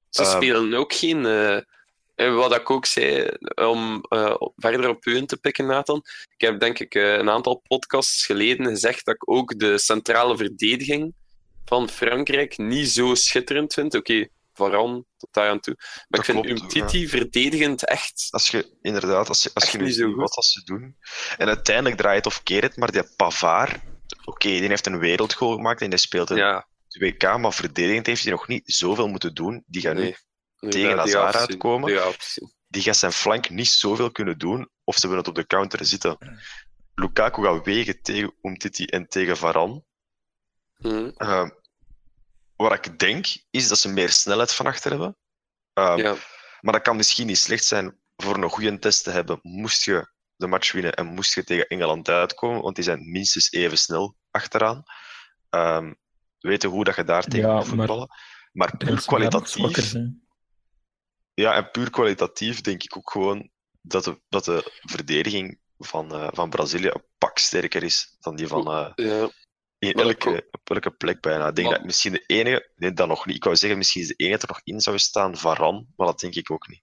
Ze 0.09 0.21
Ehm, 0.21 0.31
spelen 0.35 0.73
ook 0.73 0.93
geen. 0.93 1.25
eh, 1.25 1.55
eh, 2.15 2.35
wat 2.35 2.55
ik 2.55 2.69
ook 2.69 2.85
zei, 2.85 3.29
om 3.55 4.03
eh, 4.09 4.35
verder 4.55 4.89
op 4.89 5.05
u 5.05 5.15
in 5.15 5.25
te 5.25 5.37
pikken, 5.37 5.65
Nathan. 5.65 6.01
Ik 6.37 6.41
heb 6.41 6.59
denk 6.59 6.79
ik 6.79 6.95
eh, 6.95 7.13
een 7.13 7.29
aantal 7.29 7.63
podcasts 7.67 8.25
geleden 8.25 8.65
gezegd 8.65 9.05
dat 9.05 9.15
ik 9.15 9.29
ook 9.29 9.59
de 9.59 9.77
centrale 9.77 10.37
verdediging 10.37 11.13
van 11.65 11.89
Frankrijk 11.89 12.57
niet 12.57 12.89
zo 12.89 13.15
schitterend 13.15 13.73
vind. 13.73 13.95
Oké, 13.95 14.27
Varane 14.53 15.05
tot 15.17 15.33
daar 15.33 15.49
aan 15.49 15.59
toe. 15.59 15.75
Maar 15.77 16.05
Dat 16.07 16.19
ik 16.19 16.25
vind 16.25 16.45
klopt, 16.45 16.61
Umtiti 16.61 17.07
verdedigend 17.07 17.85
echt. 17.85 18.27
Als 18.29 18.49
je 18.49 18.77
inderdaad, 18.81 19.27
als 19.27 19.43
je, 19.43 19.51
als 19.53 19.71
je 19.71 19.77
nu 19.77 19.83
niet 19.83 19.95
zo 19.95 20.15
wat 20.15 20.35
als 20.35 20.51
ze 20.51 20.63
doen. 20.63 20.97
En 21.37 21.47
uiteindelijk 21.47 21.97
draait 21.97 22.25
het 22.25 22.33
of 22.33 22.43
keert 22.43 22.63
het, 22.63 22.77
maar 22.77 22.91
die 22.91 23.15
Pavard, 23.15 23.79
oké, 24.25 24.47
die 24.47 24.67
heeft 24.67 24.85
een 24.85 24.99
wereldgoal 24.99 25.55
gemaakt 25.55 25.81
en 25.81 25.89
die 25.89 25.99
speelt 25.99 26.29
een 26.29 26.37
Ja, 26.37 26.67
2K, 26.99 27.39
maar 27.39 27.53
verdedigend 27.53 28.05
heeft 28.05 28.23
hij 28.23 28.31
nog 28.31 28.47
niet 28.47 28.63
zoveel 28.65 29.07
moeten 29.07 29.33
doen. 29.33 29.63
Die 29.65 29.81
gaat 29.81 29.95
nu 29.95 30.15
nee. 30.59 30.71
tegen 30.71 31.07
zien. 31.07 31.17
uitkomen. 31.17 31.87
Die 31.87 31.97
gaat 31.97 32.23
zien. 32.23 32.53
die 32.67 32.81
gaat 32.81 32.97
zijn 32.97 33.11
flank 33.11 33.49
niet 33.49 33.67
zoveel 33.67 34.11
kunnen 34.11 34.37
doen, 34.37 34.69
of 34.83 34.95
ze 34.95 34.99
hebben 34.99 35.17
het 35.17 35.27
op 35.27 35.35
de 35.35 35.45
counter 35.45 35.85
zitten. 35.85 36.17
Lukaku 36.95 37.43
gaat 37.43 37.65
wegen 37.65 38.01
tegen 38.01 38.33
Umtiti 38.41 38.85
en 38.85 39.07
tegen 39.07 39.37
Varane. 39.37 39.83
Hm. 40.73 41.11
Uh, 41.17 41.49
wat 42.63 42.85
ik 42.85 42.99
denk, 42.99 43.25
is 43.49 43.67
dat 43.67 43.79
ze 43.79 43.89
meer 43.89 44.09
snelheid 44.09 44.53
van 44.53 44.65
achter 44.65 44.91
hebben. 44.91 45.17
Uh, 45.79 45.93
Ja. 45.97 46.15
Maar 46.61 46.73
dat 46.73 46.81
kan 46.81 46.95
misschien 46.95 47.27
niet 47.27 47.37
slecht 47.37 47.65
zijn 47.65 47.99
voor 48.15 48.35
een 48.35 48.49
goede 48.49 48.79
test 48.79 49.03
te 49.03 49.09
hebben. 49.09 49.39
Moest 49.41 49.83
je 49.83 50.11
de 50.35 50.47
match 50.47 50.71
winnen 50.71 50.93
en 50.93 51.05
moest 51.05 51.33
je 51.33 51.43
tegen 51.43 51.67
Engeland 51.67 52.09
uitkomen, 52.09 52.61
want 52.61 52.75
die 52.75 52.83
zijn 52.83 53.11
minstens 53.11 53.51
even 53.51 53.77
snel 53.77 54.15
achteraan. 54.31 54.83
Um, 55.49 55.95
weten 56.39 56.69
hoe 56.69 56.83
dat 56.83 56.95
je 56.95 57.03
daar 57.03 57.23
tegen 57.23 57.49
Ja, 57.49 57.55
moet 57.55 57.67
voetballen. 57.67 58.09
Maar, 58.51 58.77
puur 58.77 59.05
kwalitatief. 59.05 59.93
Ja, 61.33 61.53
en 61.53 61.71
puur 61.71 61.89
kwalitatief 61.89 62.61
denk 62.61 62.83
ik 62.83 62.97
ook 62.97 63.11
gewoon 63.11 63.49
dat 63.81 64.03
de, 64.03 64.21
dat 64.29 64.45
de 64.45 64.79
verdediging 64.81 65.59
van, 65.77 66.13
eh, 66.13 66.27
van 66.31 66.49
Brazilië 66.49 66.87
een 66.87 67.05
pak 67.17 67.37
sterker 67.37 67.83
is 67.83 68.15
dan 68.19 68.35
die 68.35 68.47
van 68.47 68.67
eh, 68.67 68.91
Ja. 68.95 69.29
In 69.83 69.93
elke, 69.93 70.47
op 70.51 70.69
elke 70.69 70.91
plek 70.91 71.21
bijna. 71.21 71.47
Ik 71.47 71.55
denk 71.55 71.69
dat 71.69 71.83
misschien 71.83 72.11
de 72.11 72.23
enige, 72.27 72.69
nee, 72.75 72.93
dat 72.93 73.07
nog 73.07 73.25
niet. 73.25 73.35
Ik 73.35 73.43
wou 73.43 73.55
zeggen, 73.55 73.77
misschien 73.77 74.01
is 74.01 74.07
de 74.07 74.13
enige 74.17 74.41
er 74.41 74.47
nog 74.47 74.61
in 74.63 74.79
zou 74.81 74.97
staan, 74.97 75.37
Varan, 75.37 75.87
maar 75.95 76.07
dat 76.07 76.19
denk 76.19 76.35
ik 76.35 76.51
ook 76.51 76.67
niet. 76.67 76.81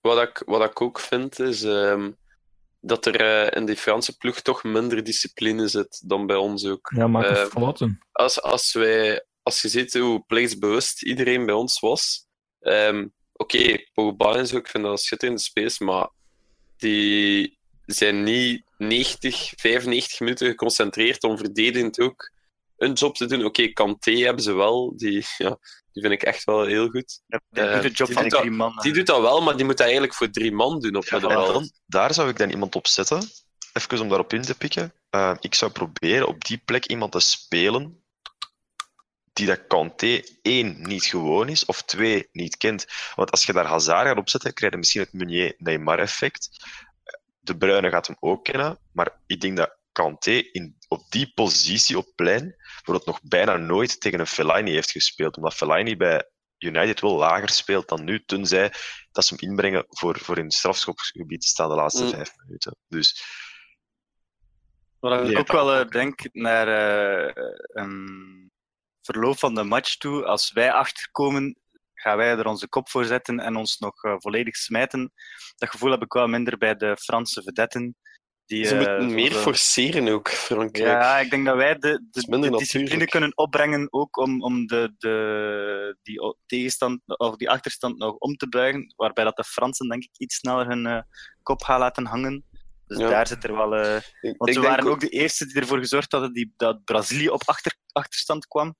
Wat 0.00 0.22
ik, 0.28 0.42
wat 0.46 0.62
ik 0.70 0.80
ook 0.80 1.00
vind 1.00 1.38
is 1.38 1.62
ehm, 1.62 2.10
dat 2.80 3.06
er 3.06 3.20
eh, 3.20 3.56
in 3.60 3.66
die 3.66 3.76
Franse 3.76 4.16
ploeg 4.16 4.40
toch 4.40 4.62
minder 4.64 5.04
discipline 5.04 5.68
zit 5.68 6.02
dan 6.08 6.26
bij 6.26 6.36
ons 6.36 6.66
ook. 6.66 6.92
Ja, 6.96 7.06
maak 7.06 7.24
Eh, 7.24 7.40
een 7.40 7.46
fouten. 7.50 7.98
als, 8.12 8.42
als, 8.42 8.72
wij, 8.72 9.24
als 9.42 9.62
je 9.62 9.68
ziet 9.68 9.94
hoe 9.94 10.24
plichtsbewust 10.26 11.02
iedereen 11.02 11.46
bij 11.46 11.54
ons 11.54 11.80
was. 11.80 12.26
ehm, 12.60 13.06
Oké, 13.36 13.76
Pogba 13.92 14.34
en 14.34 14.46
zo, 14.46 14.56
ik 14.56 14.68
vind 14.68 14.82
dat 14.84 14.92
een 14.92 14.98
schitterende 14.98 15.40
space, 15.40 15.84
maar 15.84 16.08
die 16.76 17.58
zijn 17.86 18.22
niet 18.22 18.63
90, 18.78 19.52
95 19.56 20.20
minuten 20.20 20.46
geconcentreerd 20.48 21.22
om 21.24 21.38
verdedigend 21.38 22.00
ook 22.00 22.30
een 22.76 22.92
job 22.92 23.14
te 23.16 23.26
doen. 23.26 23.44
Oké, 23.44 23.68
Kanté 23.68 24.10
hebben 24.12 24.42
ze 24.42 24.52
wel, 24.52 24.92
die, 24.96 25.26
ja, 25.38 25.58
die 25.92 26.02
vind 26.02 26.12
ik 26.14 26.22
echt 26.22 26.44
wel 26.44 26.64
heel 26.64 26.88
goed. 26.88 27.20
Ja, 27.26 27.40
die 27.50 27.62
Eh, 27.62 27.72
doet 27.72 27.82
de 27.82 27.88
job 27.90 28.06
die 28.06 28.14
van 28.14 28.22
doet 28.22 28.32
dat- 28.32 28.40
drie 28.40 28.52
man. 28.52 28.78
Die 28.82 28.92
doet 28.92 29.06
dat 29.06 29.20
wel, 29.20 29.42
maar 29.42 29.56
die 29.56 29.64
moet 29.64 29.76
dat 29.76 29.86
eigenlijk 29.86 30.14
voor 30.14 30.30
drie 30.30 30.52
man 30.52 30.80
doen 30.80 30.96
op 30.96 31.04
Ja, 31.04 31.18
dan, 31.18 31.70
daar 31.86 32.14
zou 32.14 32.28
ik 32.28 32.36
dan 32.38 32.50
iemand 32.50 32.74
op 32.74 32.86
zetten. 32.86 33.30
Even 33.72 34.00
om 34.00 34.08
daarop 34.08 34.32
in 34.32 34.42
te 34.42 34.54
pikken. 34.54 34.92
Uh, 35.10 35.34
ik 35.40 35.54
zou 35.54 35.70
proberen 35.70 36.26
op 36.28 36.44
die 36.44 36.62
plek 36.64 36.86
iemand 36.86 37.12
te 37.12 37.20
spelen 37.20 38.02
die 39.32 39.46
dat 39.46 39.66
Kanté 39.66 40.20
één 40.42 40.76
niet 40.82 41.04
gewoon 41.04 41.48
is, 41.48 41.64
of 41.64 41.82
twee 41.82 42.28
niet 42.32 42.56
kent. 42.56 42.86
Want 43.14 43.30
als 43.30 43.44
je 43.44 43.52
daar 43.52 43.66
Hazard 43.66 44.06
gaat 44.06 44.18
opzetten, 44.18 44.54
krijg 44.54 44.72
je 44.72 44.78
misschien 44.78 45.00
het 45.00 45.12
Meunier-Neymar-effect. 45.12 46.48
De 47.44 47.56
Bruyne 47.56 47.90
gaat 47.90 48.06
hem 48.06 48.16
ook 48.20 48.44
kennen, 48.44 48.78
maar 48.92 49.20
ik 49.26 49.40
denk 49.40 49.56
dat 49.56 49.78
Kanté 49.92 50.30
in, 50.30 50.76
op 50.88 51.10
die 51.10 51.32
positie 51.34 51.98
op 51.98 52.12
plein 52.14 52.54
bijvoorbeeld 52.56 53.06
nog 53.06 53.20
bijna 53.22 53.56
nooit 53.56 54.00
tegen 54.00 54.20
een 54.20 54.26
Fellaini 54.26 54.70
heeft 54.70 54.90
gespeeld, 54.90 55.36
omdat 55.36 55.54
Fellaini 55.54 55.96
bij 55.96 56.28
United 56.58 57.00
wel 57.00 57.16
lager 57.16 57.48
speelt 57.48 57.88
dan 57.88 58.04
nu, 58.04 58.24
tenzij 58.24 58.72
dat 59.12 59.24
ze 59.24 59.34
hem 59.34 59.48
inbrengen 59.48 59.84
voor, 59.88 60.18
voor 60.18 60.38
in 60.38 60.44
het 60.44 60.54
strafschopgebied 60.54 61.40
te 61.40 61.46
staan 61.46 61.68
de 61.68 61.74
laatste 61.74 62.04
Mm. 62.04 62.10
vijf 62.10 62.30
minuten. 62.36 62.76
Dus 62.88 63.24
Wat 64.98 65.28
ik 65.28 65.38
ook 65.38 65.52
wel 65.52 65.74
eh, 65.74 65.88
denk 65.88 66.32
naar 66.32 66.68
eh, 66.68 67.86
verloop 69.00 69.38
van 69.38 69.54
de 69.54 69.62
match 69.62 69.96
toe. 69.96 70.24
Als 70.24 70.52
wij 70.52 70.72
achterkomen, 70.72 71.58
gaan 72.04 72.16
wij 72.16 72.28
er 72.38 72.46
onze 72.46 72.68
kop 72.68 72.88
voor 72.90 73.04
zetten 73.04 73.40
en 73.40 73.56
ons 73.56 73.78
nog 73.78 74.02
eh, 74.04 74.14
volledig 74.18 74.56
smijten. 74.56 75.12
Dat 75.56 75.70
gevoel 75.70 75.90
heb 75.90 76.02
ik 76.02 76.12
wel 76.12 76.26
minder 76.26 76.58
bij 76.58 76.74
de 76.74 76.96
Franse 76.96 77.42
vedetten. 77.42 77.96
Die, 78.46 78.64
Ze 78.64 78.76
moeten 78.76 79.14
meer 79.14 79.30
eh, 79.30 79.36
forceren 79.36 80.08
ook, 80.08 80.28
Frankrijk. 80.28 81.02
Ja, 81.02 81.18
ik 81.18 81.30
denk 81.30 81.46
dat 81.46 81.56
wij 81.56 81.78
de, 81.78 82.06
discipline 82.10 82.50
natuurlijk. 82.50 83.10
kunnen 83.10 83.36
opbrengen 83.36 83.86
ook 83.90 84.16
om, 84.16 84.42
om 84.42 84.66
de, 84.66 84.94
de, 84.98 85.96
die 86.02 86.36
tegenstand 86.46 87.00
of 87.06 87.36
die 87.36 87.50
achterstand 87.50 87.98
nog 87.98 88.14
om 88.14 88.36
te 88.36 88.48
buigen. 88.48 88.92
Waarbij 88.96 89.24
dat 89.24 89.36
de 89.36 89.44
Fransen 89.44 89.88
denk 89.88 90.02
ik 90.02 90.10
iets 90.16 90.36
sneller 90.36 90.66
hun 90.66 90.86
eh, 90.86 91.02
kop 91.42 91.62
gaan 91.62 91.78
laten 91.80 92.06
hangen. 92.06 92.44
Dus 92.86 92.98
Ja. 92.98 93.08
daar 93.08 93.26
zit 93.26 93.44
er 93.44 93.54
wel. 93.56 93.74
Ik- 94.20 94.34
want 94.36 94.52
denk 94.52 94.66
waren 94.66 94.86
ook 94.90 95.00
de 95.00 95.08
eerste 95.08 95.46
die 95.46 95.60
ervoor 95.60 95.78
gezorgd 95.78 96.12
hadden 96.12 96.32
die, 96.32 96.52
dat 96.56 96.84
Brazilië 96.84 97.28
op 97.28 97.42
achter, 97.46 97.74
achterstand 97.92 98.46
kwam. 98.46 98.74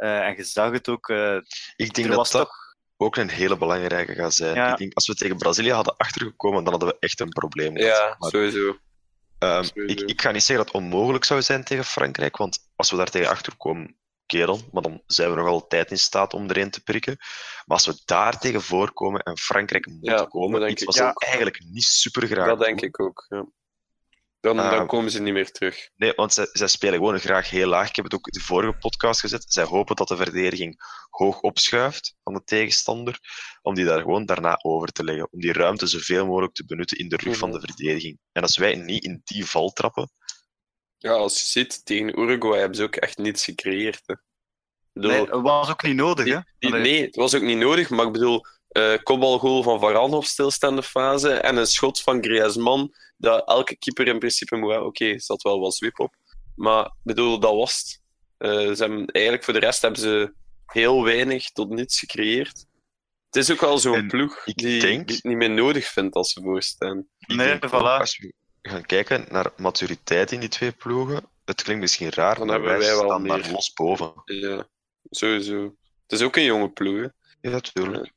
Eh, 0.00 0.26
en 0.26 0.36
je 0.36 0.44
zag 0.44 0.72
het 0.72 0.88
ook. 0.88 1.08
eh, 1.08 1.36
ik 1.76 1.94
denk 1.94 2.08
was 2.14 2.30
dat 2.30 2.40
dat 2.40 2.48
toch. 2.50 2.56
ook 2.96 3.16
een 3.16 3.30
hele 3.30 3.56
belangrijke 3.56 4.14
gaat 4.14 4.34
zijn. 4.34 4.54
Ja. 4.54 4.70
Ik 4.72 4.76
denk, 4.78 4.94
als 4.94 5.06
we 5.06 5.14
tegen 5.14 5.36
Brazilië 5.36 5.72
hadden 5.72 5.96
achtergekomen, 5.96 6.62
dan 6.64 6.72
hadden 6.72 6.88
we 6.88 6.96
echt 7.00 7.20
een 7.20 7.28
probleem 7.28 7.76
gehad. 7.76 7.96
Ja, 7.96 8.16
Maar, 8.18 8.30
sowieso. 8.30 8.78
ehm, 9.38 9.62
sowieso. 9.64 9.92
ik, 10.02 10.10
ik 10.10 10.20
ga 10.22 10.30
niet 10.30 10.42
zeggen 10.42 10.64
dat 10.64 10.74
het 10.74 10.82
onmogelijk 10.82 11.24
zou 11.24 11.42
zijn 11.42 11.64
tegen 11.64 11.84
Frankrijk, 11.84 12.36
want 12.36 12.58
als 12.76 12.90
we 12.90 12.96
daar 12.96 13.10
tegen 13.10 13.28
achterkomen, 13.30 13.94
dan, 14.26 14.60
maar 14.72 14.82
dan 14.82 15.02
zijn 15.06 15.30
we 15.30 15.36
nog 15.36 15.46
altijd 15.46 15.90
in 15.90 15.98
staat 15.98 16.34
om 16.34 16.48
erin 16.50 16.70
te 16.70 16.82
prikken. 16.82 17.16
Maar 17.66 17.76
als 17.76 17.86
we 17.86 18.02
daar 18.04 18.38
tegen 18.38 18.62
voorkomen 18.62 19.20
en 19.22 19.38
Frankrijk 19.38 19.86
moet 19.86 19.98
Ja, 20.00 20.24
komen, 20.24 20.70
iets 20.70 20.80
ik 20.80 20.86
wat 20.86 20.96
ze 20.96 21.04
ook. 21.04 21.22
eigenlijk 21.22 21.60
niet 21.70 21.84
super 21.84 22.26
graag 22.26 22.46
Dat 22.46 22.60
denk 22.60 22.80
ik 22.80 23.00
ook. 23.00 23.26
Ja. 23.28 23.46
Dan, 24.40 24.56
dan 24.56 24.86
komen 24.86 25.10
ze 25.10 25.22
niet 25.22 25.32
meer 25.32 25.50
terug. 25.50 25.90
Nee, 25.96 26.12
want 26.16 26.32
zij, 26.32 26.48
zij 26.52 26.68
spelen 26.68 26.94
gewoon 26.98 27.18
graag 27.18 27.50
heel 27.50 27.68
laag. 27.68 27.88
Ik 27.88 27.96
heb 27.96 28.04
het 28.04 28.14
ook 28.14 28.26
in 28.26 28.38
de 28.38 28.44
vorige 28.44 28.72
podcast 28.78 29.20
gezet. 29.20 29.44
Zij 29.48 29.64
hopen 29.64 29.96
dat 29.96 30.08
de 30.08 30.16
verdediging 30.16 30.80
hoog 31.10 31.40
opschuift 31.40 32.14
van 32.22 32.32
de 32.34 32.42
tegenstander, 32.44 33.18
om 33.62 33.74
die 33.74 33.84
daar 33.84 34.00
gewoon 34.00 34.24
daarna 34.26 34.58
over 34.62 34.88
te 34.88 35.04
leggen. 35.04 35.28
Om 35.32 35.40
die 35.40 35.52
ruimte 35.52 35.86
zoveel 35.86 36.26
mogelijk 36.26 36.54
te 36.54 36.64
benutten 36.64 36.98
in 36.98 37.08
de 37.08 37.16
rug 37.16 37.36
van 37.36 37.50
de 37.50 37.56
Mhm. 37.58 37.66
verdediging. 37.66 38.18
En 38.32 38.42
als 38.42 38.56
wij 38.56 38.74
niet 38.74 39.04
in 39.04 39.20
die 39.24 39.44
val 39.46 39.70
trappen, 39.70 40.10
Ja, 41.02 41.12
als 41.12 41.40
je 41.40 41.46
ziet, 41.46 41.84
tegen 41.84 42.20
Uruguay 42.20 42.58
hebben 42.58 42.76
ze 42.76 42.82
ook 42.82 42.96
echt 42.96 43.18
niets 43.18 43.44
gecreëerd. 43.44 44.02
Hè. 44.06 44.14
Bedoel, 44.92 45.10
Nee, 45.10 45.26
dat 45.26 45.42
was 45.42 45.70
ook 45.70 45.82
niet 45.82 45.94
nodig. 45.96 46.26
Hè? 46.26 46.38
die- 46.58 46.70
nee, 46.70 47.02
het 47.04 47.16
was 47.16 47.34
ook 47.34 47.42
niet 47.42 47.56
nodig, 47.58 47.90
maar 47.90 48.06
ik 48.06 48.12
bedoel, 48.12 48.44
eh 48.70 48.94
kopbalgoal 49.02 49.62
van 49.62 49.80
Varane 49.80 50.16
op 50.16 50.24
stilstaande 50.24 50.82
fase 50.82 51.32
en 51.32 51.56
een 51.56 51.66
schot 51.66 52.00
van 52.00 52.22
Griezmann, 52.24 52.94
dat 53.16 53.48
elke 53.48 53.76
keeper 53.76 54.06
in 54.06 54.18
principe 54.18 54.56
moet 54.56 54.70
hebben. 54.70 54.88
Oké, 54.88 55.04
er 55.04 55.20
zat 55.22 55.42
wel 55.42 55.60
wat 55.60 55.74
zwip 55.74 55.98
op. 56.00 56.14
Maar 56.56 56.84
ik 56.84 56.92
bedoel, 57.02 57.40
dat 57.40 57.54
was 57.54 57.78
het. 57.78 58.00
Eh, 58.36 58.74
ze 58.74 58.82
hebben, 58.82 59.06
eigenlijk 59.06 59.44
voor 59.44 59.54
de 59.54 59.60
rest 59.60 59.82
hebben 59.82 60.00
ze 60.00 60.32
heel 60.66 61.04
weinig 61.04 61.50
tot 61.50 61.68
niets 61.70 61.98
gecreëerd. 61.98 62.66
Het 63.30 63.36
is 63.42 63.50
ook 63.52 63.60
wel 63.60 63.78
zo'n 63.78 64.06
ploeg 64.08 64.46
ik 64.46 64.56
die, 64.56 64.80
denk- 64.80 65.06
die 65.06 65.16
het 65.16 65.24
niet 65.24 65.36
meer 65.36 65.50
nodig 65.50 65.86
vindt 65.86 66.14
als 66.14 66.32
ze 66.32 66.40
voorstaan. 66.42 67.06
Nee, 67.18 67.58
denk 67.58 67.66
voilà. 67.68 67.70
als 67.98 68.18
we 68.18 68.32
gaan 68.62 68.86
kijken 68.86 69.26
naar 69.28 69.52
maturiteit 69.56 70.32
in 70.32 70.40
die 70.40 70.48
twee 70.48 70.72
ploegen, 70.72 71.28
het 71.44 71.62
klinkt 71.62 71.80
misschien 71.82 72.10
raar, 72.12 72.36
Dan 72.38 72.46
maar 72.46 72.62
wij 72.62 72.82
staan 72.82 73.06
daar 73.08 73.20
meer. 73.20 73.50
los 73.52 73.72
boven. 73.72 74.12
Ja, 74.24 74.68
sowieso. 75.10 75.62
Het 76.02 76.12
is 76.18 76.22
ook 76.22 76.36
een 76.36 76.44
jonge 76.44 76.70
ploeg. 76.70 76.96
Hè. 77.00 77.06
Ja, 77.40 77.50
natuurlijk. 77.50 78.12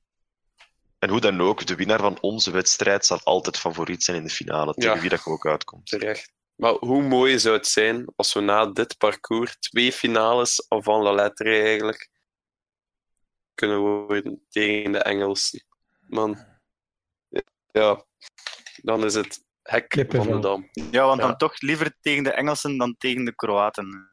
En 1.03 1.09
hoe 1.09 1.19
dan 1.21 1.41
ook, 1.41 1.65
de 1.65 1.75
winnaar 1.75 1.99
van 1.99 2.17
onze 2.21 2.51
wedstrijd 2.51 3.05
zal 3.05 3.19
altijd 3.23 3.57
favoriet 3.57 4.03
zijn 4.03 4.17
in 4.17 4.23
de 4.23 4.29
finale, 4.29 4.73
tegen 4.73 4.95
Ja. 4.95 5.01
wie 5.01 5.09
dat 5.09 5.25
ook 5.25 5.45
uitkomt. 5.45 5.85
Terecht. 5.87 6.31
Maar 6.55 6.73
hoe 6.73 7.01
mooi 7.01 7.39
zou 7.39 7.55
het 7.55 7.67
zijn 7.67 8.05
als 8.15 8.33
we 8.33 8.39
na 8.39 8.65
dit 8.65 8.97
parcours 8.97 9.55
twee 9.59 9.91
finales 9.91 10.65
avant 10.69 11.03
la 11.03 11.11
lettre 11.11 11.61
eigenlijk 11.61 12.09
kunnen 13.53 13.79
worden 13.79 14.45
tegen 14.49 14.91
de 14.91 14.97
Engelsen. 14.97 15.65
Man, 16.07 16.37
ja, 17.71 18.05
dan 18.81 19.03
is 19.03 19.13
het 19.13 19.43
hek 19.61 20.05
van 20.09 20.27
de 20.27 20.39
dam. 20.39 20.69
Ja, 20.91 21.05
want 21.05 21.21
Ja. 21.21 21.27
dan 21.27 21.37
toch 21.37 21.61
liever 21.61 21.95
tegen 22.01 22.23
de 22.23 22.31
Engelsen 22.31 22.77
dan 22.77 22.95
tegen 22.97 23.25
de 23.25 23.35
Kroaten. 23.35 24.09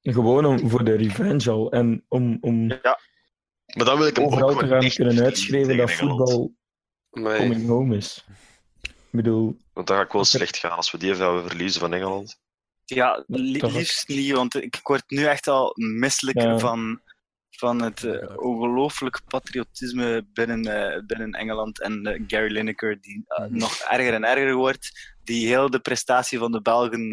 Gewoon 0.00 0.44
om, 0.44 0.70
voor 0.70 0.84
de 0.84 0.94
revenge 0.94 1.50
al. 1.50 1.70
En 1.72 2.04
om, 2.08 2.38
om 2.40 2.68
Maar 3.74 3.84
dan 3.86 3.98
wil 3.98 4.06
ik 4.06 4.16
hem 4.16 4.24
overal 4.24 4.50
ook 4.50 4.58
te 4.60 4.66
gaan 4.66 4.88
kunnen 4.88 5.24
uitschrijven 5.24 5.76
dat 5.76 5.92
voetbal 5.92 6.52
coming 7.10 7.66
home 7.66 7.96
is. 7.96 8.24
Ik 8.82 8.92
bedoel, 9.10 9.56
Want 9.72 9.86
dat 9.86 9.96
gaat 9.96 10.12
wel 10.12 10.20
Oké. 10.20 10.30
slecht 10.30 10.56
gaan 10.56 10.76
als 10.76 10.90
we 10.90 10.98
die 10.98 11.14
zouden 11.14 11.48
verliezen 11.50 11.80
van 11.80 11.92
Engeland. 11.94 12.38
Ja, 12.84 13.24
li- 13.26 13.60
liefst 13.66 14.08
niet, 14.08 14.30
want 14.32 14.54
ik 14.54 14.76
ik 14.76 14.86
word 14.86 15.02
nu 15.06 15.24
echt 15.24 15.46
al 15.48 15.72
misselijk 15.76 16.40
Ja. 16.40 16.58
van, 16.58 17.00
van 17.50 17.82
het 17.82 18.00
Ja. 18.00 18.34
ongelooflijk 18.36 19.20
patriotisme 19.28 20.26
binnen, 20.32 20.66
eh, 20.92 21.00
binnen 21.06 21.32
Engeland 21.32 21.80
en 21.80 22.06
eh, 22.06 22.22
Gary 22.26 22.52
Lineker, 22.52 23.00
die 23.00 23.24
Mhm. 23.26 23.56
nog 23.56 23.78
erger 23.78 24.14
en 24.14 24.24
erger 24.24 24.54
wordt, 24.54 25.14
die 25.24 25.46
heel 25.46 25.70
de 25.70 25.80
prestatie 25.80 26.38
van 26.38 26.52
de 26.52 26.62
Belgen 26.62 27.12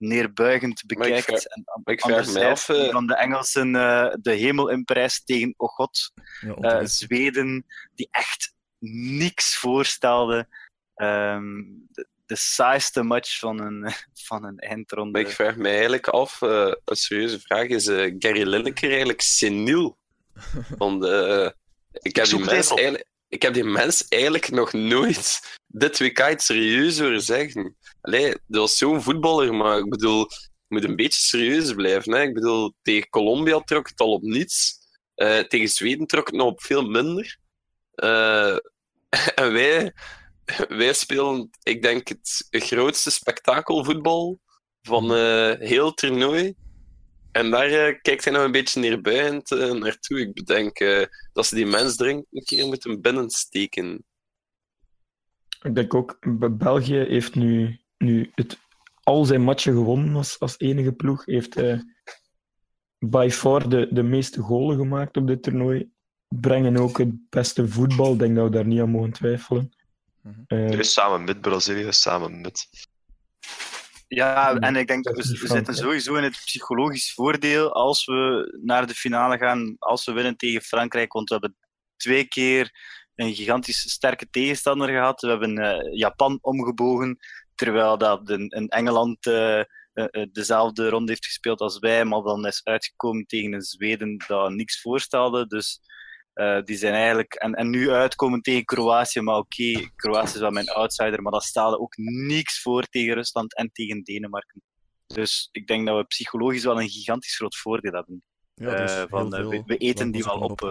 neerbuigend 0.00 0.82
Maar 0.86 0.96
ik 0.96 0.98
bekijkt. 0.98 1.24
vraag- 1.24 1.44
en 1.44 1.62
maar 1.84 1.94
ik 1.94 2.00
vraag 2.00 2.10
me 2.12 2.16
anderzijds 2.18 2.68
af, 2.70 2.76
eh, 2.76 2.90
van 2.90 3.06
de 3.06 3.14
Engelsen 3.16 3.76
eh, 3.76 4.14
de 4.20 4.32
hemel 4.32 4.68
inprijst 4.68 5.26
tegen, 5.26 5.54
oh 5.56 5.68
god, 5.68 6.12
Ja, 6.40 6.48
eh, 6.48 6.56
onterecht. 6.56 6.90
Zweden, 6.92 7.66
die 7.94 8.08
echt 8.10 8.54
niks 9.18 9.56
voorstelde. 9.56 10.48
Ehm, 10.94 11.52
de, 11.90 12.06
de 12.26 12.36
saaiste 12.36 13.02
match 13.02 13.38
van 13.38 13.60
een, 13.60 13.92
van 14.28 14.44
een 14.44 14.58
eindronde. 14.58 15.10
Maar 15.12 15.20
ik 15.20 15.34
vraag 15.34 15.56
me 15.56 15.68
eigenlijk 15.68 16.08
af, 16.08 16.42
eh, 16.42 16.72
een 16.84 16.96
serieuze 16.96 17.40
vraag, 17.40 17.66
is 17.66 17.86
eh, 17.86 18.14
Gary 18.18 18.42
Lineker 18.48 18.88
eigenlijk 18.88 19.20
seniel? 19.20 19.98
Want 20.78 21.04
ik, 21.92 22.16
heb 22.16 22.24
die 22.24 22.38
mens 22.38 22.70
eigenlijk, 22.70 23.04
ik 23.30 23.42
heb 23.42 23.54
die 23.54 23.64
mens 23.64 24.08
eigenlijk 24.08 24.50
nog 24.50 24.72
nooit 24.72 25.40
dit 25.66 25.98
WK 25.98 26.30
iets 26.30 26.44
serieus 26.44 26.98
horen 26.98 27.22
zeggen. 27.22 27.76
Allee, 28.00 28.28
dat 28.28 28.60
was 28.60 28.76
zo'n 28.76 29.02
voetballer, 29.02 29.54
maar 29.54 29.78
ik 29.78 29.88
bedoel, 29.88 30.18
je 30.28 30.74
moet 30.74 30.84
een 30.84 30.96
beetje 30.96 31.22
serieus 31.22 31.74
blijven. 31.74 32.12
Hè? 32.12 32.22
Ik 32.22 32.34
bedoel, 32.34 32.74
tegen 32.82 33.08
Colombia 33.08 33.60
trok 33.60 33.88
het 33.88 34.00
al 34.00 34.12
op 34.12 34.22
niets. 34.22 34.78
Eh, 35.14 35.38
tegen 35.38 35.68
Zweden 35.68 36.06
trok 36.06 36.26
het 36.26 36.36
nog 36.36 36.46
op 36.46 36.62
veel 36.62 36.82
minder. 36.82 37.38
Eh, 37.94 38.56
en 39.42 39.52
wij, 39.52 39.92
wij 40.68 40.92
spelen, 40.92 41.50
ik 41.62 41.82
denk, 41.82 42.08
het 42.08 42.46
grootste 42.50 43.10
spektakelvoetbal 43.10 44.40
van 44.82 45.14
eh, 45.14 45.52
heel 45.58 45.94
toernooi. 45.94 46.54
En 47.32 47.50
daar 47.50 48.00
kijkt 48.00 48.24
hij 48.24 48.32
nog 48.32 48.42
een 48.42 48.52
beetje 48.52 48.80
neerbuigend 48.80 49.50
naartoe. 49.50 50.20
Ik 50.20 50.34
bedenk 50.34 50.78
dat 51.40 51.48
ze 51.48 51.54
die 51.54 51.66
mens 51.66 51.96
dringend 51.96 52.26
een 52.30 52.44
keer 52.44 52.66
moeten 52.66 53.00
binnensteken. 53.00 54.04
ik 55.62 55.74
denk 55.74 55.94
ook, 55.94 56.18
Be- 56.38 56.50
België 56.50 56.96
heeft 56.96 57.34
nu, 57.34 57.80
nu 57.98 58.30
het, 58.34 58.58
al 59.02 59.24
zijn 59.24 59.42
matchen 59.42 59.72
gewonnen 59.72 60.16
als, 60.16 60.38
als 60.38 60.58
enige 60.58 60.92
ploeg. 60.92 61.24
Heeft 61.24 61.56
eh, 61.56 61.80
by 62.98 63.28
far 63.32 63.68
de, 63.68 63.88
de 63.90 64.02
meeste 64.02 64.40
golen 64.40 64.76
gemaakt 64.76 65.16
op 65.16 65.26
dit 65.26 65.42
toernooi. 65.42 65.90
Brengen 66.28 66.76
ook 66.76 66.98
het 66.98 67.30
beste 67.30 67.68
voetbal. 67.68 68.12
Ik 68.12 68.18
denk 68.18 68.36
dat 68.36 68.44
we 68.44 68.50
daar 68.50 68.66
niet 68.66 68.80
aan 68.80 68.90
mogen 68.90 69.12
twijfelen. 69.12 69.72
Dus 70.48 70.92
samen 70.92 71.24
met 71.24 71.40
Brazilië, 71.40 71.92
samen 71.92 72.40
met. 72.40 72.68
Ja, 74.12 74.54
en 74.58 74.76
ik 74.76 74.86
denk, 74.86 75.04
dat 75.04 75.16
we, 75.16 75.46
zitten 75.46 75.74
sowieso 75.74 76.14
in 76.14 76.22
het 76.22 76.40
psychologisch 76.44 77.12
voordeel 77.12 77.72
als 77.72 78.04
we 78.04 78.58
naar 78.62 78.86
de 78.86 78.94
finale 78.94 79.38
gaan, 79.38 79.76
als 79.78 80.04
we 80.04 80.12
winnen 80.12 80.36
tegen 80.36 80.62
Frankrijk. 80.62 81.12
Want 81.12 81.28
we 81.28 81.34
hebben 81.34 81.56
twee 81.96 82.24
keer 82.24 82.70
een 83.14 83.34
gigantisch 83.34 83.90
sterke 83.90 84.30
tegenstander 84.30 84.88
gehad. 84.88 85.20
We 85.20 85.28
hebben 85.28 85.58
eh, 85.58 85.96
Japan 85.96 86.38
omgebogen, 86.40 87.18
terwijl 87.54 87.98
dat 87.98 88.30
in, 88.30 88.48
in 88.48 88.68
Engeland 88.68 89.26
eh, 89.26 89.58
eh, 89.58 89.64
dezelfde 90.32 90.88
ronde 90.88 91.10
heeft 91.10 91.26
gespeeld 91.26 91.60
als 91.60 91.78
wij, 91.78 92.04
maar 92.04 92.22
dan 92.22 92.46
is 92.46 92.64
uitgekomen 92.64 93.26
tegen 93.26 93.52
een 93.52 93.62
Zweden 93.62 94.24
dat 94.26 94.50
niks 94.50 94.80
voorstelde. 94.80 95.46
Dus 95.46 95.80
eh, 96.40 96.62
die 96.64 96.76
zijn 96.76 96.94
eigenlijk... 96.94 97.34
En, 97.34 97.54
en 97.54 97.70
nu 97.70 97.90
uitkomen 97.90 98.40
tegen 98.40 98.64
Kroatië, 98.64 99.20
maar 99.20 99.36
oké, 99.36 99.90
Kroatië 99.96 100.34
is 100.34 100.40
wel 100.40 100.50
mijn 100.50 100.68
outsider, 100.68 101.22
maar 101.22 101.32
dat 101.32 101.44
stelde 101.44 101.78
ook 101.78 101.96
niks 101.96 102.62
voor 102.62 102.82
tegen 102.82 103.14
Rusland 103.14 103.56
en 103.56 103.70
tegen 103.72 104.02
Denemarken. 104.02 104.62
Dus 105.06 105.48
ik 105.52 105.66
denk 105.66 105.86
dat 105.86 105.96
we 105.96 106.04
psychologisch 106.04 106.64
wel 106.64 106.80
een 106.80 106.88
gigantisch 106.88 107.36
groot 107.36 107.56
voordeel 107.56 107.92
hebben. 107.92 108.22
Ja, 108.54 108.74
eh, 108.74 109.04
van, 109.08 109.34
eh, 109.34 109.40
veel 109.40 109.48
we- 109.50 109.62
we 109.66 109.76
eten 109.76 110.10
die 110.10 110.24
wel 110.24 110.38
op, 110.38 110.62
eh. 110.62 110.68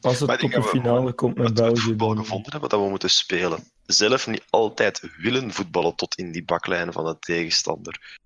als 0.00 0.20
het 0.20 0.28
tot 0.30 0.40
denk 0.40 0.52
de 0.52 0.62
finale 0.62 1.12
komt 1.12 1.36
met 1.36 1.54
België, 1.54 1.80
voetbal 1.80 2.16
gevonden 2.16 2.50
hebben 2.50 2.68
dat 2.68 2.80
we 2.80 2.88
moeten 2.88 3.10
spelen. 3.10 3.64
Zelf 3.82 4.26
niet 4.26 4.44
altijd 4.50 5.10
willen 5.16 5.52
voetballen 5.52 5.94
tot 5.94 6.14
in 6.18 6.32
die 6.32 6.44
baklijnen 6.44 6.92
van 6.92 7.04
de 7.04 7.18
tegenstander. 7.18 8.18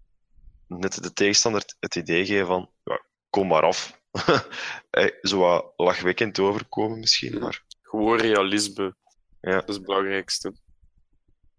Net 0.67 1.03
de 1.03 1.13
tegenstander 1.13 1.63
het 1.81 1.97
idee 1.97 2.27
geven 2.27 2.47
van, 2.47 2.71
ja, 2.85 3.05
kom 3.31 3.47
maar 3.47 3.63
af. 3.63 4.01
Eh, 4.91 5.07
Zo 5.23 5.39
wat 5.39 5.73
lachwekkend 5.77 6.39
overkomen 6.39 6.99
misschien, 6.99 7.39
maar... 7.39 7.63
Gewoon 7.83 8.19
realisme. 8.19 8.95
Ja. 9.41 9.55
Dat 9.55 9.69
is 9.69 9.75
het 9.75 9.85
belangrijkste. 9.85 10.53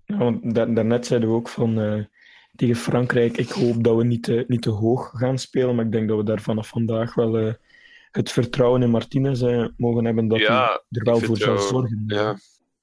Ja, 0.05 0.17
want 0.17 0.55
da- 0.55 0.65
daarnet 0.65 1.05
zeiden 1.05 1.29
we 1.29 1.35
ook 1.35 1.49
van 1.49 1.79
eh, 1.79 2.03
tegen 2.55 2.75
Frankrijk, 2.75 3.37
ik 3.37 3.49
hoop 3.49 3.83
dat 3.83 3.95
we 3.97 4.03
niet 4.03 4.23
te, 4.23 4.43
niet 4.47 4.61
te 4.61 4.69
hoog 4.69 5.11
gaan 5.13 5.37
spelen, 5.37 5.75
maar 5.75 5.85
ik 5.85 5.91
denk 5.91 6.07
dat 6.07 6.17
we 6.17 6.23
daar 6.23 6.41
vanaf 6.41 6.67
vandaag 6.67 7.13
wel 7.13 7.37
eh, 7.37 7.53
het 8.11 8.31
vertrouwen 8.31 8.81
in 8.81 8.89
Martinez 8.89 9.41
eh, 9.41 9.65
mogen 9.77 10.05
hebben 10.05 10.27
dat 10.27 10.39
Ja, 10.39 10.65
hij 10.65 10.99
er 10.99 11.03
wel 11.03 11.19
voor 11.19 11.37
zal 11.37 11.57
zorgen. 11.57 12.03
Ja, 12.07 12.37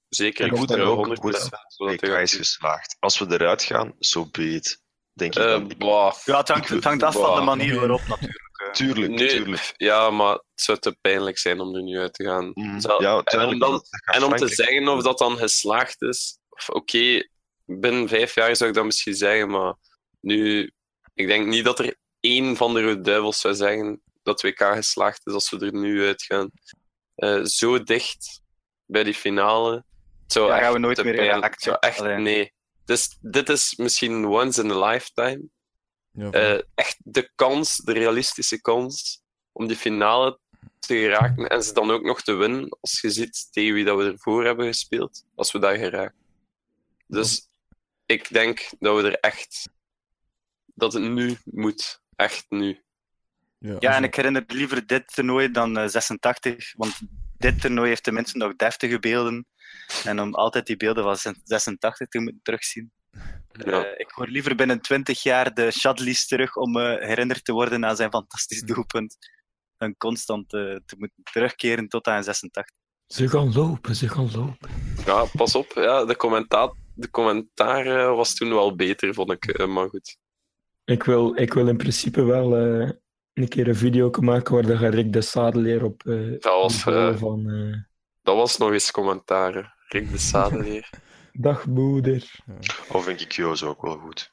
zeker. 0.09 0.45
En 0.45 0.51
Ik 0.51 0.57
goed 0.59 0.69
vertrouw 0.69 0.93
en 0.93 0.99
ook 0.99 1.07
100% 1.07 1.21
goed. 1.77 1.93
Ik 1.93 2.01
hij 2.01 2.23
is 2.23 2.35
geslaagd. 2.35 2.97
Als 3.01 3.19
we 3.19 3.27
eruit 3.33 3.63
gaan, 3.63 3.87
zo 3.99 4.21
so 4.23 4.29
be 4.31 4.51
it. 4.55 4.83
Denk 5.13 5.35
ik 5.35 5.79
bah. 5.79 6.15
Ja, 6.25 6.39
het 6.39 6.49
hangt, 6.49 6.69
het 6.69 6.85
hangt 6.85 7.03
af 7.03 7.15
van 7.15 7.35
de 7.35 7.45
manier 7.45 7.75
waarop 7.79 8.01
natuurlijk. 8.09 8.50
Eh. 8.67 8.71
Tuurlijk, 8.71 9.13
Nee, 9.13 9.29
tuurlijk. 9.29 9.73
Ja, 9.77 10.11
maar 10.11 10.33
het 10.33 10.43
zou 10.55 10.79
te 10.79 10.97
pijnlijk 11.01 11.39
zijn 11.39 11.61
om 11.61 11.75
er 11.75 11.83
nu 11.83 11.99
uit 11.99 12.15
te 12.15 12.25
gaan. 12.25 12.51
Mm, 12.55 12.81
Zal- 12.81 13.03
ja, 13.03 13.17
en 13.17 13.25
tuurlijk, 13.25 13.53
om, 13.53 13.59
dan, 13.59 13.83
en 14.05 14.23
om 14.25 14.37
te 14.37 14.49
zeggen 14.49 14.89
of 14.89 15.03
dat 15.03 15.19
dan 15.19 15.37
geslaagd 15.37 16.03
is, 16.03 16.39
of 16.49 16.69
oké, 16.69 17.29
binnen 17.65 18.09
vijf 18.09 18.35
jaar 18.35 18.57
zou 18.57 18.71
ik 18.71 18.77
dat 18.77 18.85
misschien 18.85 19.15
zeggen, 19.15 19.51
maar 19.51 19.75
nu, 20.21 20.73
ik 21.15 21.27
denk 21.27 21.47
niet 21.47 21.65
dat 21.65 21.79
er 21.79 21.97
één 22.21 22.57
van 22.57 22.75
de 22.75 22.83
Rode 22.83 23.01
Duivels 23.01 23.41
zou 23.41 23.55
zeggen 23.55 24.03
dat 24.23 24.43
WK 24.43 24.59
geslaagd 24.63 25.27
is 25.27 25.33
als 25.33 25.51
we 25.51 25.59
er 25.67 25.73
nu 25.75 26.07
uitgaan. 26.07 26.51
Eh, 27.15 27.45
zo 27.45 27.83
dicht 27.83 28.43
bij 28.87 29.05
die 29.05 29.15
finale. 29.15 29.85
Ja, 30.47 30.55
echt 30.55 30.63
gaan 30.65 30.73
we 30.73 30.79
nooit 30.79 30.97
meer 31.05 31.15
het 31.53 31.63
zou 31.63 31.77
echt, 31.81 31.99
nee. 32.23 32.53
Dus 32.85 33.17
dit 33.21 33.49
is 33.49 33.75
misschien 33.77 34.27
once 34.27 34.63
in 34.63 34.71
a 34.71 34.87
lifetime. 34.91 35.43
Ja, 36.13 36.31
Eh, 36.31 36.61
echt 36.75 36.97
de 37.05 37.31
kans, 37.35 37.77
de 37.77 37.93
realistische 37.93 38.61
kans 38.61 39.23
om 39.53 39.67
die 39.67 39.77
finale 39.77 40.39
te 40.79 40.97
geraken 40.97 41.49
en 41.49 41.63
ze 41.63 41.73
dan 41.73 41.91
ook 41.91 42.03
nog 42.03 42.23
te 42.23 42.33
winnen, 42.33 42.69
als 42.81 43.01
je 43.01 43.11
ziet 43.11 43.49
tegen 43.53 43.75
wie 43.75 43.85
dat 43.85 43.99
we 43.99 44.05
ervoor 44.05 44.45
hebben 44.45 44.67
gespeeld, 44.67 45.25
als 45.35 45.53
we 45.53 45.59
daar 45.59 45.77
geraken. 45.77 46.19
Dus 47.07 47.49
ik 48.07 48.33
denk 48.33 48.69
dat 48.79 48.97
we 48.97 49.09
er 49.09 49.21
echt... 49.21 49.69
Dat 50.75 50.93
het 50.93 51.03
nu 51.03 51.37
moet. 51.45 52.01
Echt 52.17 52.47
nu. 52.49 52.83
ja, 53.59 53.97
en 53.97 54.05
ik 54.05 54.15
herinner 54.15 54.45
liever 54.47 54.87
dit 54.87 55.15
toernooi 55.15 55.51
dan 55.51 55.79
eh, 55.79 55.89
86, 55.89 56.75
want 56.77 57.01
dit 57.39 57.61
toernooi 57.61 57.89
heeft 57.89 58.03
tenminste 58.03 58.39
nog 58.39 58.57
deftige 58.57 58.99
beelden. 58.99 59.47
En 60.05 60.21
om 60.21 60.35
altijd 60.35 60.67
die 60.67 60.77
beelden 60.77 61.05
van 61.05 61.35
86 61.45 62.09
te 62.09 62.19
moeten 62.19 62.41
terugzien. 62.43 62.93
Ja. 63.53 63.85
Eh, 63.85 64.01
ik 64.01 64.11
hoor 64.11 64.27
liever 64.27 64.55
binnen 64.55 64.81
20 64.81 65.23
jaar 65.23 65.55
de 65.55 65.71
Chadlis 65.71 66.27
terug 66.27 66.57
om 66.57 66.77
eh, 66.77 67.07
herinnerd 67.07 67.45
te 67.45 67.53
worden 67.53 67.85
aan 67.85 67.97
zijn 67.97 68.11
fantastisch 68.11 68.63
doelpunt. 68.63 69.17
Dan 69.77 69.97
constant 69.97 70.53
eh, 70.53 70.61
te 70.61 70.95
moeten 70.99 71.23
terugkeren 71.23 71.89
tot 71.89 72.07
aan 72.07 72.25
86. 72.25 72.77
Ze 73.07 73.29
gaan 73.29 73.53
lopen, 73.53 73.97
ze 73.97 74.09
gaan 74.09 74.31
lopen. 74.35 74.71
Ja, 75.07 75.25
pas 75.37 75.55
op. 75.55 75.73
Ja, 75.75 76.05
de, 76.05 76.17
commentaar, 76.17 76.73
de 76.95 77.11
commentaar 77.11 78.15
was 78.15 78.35
toen 78.35 78.49
wel 78.49 78.77
beter, 78.77 79.15
vond 79.15 79.31
ik. 79.31 79.67
maar 79.67 79.89
goed. 79.89 80.17
Ik 80.85 81.03
wil, 81.03 81.37
ik 81.37 81.53
wil 81.53 81.69
in 81.69 81.77
principe 81.77 82.23
wel 82.23 82.57
eh, 82.57 82.91
een 83.33 83.49
keer 83.49 83.69
een 83.69 83.77
video 83.77 84.11
maken 84.21 84.55
waar 84.55 84.67
de 84.67 84.89
Rick 84.89 85.13
de 85.13 85.21
Sadeleer 85.21 85.85
op 85.85 86.07
eh 86.07 86.31
Dat 86.31 86.43
was, 86.43 86.83
van 87.19 87.45
dat 88.23 88.37
was 88.37 88.57
nog 88.57 88.73
eens 88.73 88.91
commentaar. 88.91 89.77
Rick 89.89 90.11
de 90.11 90.19
Sadeleer. 90.19 90.91
Dag 91.33 91.67
moeder. 91.67 92.31
Of 92.89 93.05
vind 93.05 93.21
ik 93.21 93.33
Joos 93.33 93.63
ook 93.63 93.83
wel 93.83 93.97
goed. 93.99 94.33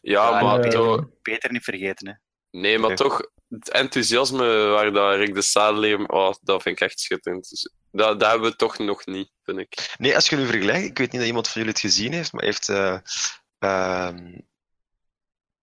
Ja, 0.00 0.28
Ja, 0.38 0.42
maar 0.42 0.70
toch- 0.70 1.06
Peter 1.22 1.52
niet 1.52 1.64
vergeten, 1.64 2.08
hè. 2.08 2.14
Nee, 2.60 2.78
maar 2.78 2.88
Nee. 2.88 2.96
toch, 2.96 3.30
het 3.48 3.70
enthousiasme 3.70 4.66
waar 4.66 4.92
dat 4.92 5.16
Rick 5.16 5.34
de 5.34 5.42
Sadeleer... 5.42 6.08
Oh, 6.08 6.32
dat 6.40 6.62
vind 6.62 6.80
ik 6.80 6.86
echt 6.88 7.00
schitterend. 7.00 7.48
Dus 7.48 7.72
dat, 7.90 8.20
dat 8.20 8.30
hebben 8.30 8.50
we 8.50 8.56
toch 8.56 8.78
nog 8.78 9.06
niet, 9.06 9.30
vind 9.42 9.58
ik. 9.58 9.94
Nee, 9.98 10.14
als 10.14 10.28
je 10.28 10.36
nu 10.36 10.46
vergelijkt, 10.46 10.86
ik 10.88 10.98
weet 10.98 11.10
niet 11.10 11.20
dat 11.20 11.28
iemand 11.28 11.48
van 11.48 11.60
jullie 11.62 11.76
het 11.76 11.80
gezien 11.92 12.12
heeft, 12.12 12.32
maar 12.32 12.44
heeft 12.44 12.68
eh, 12.68 12.98
ehm, 13.58 14.38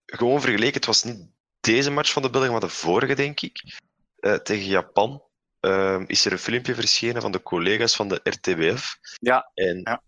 gewoon 0.06 0.40
vergeleken. 0.40 0.74
Het 0.74 0.86
was 0.86 1.02
niet 1.02 1.28
deze 1.60 1.90
match 1.90 2.12
van 2.12 2.22
de 2.22 2.30
Belgen, 2.30 2.50
maar 2.50 2.60
de 2.60 2.68
vorige, 2.68 3.14
denk 3.14 3.40
ik. 3.40 3.78
Eh, 4.16 4.34
tegen 4.34 4.66
Japan 4.66 5.22
ehm, 5.60 6.04
is 6.06 6.24
er 6.24 6.32
een 6.32 6.38
filmpje 6.38 6.74
verschenen 6.74 7.22
van 7.22 7.32
de 7.32 7.42
collega's 7.42 7.96
van 7.96 8.08
de 8.08 8.20
RTBF. 8.22 8.96
Ja, 9.20 9.50
En 9.54 9.80
ja. 9.82 10.02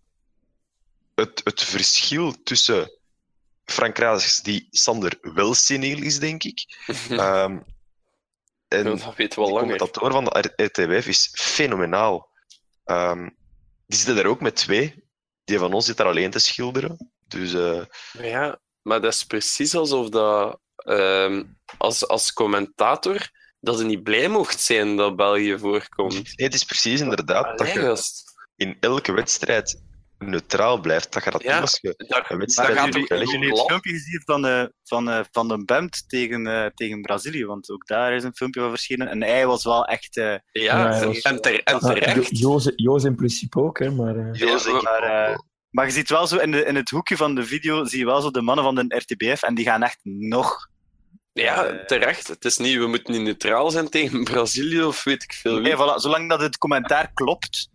Het, 1.15 1.41
het 1.43 1.61
verschil 1.61 2.43
tussen 2.43 2.91
Frank 3.65 3.97
Raas, 3.97 4.41
die 4.41 4.67
Sander 4.71 5.17
wel 5.21 5.53
seniel 5.53 6.01
is, 6.01 6.19
denk 6.19 6.43
ik, 6.43 6.85
ehm, 7.09 7.59
en 8.73 8.83
dat 8.83 9.15
weten 9.15 9.39
we 9.39 9.45
al 9.45 9.53
de 9.53 9.59
commentator 9.59 10.11
van 10.11 10.23
de 10.23 10.53
RTBF 10.55 11.07
is 11.07 11.29
fenomenaal. 11.33 12.29
Ehm, 12.83 13.29
die 13.85 13.97
zitten 13.97 14.15
daar 14.15 14.25
ook 14.25 14.41
met 14.41 14.55
twee. 14.55 15.03
Die 15.43 15.57
van 15.59 15.73
ons 15.73 15.85
zit 15.85 15.97
daar 15.97 16.07
alleen 16.07 16.31
te 16.31 16.39
schilderen. 16.39 17.11
Dus 17.27 17.53
eh, 17.53 17.81
Maar 18.13 18.27
ja, 18.27 18.59
maar 18.81 19.01
dat 19.01 19.13
is 19.13 19.23
precies 19.23 19.75
alsof 19.75 20.09
dat 20.09 20.59
ehm, 20.75 21.43
als, 21.77 22.07
als 22.07 22.33
commentator 22.33 23.29
dat 23.59 23.77
je 23.77 23.83
niet 23.83 24.03
blij 24.03 24.27
mocht 24.27 24.59
zijn 24.59 24.95
dat 24.95 25.15
België 25.15 25.57
voorkomt. 25.57 26.13
nee, 26.13 26.47
het 26.47 26.53
is 26.53 26.63
precies 26.63 27.01
inderdaad 27.01 27.57
dat 27.57 27.71
je 27.71 27.97
in 28.55 28.77
elke 28.79 29.11
wedstrijd 29.11 29.81
neutraal 30.29 30.79
blijft. 30.79 31.13
Dat 31.13 31.23
je 31.23 31.29
dat 31.31 31.43
Ja, 31.43 31.59
als 31.59 31.77
je 31.81 31.93
Dat, 31.97 32.07
een 32.09 32.23
dat 32.27 32.37
wedstrijd 32.37 32.69
gaat 32.73 32.83
Hebben 32.83 33.01
ook 33.01 33.07
jullie, 33.07 33.07
België- 33.07 33.31
hebben 33.31 33.39
jullie 33.47 33.59
het 33.61 33.67
filmpje 33.69 33.91
gezien 33.91 34.21
van, 34.25 34.45
eh, 34.45 34.63
van, 34.83 35.09
eh, 35.09 35.19
van 35.31 35.47
de 35.47 35.65
Bemt 35.65 36.03
tegen, 36.09 36.47
eh, 36.47 36.65
tegen 36.73 37.01
Brazilië? 37.01 37.45
Want 37.45 37.69
ook 37.69 37.87
daar 37.87 38.13
is 38.13 38.23
een 38.23 38.35
filmpje 38.35 38.59
van 38.61 38.69
verschenen. 38.69 39.07
En 39.07 39.21
hij 39.23 39.47
was 39.47 39.63
wel 39.63 39.85
echt... 39.85 40.17
eh, 40.17 40.25
Ja, 40.25 40.39
Ja, 40.51 41.05
was- 41.05 41.21
en, 41.21 41.41
ter- 41.41 41.63
en 41.63 41.73
Ah, 41.79 41.85
terecht. 41.91 42.39
Joos, 42.39 42.71
Joos 42.75 43.03
in 43.03 43.15
principe 43.15 43.59
ook, 43.59 43.79
hè, 43.79 43.91
maar... 43.91 44.15
eh, 44.15 44.81
maar, 44.81 45.41
maar 45.69 45.85
je 45.85 45.91
ziet 45.91 46.09
wel 46.09 46.27
zo 46.27 46.37
in, 46.37 46.51
de, 46.51 46.65
in 46.65 46.75
het 46.75 46.89
hoekje 46.89 47.17
van 47.17 47.35
de 47.35 47.45
video, 47.45 47.85
zie 47.85 47.99
je 47.99 48.05
wel 48.05 48.21
zo 48.21 48.31
de 48.31 48.41
mannen 48.41 48.63
van 48.65 48.75
de 48.75 48.95
RTBF 48.95 49.43
en 49.43 49.55
die 49.55 49.65
gaan 49.65 49.83
echt 49.83 49.99
nog... 50.03 50.71
Ja, 51.33 51.83
terecht. 51.85 52.27
Het 52.27 52.45
is 52.45 52.57
niet, 52.57 52.77
we 52.77 52.87
moeten 52.87 53.13
niet 53.13 53.21
neutraal 53.21 53.71
zijn 53.71 53.89
tegen 53.89 54.23
Brazilië 54.33 54.83
of 54.83 55.03
weet 55.03 55.23
ik 55.23 55.33
veel 55.33 55.53
wie. 55.53 55.61
Nee, 55.61 55.73
voilà, 55.75 55.95
zolang 55.95 56.29
dat 56.29 56.41
het 56.41 56.57
commentaar 56.57 57.11
klopt, 57.13 57.69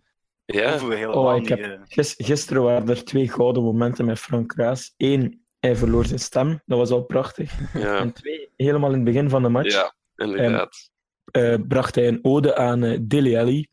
Ja, 0.51 0.69
hoeven 0.69 0.87
we 0.89 0.95
helemaal 0.95 1.25
Oh, 1.25 1.35
ik 1.35 1.39
niet... 1.39 1.49
heb- 1.49 1.59
eh, 1.59 1.79
Gis- 1.83 2.15
gisteren 2.17 2.63
waren 2.63 2.89
er 2.89 3.03
twee 3.05 3.29
gouden 3.29 3.63
momenten 3.63 4.05
met 4.05 4.19
Frank 4.19 4.47
Kraas. 4.47 4.93
Eén, 4.97 5.43
hij 5.59 5.75
verloor 5.75 6.05
zijn 6.05 6.19
stem. 6.19 6.61
Dat 6.65 6.77
was 6.77 6.89
al 6.89 7.03
prachtig. 7.03 7.73
ja, 7.73 7.97
En 7.97 8.13
twee, 8.13 8.49
helemaal 8.55 8.89
in 8.89 8.95
het 8.95 9.03
begin 9.03 9.29
van 9.29 9.41
de 9.43 9.49
match 9.49 9.73
ja, 9.73 9.93
inderdaad. 10.15 10.89
eh, 11.31 11.55
bracht 11.67 11.95
hij 11.95 12.07
een 12.07 12.19
ode 12.21 12.55
aan 12.55 12.83
eh 12.83 12.97
Dele 13.01 13.39
Alli. 13.39 13.67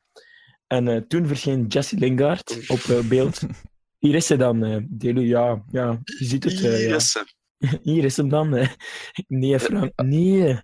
En 0.67 0.89
eh, 0.89 0.97
toen 1.01 1.27
verscheen 1.27 1.67
Jesse 1.67 1.97
Lingard 1.99 2.65
op 2.69 2.79
eh, 2.79 3.09
beeld. 3.09 3.41
Hier 3.99 4.15
is 4.15 4.29
hij 4.29 4.39
dan, 4.39 4.65
eh 4.65 4.77
Dele. 4.89 5.27
Ja, 5.27 5.65
ja, 5.71 6.01
je 6.05 6.25
ziet 6.25 6.45
het. 6.45 6.53
eh, 6.55 6.61
Hier 6.61 6.89
ja. 6.89 6.95
is 6.95 7.11
ze. 7.13 7.25
Hier 7.83 8.05
is 8.05 8.17
hem 8.17 8.29
dan. 8.29 8.55
eh. 8.57 8.69
Nee, 9.27 9.61
Frank, 9.61 9.93
nee. 9.97 10.61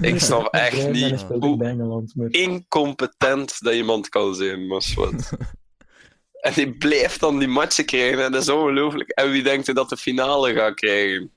Ik 0.00 0.20
snap 0.20 0.54
echt 0.54 0.90
niet 0.90 1.22
hoe 1.22 1.56
bij 1.56 1.68
Engeland. 1.70 2.14
Maar... 2.14 2.28
incompetent 2.30 3.62
dat 3.62 3.74
iemand 3.74 4.08
kan 4.08 4.34
zijn, 4.34 4.66
maar 4.66 4.92
wat. 4.94 5.32
En 6.36 6.52
die 6.52 6.76
blijft 6.76 7.20
dan 7.20 7.38
die 7.38 7.48
matchen 7.48 7.84
krijgen, 7.84 8.24
en 8.24 8.32
dat 8.32 8.42
is 8.42 8.48
ongelooflijk. 8.48 9.10
En 9.10 9.30
wie 9.30 9.42
denkt 9.42 9.68
er 9.68 9.74
dat 9.74 9.88
de 9.88 9.96
finale 9.96 10.52
gaat 10.54 10.74
krijgen? 10.74 11.30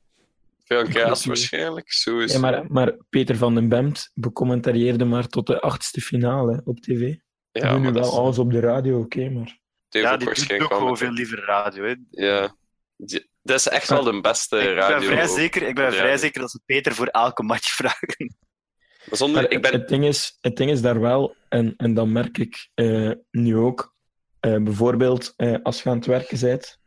Frank 0.63 0.89
Kraas 0.89 1.25
waarschijnlijk, 1.25 1.91
zo 1.91 2.19
is 2.19 2.33
Ja, 2.33 2.39
maar, 2.39 2.65
maar 2.67 2.97
Peter 3.09 3.35
van 3.35 3.55
den 3.55 3.69
Bemt 3.69 4.11
becommentarieerde 4.13 5.05
maar 5.05 5.27
tot 5.27 5.47
de 5.47 5.61
achtste 5.61 6.01
finale 6.01 6.61
op 6.65 6.79
tv. 6.79 7.15
Ja, 7.51 7.73
nu 7.77 7.83
maar 7.83 7.93
wel 7.93 8.03
is- 8.03 8.09
alles 8.09 8.37
op 8.37 8.51
de 8.51 8.59
radio, 8.59 8.99
oké, 8.99 9.29
maar... 9.29 9.59
ja, 9.89 10.13
ook 10.13 10.19
die 10.19 10.27
doet 10.27 10.51
ook 10.61 10.69
wel 10.69 10.77
gewoon 10.77 10.97
veel 10.97 11.11
liever 11.11 11.43
radio. 11.45 11.83
Hè. 11.83 11.95
Ja. 12.09 12.55
Die- 12.95 13.29
Dat 13.41 13.57
is 13.57 13.67
echt 13.67 13.89
wel 13.89 14.03
de 14.03 14.21
beste 14.21 14.57
Ik 14.57 14.75
ben 14.75 15.03
vrij 15.03 15.27
zeker, 15.27 15.61
ik 15.67 15.75
ben 15.75 15.85
Ja. 15.85 15.91
vrij 15.91 16.17
zeker 16.17 16.41
dat 16.41 16.51
ze 16.51 16.59
Peter 16.65 16.93
voor 16.95 17.07
elke 17.07 17.43
match 17.43 17.69
vragen. 17.81 18.35
Maar 19.05 19.17
zonder, 19.17 19.41
Maar 19.41 19.51
ik 19.51 19.61
ben... 19.61 19.71
het, 19.71 19.87
ding 19.87 20.05
is, 20.05 20.37
het 20.41 20.57
ding 20.57 20.71
is 20.71 20.81
daar 20.81 20.99
wel, 20.99 21.35
en, 21.49 21.73
en 21.77 21.93
dat 21.93 22.07
merk 22.07 22.37
ik 22.37 22.69
eh, 22.73 23.11
nu 23.31 23.57
ook, 23.57 23.95
eh, 24.39 24.55
bijvoorbeeld 24.55 25.33
eh, 25.35 25.55
als 25.63 25.83
je 25.83 25.89
aan 25.89 25.95
het 25.95 26.05
werken 26.05 26.39
bent, 26.39 26.77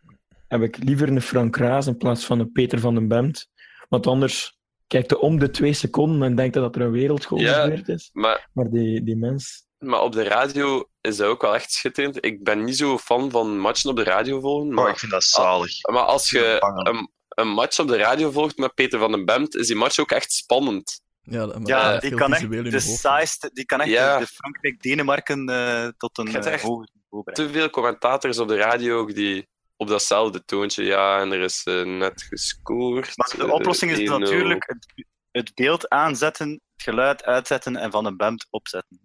heb 0.49 0.63
ik 0.63 0.77
liever 0.77 1.09
een 1.09 1.23
Frank 1.23 1.57
Raas 1.57 1.87
in 1.87 1.97
plaats 1.97 2.25
van 2.25 2.41
een 2.41 2.53
Peter 2.53 2.81
van 2.81 2.95
den 2.95 3.09
Bemt. 3.09 3.49
Want 3.89 4.07
anders 4.07 4.59
kijkt 4.87 5.11
je 5.11 5.19
om 5.19 5.39
de 5.39 5.51
twee 5.51 5.73
seconden 5.73 6.23
en 6.29 6.35
denkt 6.35 6.55
je 6.55 6.61
dat 6.61 6.77
er 6.77 6.83
een 6.83 6.91
wereldgoal 6.91 7.41
Ja. 7.41 7.63
gebeurd 7.63 7.89
is. 7.89 8.11
Maar, 8.13 8.49
Maar 8.53 8.71
die, 8.71 9.03
die 9.03 9.17
mens... 9.17 9.67
maar 9.83 10.01
op 10.03 10.13
de 10.13 10.23
radio 10.23 10.89
is 11.01 11.17
dat 11.17 11.27
ook 11.29 11.43
wel 11.43 11.55
echt 11.55 11.73
schitterend. 11.73 12.25
Ik 12.25 12.45
ben 12.45 12.65
niet 12.65 12.77
zo 12.77 12.99
fan 12.99 13.31
van 13.31 13.59
matchen 13.59 13.91
op 13.91 13.97
de 13.97 14.03
radio 14.05 14.41
volgen, 14.41 14.69
Oh, 14.69 14.75
maar, 14.75 14.89
ik 14.91 14.99
vind 14.99 15.13
dat 15.13 15.25
zalig. 15.25 15.89
maar 15.91 16.03
als 16.03 16.31
je 16.31 16.57
een, 16.89 17.11
een 17.29 17.49
match 17.49 17.79
op 17.79 17.89
de 17.89 17.97
radio 17.97 18.31
volgt 18.31 18.57
met 18.57 18.75
Peter 18.75 18.99
van 18.99 19.11
den 19.11 19.25
Bemt, 19.25 19.55
is 19.57 19.67
die 19.67 19.77
match 19.77 19.99
ook 19.99 20.11
echt 20.11 20.33
spannend. 20.33 21.01
Ja, 21.23 21.47
dat- 21.47 22.01
die 22.01 22.15
kan 22.15 22.33
echt 22.35 22.51
de 22.51 22.81
saaiste, 22.81 23.51
die 23.53 23.65
kan 23.65 23.81
echt 23.81 23.91
Ja. 23.91 24.19
de, 24.19 24.25
de 24.25 24.31
Frankrijk-Denemarken 24.33 25.49
eh, 25.49 25.89
tot 25.97 26.19
een 26.19 26.29
hebt 26.29 26.47
eh, 26.47 26.61
hoger 26.61 26.89
niveau 26.95 27.23
brengen. 27.25 27.53
Te 27.53 27.59
veel 27.59 27.71
commentators 27.71 28.39
op 28.39 28.49
de 28.49 28.57
radio 28.57 28.99
ook 28.99 29.15
die 29.15 29.49
op 29.77 29.89
datzelfde 29.89 30.45
toontje, 30.45 30.85
ja, 30.85 31.21
en 31.21 31.33
er 31.33 31.41
is 31.41 31.63
eh, 31.65 31.83
net 31.83 32.23
gescoord. 32.23 33.17
Maar 33.17 33.33
de 33.37 33.53
oplossing 33.53 33.91
is 33.93 33.99
1-0. 33.99 34.05
natuurlijk 34.19 34.65
het, 34.67 35.05
het 35.31 35.55
beeld 35.55 35.89
aanzetten, 35.89 36.51
het 36.51 36.83
geluid 36.83 37.25
uitzetten 37.25 37.77
en 37.77 37.91
van 37.91 38.07
een 38.07 38.17
band 38.17 38.47
opzetten. 38.51 39.01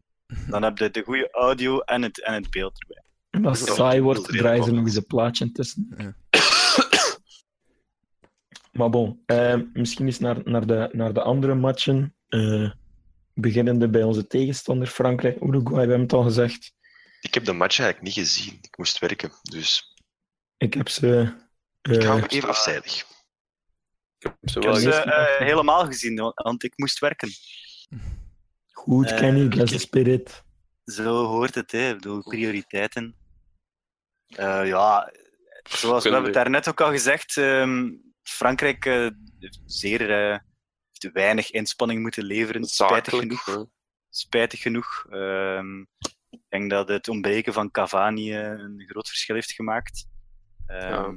Dan 0.49 0.63
heb 0.63 0.77
je 0.77 0.89
de 0.89 1.03
goede 1.03 1.31
audio 1.31 1.79
en 1.79 2.01
het, 2.01 2.23
en 2.23 2.33
het 2.33 2.49
beeld 2.49 2.81
erbij. 2.81 3.03
En 3.29 3.45
als 3.45 3.59
het 3.59 3.69
saai 3.69 4.01
wordt, 4.01 4.27
draaien 4.27 4.63
ze 4.63 4.71
nog 4.71 4.85
eens 4.85 4.95
een 4.95 5.05
plaatje 5.05 5.51
tussen. 5.51 5.93
Ja. 5.97 6.15
Maar 8.71 8.89
bon, 8.89 9.23
eh, 9.25 9.55
misschien 9.73 10.05
eens 10.05 10.19
naar, 10.19 10.41
naar, 10.43 10.67
de, 10.67 10.89
naar 10.91 11.13
de 11.13 11.21
andere 11.21 11.55
matchen. 11.55 12.15
Eh, 12.27 12.71
beginnende 13.33 13.89
bij 13.89 14.03
onze 14.03 14.27
tegenstander 14.27 14.87
Frankrijk, 14.87 15.41
Uruguay, 15.41 15.73
we 15.73 15.79
hebben 15.79 16.01
het 16.01 16.13
al 16.13 16.23
gezegd. 16.23 16.73
Ik 17.21 17.33
heb 17.33 17.45
de 17.45 17.53
match 17.53 17.79
eigenlijk 17.79 18.15
niet 18.15 18.25
gezien. 18.27 18.57
Ik 18.61 18.77
moest 18.77 18.99
werken, 18.99 19.31
dus 19.41 19.95
Ik 20.57 20.73
heb 20.73 20.89
ze... 20.89 21.33
ik 21.81 22.03
hou 22.03 22.15
eh, 22.17 22.23
me 22.23 22.27
even 22.29 22.49
afzijdig. 22.49 22.99
Ik 24.17 24.23
heb 24.23 24.35
ze 24.43 24.61
gezien. 24.61 24.91
eh, 24.91 25.37
helemaal 25.37 25.85
gezien, 25.85 26.33
want 26.35 26.63
ik 26.63 26.73
moest 26.75 26.99
werken. 26.99 27.29
Goed, 28.77 29.11
eh, 29.11 29.17
Kenny, 29.17 29.47
that's 29.49 29.71
the 29.71 29.79
spirit. 29.79 30.43
Zo 30.85 31.25
hoort 31.25 31.55
het, 31.55 31.71
hè. 31.71 31.89
Ik 31.89 31.93
bedoel, 31.95 32.21
prioriteiten. 32.23 33.15
Eh, 34.27 34.67
ja, 34.67 35.11
zoals 35.69 36.03
we 36.03 36.09
hebben 36.09 36.25
het 36.29 36.33
daarnet 36.43 36.67
ook 36.69 36.81
al 36.81 36.89
gezegd, 36.91 37.37
ehm, 37.37 37.91
Frankrijk 38.23 38.85
eh, 38.85 39.07
heeft 39.39 39.61
zeer 39.65 40.11
eh, 40.11 40.37
heeft 40.91 41.13
weinig 41.13 41.51
inspanning 41.51 42.01
moeten 42.01 42.23
leveren, 42.23 42.63
spijtig 42.63 43.13
genoeg. 43.19 43.65
Spijtig 44.09 44.61
genoeg. 44.61 45.05
Ehm, 45.09 45.79
ik 46.29 46.41
denk 46.49 46.69
dat 46.69 46.87
het 46.87 47.07
ontbreken 47.07 47.53
van 47.53 47.71
Cavani 47.71 48.33
eh, 48.33 48.41
een 48.43 48.83
groot 48.87 49.07
verschil 49.07 49.35
heeft 49.35 49.51
gemaakt. 49.51 50.07
Ehm, 50.65 51.15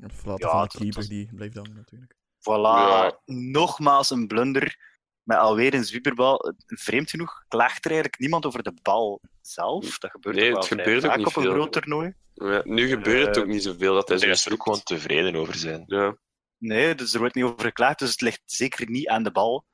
Het 0.00 0.12
verlaten 0.14 0.46
Ja, 0.46 0.50
van 0.52 0.58
de 0.60 0.64
het 0.64 0.76
keeper 0.76 0.94
was- 0.98 1.08
die 1.08 1.34
blijft 1.34 1.54
dan 1.54 1.72
natuurlijk. 1.74 2.14
Voilà, 2.38 2.88
Ja. 2.88 3.20
nogmaals 3.26 4.10
een 4.10 4.26
blunder. 4.26 4.88
Met 5.22 5.38
alweer 5.38 5.74
een 5.74 5.84
zwieberbal. 5.84 6.54
Vreemd 6.66 7.10
genoeg 7.10 7.44
klaagt 7.48 7.84
er 7.84 7.90
eigenlijk 7.90 8.20
niemand 8.20 8.46
over 8.46 8.62
de 8.62 8.72
bal 8.82 9.20
zelf. 9.40 9.98
Dat 9.98 10.10
gebeurt 10.10 10.36
Nee, 10.36 10.54
het 10.54 10.66
vrij 10.66 10.78
gebeurt 10.78 11.04
ook 11.04 11.10
vaak 11.10 11.18
niet 11.18 11.26
op 11.26 11.36
een 11.36 11.42
veel. 11.42 11.52
groot 11.52 11.72
toernooi. 11.72 12.14
Ja, 12.34 12.60
nu 12.64 12.88
gebeurt 12.88 13.26
het 13.26 13.36
Eh, 13.36 13.42
ook 13.42 13.48
niet 13.48 13.62
zoveel 13.62 13.94
dat 13.94 14.08
hij 14.08 14.18
zo 14.18 14.26
is 14.26 14.46
er 14.46 14.52
ook 14.52 14.62
gewoon 14.62 14.82
tevreden 14.82 15.34
over 15.36 15.54
zijn. 15.54 15.84
Ja. 15.86 16.16
Nee, 16.58 16.94
dus 16.94 17.12
er 17.12 17.18
wordt 17.18 17.34
niet 17.34 17.44
over 17.44 17.60
geklaagd, 17.60 17.98
dus 17.98 18.10
het 18.10 18.20
ligt 18.20 18.42
zeker 18.44 18.90
niet 18.90 19.08
aan 19.08 19.22
de 19.22 19.30
bal. 19.32 19.64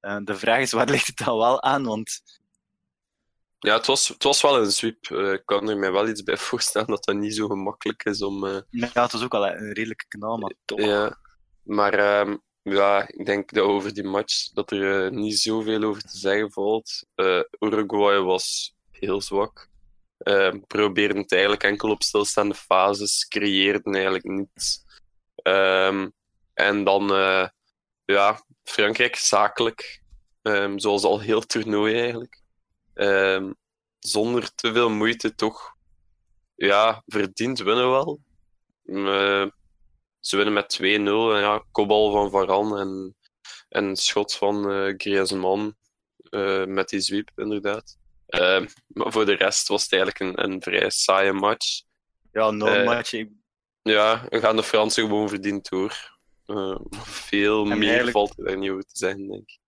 Eh, 0.00 0.16
de 0.24 0.36
vraag 0.36 0.60
is, 0.60 0.72
waar 0.72 0.88
ligt 0.96 1.06
het 1.06 1.16
dan 1.16 1.38
wel 1.38 1.62
aan? 1.62 1.84
Want 1.84 2.22
Ja, 3.58 3.74
het 3.76 3.86
was, 3.86 4.08
het 4.08 4.22
was 4.22 4.42
wel 4.42 4.58
een 4.60 4.72
sweep. 4.72 5.06
Eh, 5.10 5.32
ik 5.32 5.42
kan 5.44 5.68
er 5.68 5.76
mij 5.78 5.92
wel 5.92 6.08
iets 6.08 6.22
bij 6.22 6.36
voorstellen 6.48 6.88
dat 6.88 7.04
dat 7.04 7.14
niet 7.16 7.34
zo 7.34 7.46
gemakkelijk 7.48 8.04
is 8.04 8.22
om... 8.22 8.46
eh, 8.46 8.58
ja, 8.70 9.02
het 9.02 9.12
was 9.12 9.22
ook 9.22 9.32
wel 9.32 9.46
een 9.46 9.72
redelijke 9.72 10.04
knal, 10.08 10.38
maar 10.38 10.52
toch. 10.64 10.80
Ja, 10.80 11.18
maar 11.62 11.92
ehm, 11.94 12.36
ja, 12.64 13.08
ik 13.08 13.26
denk 13.26 13.52
dat 13.52 13.64
over 13.64 13.94
die 13.94 14.04
match 14.04 14.52
dat 14.52 14.70
er 14.70 15.04
eh, 15.04 15.10
niet 15.10 15.38
zoveel 15.38 15.82
over 15.82 16.02
te 16.02 16.18
zeggen 16.18 16.52
valt. 16.52 17.06
Eh, 17.14 17.40
Uruguay 17.60 18.18
was 18.18 18.74
heel 18.90 19.20
zwak. 19.20 19.68
Ehm 20.18 20.60
probeerden 20.66 21.16
het 21.16 21.32
eigenlijk 21.32 21.62
enkel 21.62 21.90
op 21.90 22.02
stilstaande 22.02 22.54
fases, 22.54 23.28
creëerden 23.28 23.94
eigenlijk 23.94 24.24
niets. 24.24 24.84
Ehm, 25.34 26.08
en 26.54 26.84
dan, 26.84 27.14
eh, 27.14 27.48
ja, 28.04 28.44
Frankrijk 28.62 29.16
zakelijk, 29.16 30.02
ehm, 30.42 30.78
zoals 30.78 31.04
al 31.04 31.20
heel 31.20 31.40
toernooi 31.40 31.94
eigenlijk. 32.00 32.42
Zonder 33.98 34.54
te 34.54 34.72
veel 34.72 34.90
moeite 34.90 35.34
toch, 35.34 35.74
ja, 36.54 37.02
verdiend 37.06 37.58
winnen 37.58 37.90
wel. 37.90 38.20
Ze 40.24 40.36
winnen 40.36 40.54
met 40.54 40.78
2-0. 40.82 40.84
En 40.84 41.40
ja, 41.40 41.64
kopbal 41.70 42.10
van 42.12 42.30
Varane 42.30 42.80
en, 42.80 43.16
en 43.68 43.84
een 43.84 43.96
schot 43.96 44.34
van 44.34 44.70
eh 44.70 44.94
Griezmann 44.96 45.76
eh, 46.30 46.64
met 46.64 46.88
die 46.88 47.00
sweep, 47.00 47.30
inderdaad. 47.36 47.96
Eh, 48.26 48.60
maar 48.86 49.12
voor 49.12 49.26
de 49.26 49.34
rest 49.34 49.68
was 49.68 49.82
het 49.82 49.92
eigenlijk 49.92 50.38
een, 50.38 50.44
een 50.52 50.62
vrij 50.62 50.90
saaie 50.90 51.32
match. 51.32 51.82
Ja, 52.32 52.50
no 52.50 52.66
match. 52.84 53.12
Ik- 53.12 53.30
Ja, 53.82 54.26
we 54.28 54.40
gaan 54.40 54.56
de 54.56 54.62
Fransen 54.62 55.02
gewoon 55.06 55.28
verdiend 55.28 55.68
door. 55.68 56.12
Veel 57.02 57.62
En 57.70 57.78
meer 57.78 57.88
eigenlijk- 57.88 58.16
valt 58.16 58.38
er 58.38 58.58
niet 58.58 58.70
over 58.70 58.84
te 58.84 58.98
zeggen, 58.98 59.28
denk 59.28 59.40
ik. 59.50 59.58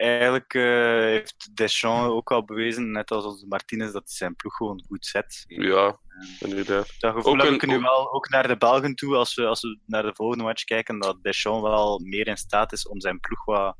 Eigenlijk 0.00 0.54
eh, 0.54 0.62
heeft 1.00 1.50
Deschamps 1.56 2.08
ook 2.10 2.30
al 2.30 2.44
bewezen, 2.44 2.90
net 2.90 3.10
als 3.10 3.24
onze 3.24 3.46
Martinez, 3.46 3.92
dat 3.92 4.02
hij 4.06 4.16
zijn 4.16 4.36
ploeg 4.36 4.54
gewoon 4.56 4.84
goed 4.86 5.06
zet. 5.06 5.44
Ja, 5.46 5.98
inderdaad. 6.38 6.94
Dat 6.98 7.14
gevoel 7.14 7.32
Ook 7.32 7.42
heb 7.42 7.52
ik 7.52 7.66
nu 7.66 7.74
ook- 7.76 7.82
wel 7.82 8.12
ook 8.12 8.28
naar 8.28 8.48
de 8.48 8.56
Belgen 8.56 8.94
toe, 8.94 9.16
als 9.16 9.34
we, 9.34 9.46
als 9.46 9.60
we 9.60 9.78
naar 9.86 10.02
de 10.02 10.14
volgende 10.14 10.44
match 10.44 10.64
kijken, 10.64 10.98
dat 10.98 11.22
Deschamps 11.22 11.68
wel 11.68 11.98
meer 11.98 12.26
in 12.26 12.36
staat 12.36 12.72
is 12.72 12.88
om 12.88 13.00
zijn 13.00 13.20
ploeg 13.20 13.44
wat 13.44 13.76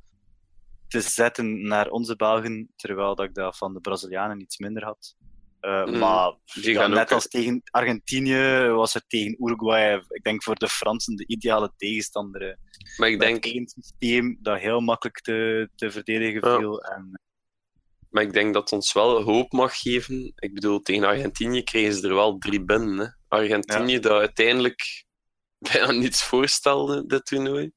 te 0.89 1.01
zetten 1.01 1.67
naar 1.67 1.89
onze 1.91 2.17
Belgen, 2.17 2.73
terwijl 2.77 3.15
dat 3.15 3.27
ik 3.27 3.35
dat 3.35 3.57
van 3.57 3.75
de 3.75 3.81
Brazilianen 3.81 4.41
iets 4.41 4.59
minder 4.59 4.85
had. 4.85 5.17
Eh, 5.61 5.85
Mm, 5.85 5.99
maar 5.99 6.33
die 6.55 6.73
ja, 6.73 6.81
gaan 6.81 6.91
net 6.91 7.01
ook- 7.03 7.11
als 7.11 7.29
tegen 7.29 7.61
Argentinië 7.71 8.69
was 8.69 8.95
er 8.95 9.03
tegen 9.07 9.37
Uruguay, 9.47 10.03
ik 10.09 10.23
denk 10.23 10.43
voor 10.43 10.55
de 10.55 10.69
Fransen, 10.69 11.17
de 11.17 11.27
ideale 11.27 11.73
tegenstander. 11.77 12.43
eh. 12.43 12.57
Maar 12.97 13.09
ik 13.09 13.19
Met 13.19 13.27
denk, 13.29 13.45
één 13.45 13.69
systeem 13.69 14.39
dat 14.43 14.59
heel 14.59 14.81
makkelijk 14.81 15.21
te, 15.21 15.69
te 15.75 15.91
verdedigen 15.91 16.49
Ja. 16.51 16.57
viel. 16.59 16.81
En, 16.83 17.21
maar 18.11 18.23
ik 18.23 18.33
denk 18.33 18.55
dat 18.55 18.63
het 18.63 18.73
ons 18.73 18.93
wel 18.93 19.23
hoop 19.23 19.53
mag 19.53 19.81
geven. 19.81 20.33
Ik 20.37 20.55
bedoel, 20.55 20.81
tegen 20.81 21.05
Argentinië 21.05 21.63
kregen 21.63 21.95
ze 21.95 22.09
er 22.09 22.15
wel 22.15 22.39
drie 22.39 22.65
binnen. 22.65 22.99
Hè. 22.99 23.07
Argentinië 23.29 23.99
dat 23.99 24.19
uiteindelijk 24.19 25.05
bijna 25.73 25.91
niets 25.93 26.23
voorstelde, 26.23 27.07
dit 27.07 27.27
toernooi. 27.27 27.71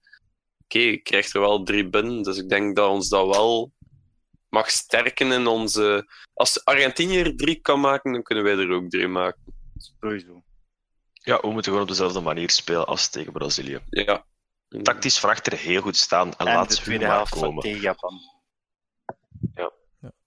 Oké, 0.63 0.97
krijgt 0.97 1.33
er 1.33 1.39
wel 1.41 1.63
drie 1.63 1.89
binnen. 1.89 2.21
Dus 2.23 2.37
ik 2.37 2.49
denk 2.49 2.75
dat 2.75 2.89
ons 2.89 3.09
dat 3.09 3.35
wel 3.35 3.71
mag 4.53 4.69
sterken 4.69 5.31
in 5.31 5.47
onze... 5.47 6.07
Als 6.33 6.65
Argentinië 6.65 7.19
er 7.19 7.35
drie 7.35 7.55
kan 7.55 7.79
maken, 7.79 8.11
dan 8.11 8.23
kunnen 8.23 8.43
wij 8.43 8.57
er 8.57 8.71
ook 8.71 8.89
drie 8.89 9.07
maken. 9.07 9.43
sowieso. 9.99 10.43
Ja, 11.13 11.39
we 11.41 11.47
moeten 11.47 11.63
gewoon 11.63 11.81
op 11.81 11.87
dezelfde 11.87 12.19
manier 12.19 12.49
spelen 12.49 12.87
als 12.87 13.09
tegen 13.09 13.33
Brazilië. 13.33 13.79
Ja. 13.89 14.25
Tactisch 14.83 15.19
van 15.19 15.29
achter 15.29 15.57
heel 15.57 15.81
goed 15.81 15.95
staan 15.97 16.27
en, 16.37 16.47
En 16.47 16.53
laat 16.53 16.69
de 16.69 16.75
ze 16.75 16.81
tweede 16.81 17.05
helft 17.05 17.29
van 17.29 17.39
komen. 17.41 17.63
tegen 17.63 17.81
Japan. 17.81 18.19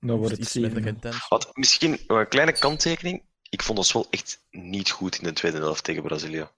Dan 0.01 0.17
wordt 0.17 0.31
het 0.31 0.41
iets 0.41 0.55
minder 0.55 0.83
7. 0.83 0.95
intens. 0.95 1.29
Wat, 1.29 1.51
misschien 1.57 2.01
een 2.07 2.29
kleine 2.29 2.53
kanttekening. 2.53 3.23
Ik 3.49 3.63
vond 3.63 3.79
ons 3.79 3.93
wel 3.93 4.07
echt 4.11 4.45
niet 4.51 4.91
goed 4.91 5.19
in 5.19 5.25
de 5.25 5.33
tweede 5.33 5.59
helft 5.59 5.85
tegen 5.85 6.03
Brazilië. 6.03 6.49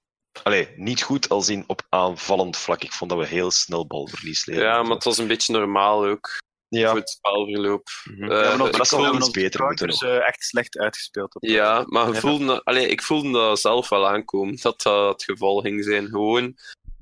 Allee, 0.42 0.68
niet 0.76 1.02
goed 1.02 1.28
als 1.28 1.48
in 1.48 1.64
op 1.66 1.82
aanvallend 1.88 2.56
vlak. 2.56 2.82
Ik 2.82 2.92
vond 2.92 3.10
dat 3.10 3.18
we 3.18 3.26
heel 3.26 3.50
snel 3.50 3.86
balverlies 3.86 4.46
leden. 4.46 4.62
ja, 4.64 4.82
maar 4.82 4.94
het 4.94 5.04
was 5.04 5.18
een 5.18 5.26
beetje 5.26 5.52
normaal 5.52 6.04
ook. 6.06 6.38
Ja, 6.68 6.88
Voor 6.90 6.98
het 6.98 7.10
spelverloop. 7.10 7.88
mhm. 8.04 8.30
Eh, 8.30 8.50
ons, 8.50 8.58
dat 8.58 8.80
iets 8.80 8.92
onze 8.92 9.30
beter 9.30 9.64
moeten 9.64 9.88
counters 9.88 10.02
eh, 10.02 10.26
echt 10.26 10.42
slecht 10.42 10.78
uitgespeeld. 10.78 11.34
Op 11.34 11.44
Ja, 11.44 11.84
maar 11.86 12.12
Ja. 12.12 12.20
voelde, 12.20 12.64
allee, 12.64 12.88
ik 12.88 13.02
voelde 13.02 13.32
dat 13.32 13.60
zelf 13.60 13.88
wel 13.88 14.08
aankomen, 14.08 14.58
dat 14.62 14.82
dat 14.82 15.12
het 15.12 15.24
geval 15.24 15.60
ging 15.60 15.84
zijn. 15.84 16.06
Gewoon 16.08 16.54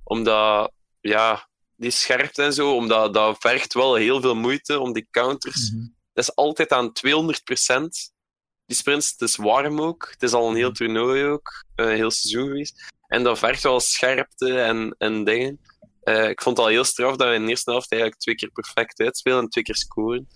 omdat, 0.05 0.73
ja, 1.01 1.49
die 1.77 1.91
scherpte 1.91 2.43
en 2.43 2.53
zo, 2.53 2.75
omdat 2.75 3.15
dat 3.15 3.37
vergt 3.39 3.75
wel 3.75 3.95
heel 3.95 4.21
veel 4.21 4.35
moeite 4.37 4.81
om 4.81 4.93
die 4.93 5.09
counters. 5.11 5.71
Mhm. 5.71 5.81
Dat 6.13 6.25
is 6.29 6.35
altijd 6.35 6.73
aan 6.73 6.93
200%. 6.93 8.15
Die 8.67 8.77
sprints, 8.77 9.11
het 9.11 9.21
is 9.21 9.37
warm 9.37 9.81
ook. 9.81 10.09
Het 10.11 10.23
is 10.23 10.33
al 10.33 10.49
een 10.49 10.57
heel 10.57 10.73
toernooi 10.73 11.25
ook, 11.25 11.65
een 11.75 11.89
heel 11.95 12.11
seizoen 12.11 12.47
geweest. 12.49 12.95
En 13.07 13.23
dat 13.23 13.39
vergt 13.39 13.63
wel 13.63 13.81
scherpte 13.81 14.61
en, 14.61 14.95
en 14.99 15.25
dingen. 15.25 15.61
Eh, 16.07 16.29
ik 16.29 16.43
vond 16.43 16.57
het 16.57 16.67
al 16.67 16.73
heel 16.73 16.85
straf 16.85 17.17
dat 17.17 17.29
we 17.29 17.35
in 17.35 17.43
de 17.43 17.49
eerste 17.49 17.71
helft 17.71 17.91
eigenlijk 17.91 18.21
twee 18.21 18.35
keer 18.35 18.51
perfect 18.51 19.01
uitspelen 19.01 19.39
en 19.39 19.49
twee 19.49 19.65
keer 19.65 19.77
scoren. 19.77 20.29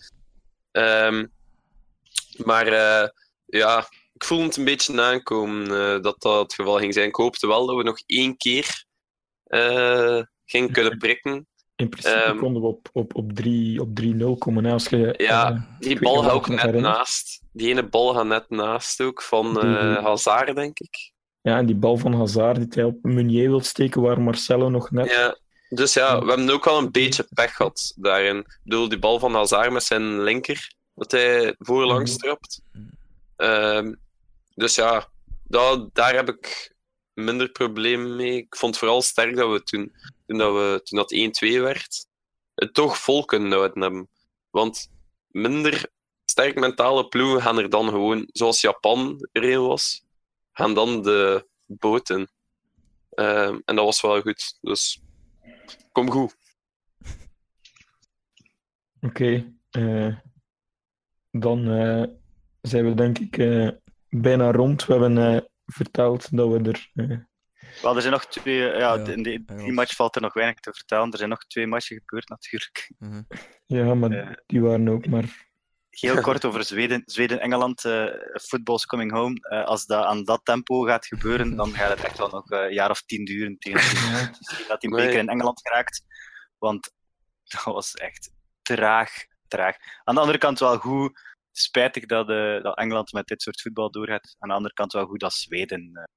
Ehm, 0.71 1.27
maar 2.37 2.67
eh, 2.67 3.09
ja, 3.47 3.79
ik 4.15 4.25
voel 4.25 4.43
het 4.43 4.57
een 4.57 4.65
beetje 4.65 5.03
aankomen 5.03 5.63
eh, 5.67 6.03
dat 6.03 6.23
dat 6.23 6.43
het 6.43 6.55
geval 6.55 6.79
ging 6.79 6.95
zijn. 6.95 7.09
Ik 7.09 7.15
hoopte 7.15 7.47
wel 7.47 7.67
dat 7.67 7.77
we 7.77 7.83
nog 7.83 8.01
één 8.07 8.37
keer 8.37 8.85
gingen 10.45 10.73
kunnen 10.73 10.99
prikken. 10.99 11.47
In 11.77 11.89
principe 11.89 12.17
Ehm, 12.23 12.39
konden 12.39 12.63
we 12.63 12.69
op, 12.69 12.89
op, 12.93 13.15
op 13.15 13.33
3 13.33 13.81
op 13.81 13.89
3-0 14.01 14.39
komen. 14.39 14.65
Hè, 14.65 14.73
als 14.73 14.89
je, 14.89 15.15
Ja, 15.17 15.69
Die 15.79 15.99
bal 16.01 16.23
gaat 16.23 16.33
ook 16.33 16.49
net 16.49 16.61
herinnert. 16.61 16.95
naast. 16.95 17.43
Die 17.53 17.69
ene 17.69 17.89
bal 17.89 18.15
gaat 18.15 18.27
net 18.27 18.51
naast 18.51 19.01
ook, 19.01 19.23
van 19.23 19.57
Hazard, 20.05 20.55
denk 20.57 20.79
ik. 20.79 21.13
ja, 21.41 21.59
en 21.59 21.67
die 21.67 21.77
bal 21.77 21.97
van 21.97 22.15
Hazard 22.15 22.57
die 22.57 22.67
hij 22.71 22.85
op 22.85 22.99
Meunier 23.03 23.49
wil 23.49 23.61
steken, 23.61 24.03
waar 24.03 24.21
Marcelo 24.21 24.69
nog 24.69 24.91
net... 24.91 25.11
Ja. 25.11 25.39
Dus 25.75 25.95
ja, 25.95 26.21
we 26.21 26.29
hebben 26.29 26.51
ook 26.51 26.65
wel 26.65 26.79
een 26.79 26.91
beetje 26.91 27.29
pech 27.35 27.57
gehad 27.57 27.93
daarin. 27.97 28.37
Ik 28.39 28.61
bedoel, 28.65 28.89
die 28.89 28.99
bal 28.99 29.19
van 29.19 29.35
Hazard 29.35 29.73
met 29.73 29.83
zijn 29.83 30.23
linker, 30.23 30.73
dat 30.95 31.11
hij 31.11 31.55
voorlangs 31.59 32.11
Mhm. 32.11 32.21
trapt. 32.21 32.61
Ehm, 33.37 33.95
dus 34.55 34.75
ja, 34.75 35.09
dat, 35.45 35.95
daar 35.95 36.15
heb 36.15 36.29
ik 36.29 36.75
minder 37.15 37.49
problemen 37.49 38.17
mee. 38.17 38.37
Ik 38.37 38.57
vond 38.57 38.79
vooral 38.79 39.03
sterk 39.03 39.37
dat 39.37 39.51
we 39.51 39.63
toen, 39.63 39.93
toen, 40.27 40.39
dat, 40.39 40.53
we, 40.53 40.81
toen 40.85 40.99
dat 40.99 41.13
1-2 41.13 41.61
werd, 41.61 42.07
het 42.55 42.75
toch 42.75 42.99
vol 42.99 43.25
kunnen 43.25 43.53
houden 43.53 43.83
hebben. 43.83 44.09
Want 44.51 44.91
minder 45.27 45.91
sterk 46.25 46.59
mentale 46.59 47.09
ploegen 47.09 47.43
gaan 47.43 47.59
er 47.59 47.71
dan 47.71 47.89
gewoon, 47.89 48.29
zoals 48.33 48.61
Japan 48.61 49.29
erin 49.33 49.67
was, 49.67 50.03
gaan 50.53 50.75
dan 50.75 51.03
de 51.03 51.47
boot 51.67 52.11
in. 52.11 52.29
Ehm, 53.11 53.59
en 53.65 53.77
dat 53.77 53.85
was 53.85 54.01
wel 54.01 54.21
goed. 54.21 54.59
Dus 54.61 55.01
kom 55.93 56.11
goed. 56.11 56.37
Oké. 59.01 59.55
eh, 59.71 60.17
dan 61.31 61.71
eh, 61.71 62.05
zijn 62.61 62.85
we 62.85 62.95
denk 62.95 63.19
ik 63.19 63.39
eh, 63.39 63.69
bijna 64.09 64.51
rond. 64.51 64.87
We 64.87 64.93
hebben 64.93 65.19
eh, 65.19 65.41
verteld 65.67 66.37
dat 66.37 66.49
we 66.49 66.71
er... 66.71 66.91
Wel, 67.83 67.95
er 67.95 68.01
zijn 68.01 68.13
nog 68.13 68.27
twee. 68.27 68.57
Ja, 68.57 68.79
Ja, 68.79 69.07
in 69.13 69.23
die, 69.23 69.45
die 69.45 69.73
match 69.73 69.95
valt 69.95 70.15
er 70.17 70.23
nog 70.23 70.33
weinig 70.35 70.61
te 70.61 70.73
vertellen. 70.73 71.11
Er 71.11 71.19
zijn 71.19 71.31
nog 71.31 71.47
twee 71.47 71.67
matchen 71.67 71.97
gebeurd, 71.97 72.29
natuurlijk. 72.29 72.93
Mhm. 72.99 73.23
ja, 73.67 73.95
maar 73.95 74.43
die 74.47 74.61
waren 74.61 74.89
ook 74.89 75.07
maar... 75.07 75.49
Heel 76.01 76.21
kort 76.29 76.45
over 76.45 76.65
Zweden. 76.65 77.03
Zweden-Engeland, 77.05 77.85
eh 77.85 78.07
football's 78.43 78.87
coming 78.87 79.13
home. 79.13 79.35
Eh, 79.41 79.65
als 79.65 79.87
dat 79.87 80.05
aan 80.05 80.25
dat 80.25 80.41
tempo 80.45 80.81
gaat 80.83 81.07
gebeuren, 81.07 81.57
dan 81.61 81.73
gaat 81.75 81.91
het 81.91 82.01
echt 82.05 82.19
wel 82.19 82.29
nog 82.29 82.51
eh, 82.51 82.61
een 82.61 82.73
jaar 82.73 82.91
of 82.91 83.03
tien 83.03 83.25
duren 83.25 83.59
tegen 83.59 83.81
dat 84.13 84.39
hij- 84.41 84.65
dat 84.69 84.81
die 84.81 84.91
beker 84.91 85.19
in 85.19 85.29
Engeland 85.29 85.61
geraakt. 85.69 86.05
Want 86.59 86.93
dat 87.45 87.63
was 87.65 87.95
echt 87.95 88.33
traag, 88.63 89.11
traag. 89.49 89.77
Aan 90.05 90.15
de 90.15 90.21
andere 90.21 90.39
kant 90.39 90.59
wel 90.59 90.77
goed. 90.79 91.21
Spijtig 91.53 92.07
dat, 92.07 92.27
dat 92.63 92.77
Engeland 92.79 93.13
met 93.13 93.27
dit 93.27 93.43
soort 93.43 93.61
voetbal 93.61 93.91
doorgaat. 93.91 94.37
Aan 94.39 94.49
de 94.49 94.55
andere 94.55 94.75
kant 94.75 94.93
wel 94.93 95.07
goed 95.07 95.21
dat 95.21 95.33
Zweden 95.33 96.11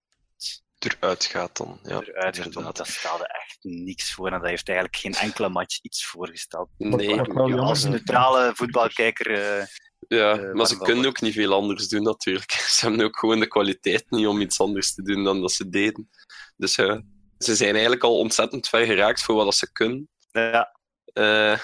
eruit 0.85 1.25
gaat 1.25 1.57
dan. 1.57 1.79
Ja, 1.83 2.01
eruit 2.01 2.37
gaat. 2.37 2.53
Want 2.53 2.75
dat 2.75 2.87
stelde 2.87 3.27
echt 3.27 3.57
niks 3.61 4.13
voor. 4.13 4.27
En 4.27 4.39
dat 4.39 4.49
heeft 4.49 4.67
eigenlijk 4.67 4.97
geen 4.97 5.13
enkele 5.13 5.49
match 5.49 5.79
iets 5.81 6.05
voorgesteld. 6.05 6.69
Nee. 6.77 7.21
Als 7.59 7.83
neutrale 7.83 8.51
voetbalkijker. 8.55 9.31
eh, 9.59 9.65
Ja, 10.07 10.37
Eh, 10.37 10.53
maar 10.53 10.67
ze 10.67 10.77
kunnen 10.77 11.05
ook 11.05 11.21
niet 11.21 11.33
veel 11.33 11.53
anders 11.53 11.87
doen, 11.87 12.03
natuurlijk. 12.03 12.51
Ze 12.75 12.85
hebben 12.87 13.05
ook 13.05 13.17
gewoon 13.19 13.39
de 13.39 13.47
kwaliteit 13.47 14.05
niet 14.09 14.27
om 14.27 14.41
iets 14.41 14.59
anders 14.59 14.93
te 14.93 15.01
doen 15.01 15.23
dan 15.23 15.41
dat 15.41 15.51
ze 15.51 15.69
deden. 15.69 16.09
Dus 16.57 16.75
ja, 16.75 17.01
ze 17.37 17.55
zijn 17.55 17.71
eigenlijk 17.71 18.03
al 18.03 18.17
ontzettend 18.17 18.67
ver 18.67 18.85
geraakt 18.85 19.21
voor 19.23 19.35
wat 19.35 19.45
dat 19.45 19.55
ze 19.55 19.71
kunnen. 19.71 20.09
ja, 20.31 20.77
Eh, 21.13 21.59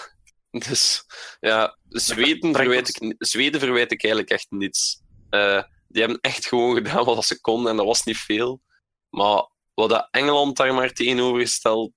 dus 0.50 1.04
ja, 1.40 1.78
Zweden 1.90 2.56
verwijt, 2.56 2.88
ik, 3.02 3.16
Zweden 3.18 3.60
verwijt 3.60 3.92
ik 3.92 4.04
eigenlijk 4.04 4.32
echt 4.34 4.46
niets. 4.50 5.02
Eh, 5.30 5.64
die 5.88 6.02
hebben 6.02 6.22
echt 6.22 6.46
gewoon 6.46 6.76
gedaan 6.76 7.04
wat 7.06 7.26
ze 7.26 7.42
konden 7.42 7.72
en 7.72 7.78
dat 7.78 7.86
was 7.86 8.04
niet 8.04 8.18
veel. 8.18 8.62
Maar 9.10 9.50
wat 9.74 9.90
dat 9.90 10.08
Engeland 10.12 10.58
daar 10.58 10.74
maar 10.74 10.92
tegenovergesteld 10.94 11.92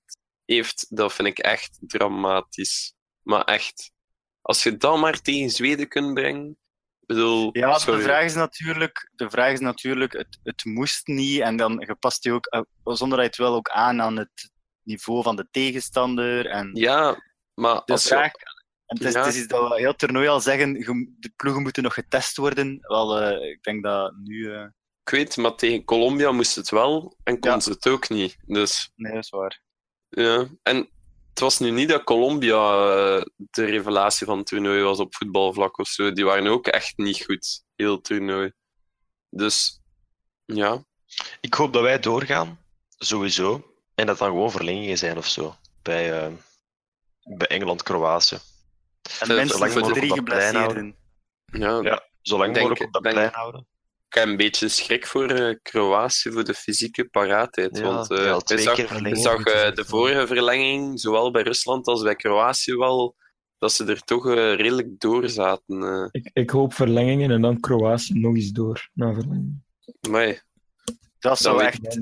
heeft, 0.45 0.85
dat 0.89 1.13
vind 1.13 1.27
ik 1.27 1.39
echt 1.39 1.77
dramatisch. 1.81 2.93
Maar 3.21 3.43
echt. 3.43 3.91
Als 4.41 4.63
je 4.63 4.77
dat 4.77 4.97
maar 4.99 5.21
tegen 5.21 5.49
Zweden 5.49 5.87
kunt 5.87 6.13
brengen. 6.13 6.57
Bedoel, 7.05 7.49
Ja, 7.57 7.77
de 7.77 8.01
vraag 8.01 8.23
is 8.23 8.33
natuurlijk, 8.33 9.09
de 9.15 9.29
vraag 9.29 9.51
is 9.51 9.59
natuurlijk 9.59 10.13
het, 10.13 10.39
het 10.43 10.65
moest 10.65 11.07
niet. 11.07 11.39
En 11.39 11.57
dan 11.57 11.83
je 11.87 11.95
past 11.95 12.23
je 12.23 12.31
ook, 12.31 12.45
eh, 12.45 12.61
zonder 12.83 13.17
dat 13.17 13.25
je 13.25 13.31
het 13.31 13.35
wil, 13.49 13.55
ook 13.55 13.69
aan 13.69 14.01
aan 14.01 14.17
het 14.17 14.51
niveau 14.83 15.23
van 15.23 15.35
de 15.35 15.47
tegenstander. 15.51 16.45
En 16.45 16.69
Ja, 16.73 17.23
maar 17.53 17.81
de 17.85 17.91
als 17.91 18.03
je- 18.03 18.07
vraag, 18.09 18.31
en 18.85 18.97
het, 18.97 19.01
is, 19.07 19.13
Ja. 19.13 19.19
het 19.23 19.33
is 19.33 19.39
iets 19.39 19.47
dat 19.47 19.69
we 19.69 19.79
heel 19.79 19.95
toernooi 19.95 20.27
al 20.27 20.39
zeggen, 20.41 20.73
de 21.19 21.31
ploegen 21.35 21.61
moeten 21.61 21.83
nog 21.83 21.93
getest 21.93 22.37
worden. 22.37 22.77
Wel, 22.81 23.19
eh, 23.21 23.49
ik 23.51 23.63
denk 23.63 23.83
dat 23.83 24.13
nu... 24.15 24.53
eh, 24.53 24.65
ik 25.03 25.09
weet, 25.09 25.37
maar 25.37 25.55
tegen 25.55 25.83
Colombia 25.83 26.31
moest 26.31 26.55
het 26.55 26.69
wel 26.69 27.17
en 27.23 27.39
kon 27.39 27.51
Ja. 27.51 27.59
ze 27.59 27.69
het 27.69 27.87
ook 27.87 28.09
niet. 28.09 28.37
Dus 28.45 28.91
nee, 28.95 29.13
dat 29.13 29.23
is 29.23 29.29
waar. 29.29 29.61
Ja, 30.09 30.47
en 30.63 30.89
het 31.29 31.39
was 31.39 31.59
nu 31.59 31.71
niet 31.71 31.89
dat 31.89 32.03
Colombia 32.03 32.57
eh, 32.57 33.21
de 33.35 33.65
revelatie 33.65 34.25
van 34.25 34.37
het 34.37 34.47
toernooi 34.47 34.81
was 34.81 34.99
op 34.99 35.15
voetbalvlak 35.15 35.77
of 35.79 35.87
zo. 35.87 36.11
Die 36.13 36.25
waren 36.25 36.47
ook 36.47 36.67
echt 36.67 36.97
niet 36.97 37.23
goed, 37.23 37.63
heel 37.75 37.91
het 37.95 38.03
toernooi. 38.03 38.51
Dus 39.29 39.81
ja, 40.45 40.83
Ik 41.41 41.53
hoop 41.53 41.73
dat 41.73 41.81
wij 41.81 41.99
doorgaan, 41.99 42.59
sowieso. 42.97 43.73
En 43.95 44.05
dat 44.05 44.17
dan 44.17 44.27
gewoon 44.27 44.51
verlengingen 44.51 44.97
zijn 44.97 45.17
of 45.17 45.27
zo. 45.27 45.55
Bij, 45.81 46.21
eh, 46.21 46.31
bij 47.23 47.47
Engeland-Kroatië. 47.47 48.35
En 49.19 49.37
Eh, 49.39 49.47
zolang 49.47 49.73
we 49.73 49.81
drie 49.81 50.09
op 50.11 50.15
dat 50.15 50.23
plein 50.25 50.55
geblesseerden. 50.55 50.95
ja, 51.45 51.79
Ja, 51.81 52.03
zolang 52.21 52.53
denk- 52.53 52.67
mogelijk 52.67 52.95
op 52.95 53.03
dat 53.03 53.13
plein 53.13 53.31
houden. 53.33 53.67
Ik 54.13 54.19
heb 54.19 54.27
een 54.27 54.37
beetje 54.37 54.67
schrik 54.67 55.07
voor 55.07 55.29
eh, 55.29 55.55
Kroatië, 55.61 56.31
voor 56.31 56.43
de 56.43 56.53
fysieke 56.53 57.05
paraatheid. 57.05 57.77
Ja, 57.77 57.83
want 57.83 58.07
die 58.07 58.17
eh 58.17 58.35
ik 58.47 58.59
zag, 58.59 58.77
ik 59.01 59.15
zag 59.17 59.43
eh, 59.43 59.75
de 59.75 59.85
vorige 59.85 60.27
verlenging, 60.27 60.99
zowel 60.99 61.31
bij 61.31 61.41
Rusland 61.41 61.87
als 61.87 62.01
bij 62.03 62.15
Kroatië 62.15 62.75
wel, 62.75 63.15
dat 63.57 63.71
ze 63.73 63.85
er 63.85 64.01
toch 64.01 64.27
eh, 64.27 64.33
redelijk 64.55 64.99
door 64.99 65.29
zaten. 65.29 65.83
eh. 65.83 66.07
Ik, 66.11 66.29
ik 66.33 66.49
hoop 66.49 66.73
verlengingen 66.73 67.31
en 67.31 67.41
dan 67.41 67.59
Kroatië 67.59 68.19
nog 68.19 68.35
eens 68.35 68.51
door 68.51 68.89
na 68.93 69.13
verlenging. 69.13 69.61
Maar 70.09 70.43
Dat 71.19 71.39
zou 71.39 71.57
weet 71.57 71.65
echt... 71.67 71.99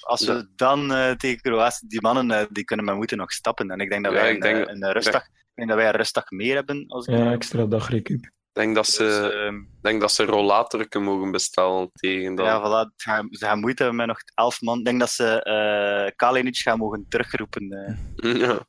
Als 0.00 0.24
we 0.26 0.48
dan 0.56 0.92
eh, 0.92 1.10
tegen 1.10 1.40
Kroatië, 1.40 1.86
die 1.86 2.00
mannen 2.00 2.30
eh, 2.30 2.46
die 2.50 2.64
kunnen 2.64 2.84
maar 2.84 2.96
moeten 2.96 3.16
nog 3.16 3.32
stappen. 3.32 3.70
En 3.70 3.80
ik 3.80 3.90
denk 3.90 4.04
dat 4.04 4.12
Ja, 4.12 4.18
wij 4.20 4.28
ik 4.34 4.44
een, 4.44 4.52
denk- 4.54 4.68
een, 4.68 4.92
rustdag, 4.92 5.22
ik 5.26 5.52
denk 5.54 5.68
dat 5.68 5.76
wij 5.78 5.88
een 5.88 5.96
rustdag 5.96 6.30
meer 6.30 6.54
hebben. 6.54 6.84
Als 6.88 7.06
ik 7.06 7.14
Ja, 7.16 7.32
extra 7.32 7.66
dag 7.66 7.88
recup. 7.88 8.30
Denk 8.52 8.74
dat 8.74 8.86
ze, 8.86 9.02
Dus, 9.04 9.32
ehm, 9.32 9.62
denk 9.82 10.00
dat 10.00 10.12
ze 10.12 10.24
rollatorken 10.24 11.02
mogen 11.02 11.30
bestellen 11.30 11.90
tegen 11.92 12.34
dat. 12.34 12.46
ja, 12.46 12.60
voilà. 12.60 12.94
Ze 12.96 13.26
gaan, 13.44 13.60
moeite 13.60 13.82
hebben 13.82 14.00
met 14.00 14.06
nog 14.06 14.18
elf 14.34 14.60
man. 14.60 14.78
Ik 14.78 14.84
denk 14.84 15.00
dat 15.00 15.10
ze 15.10 15.42
eh 15.42 16.16
Kalinic 16.16 16.56
gaan 16.56 16.78
mogen 16.78 17.06
terugroepen. 17.08 17.70
eh. 17.70 18.34
Ja. 18.46 18.66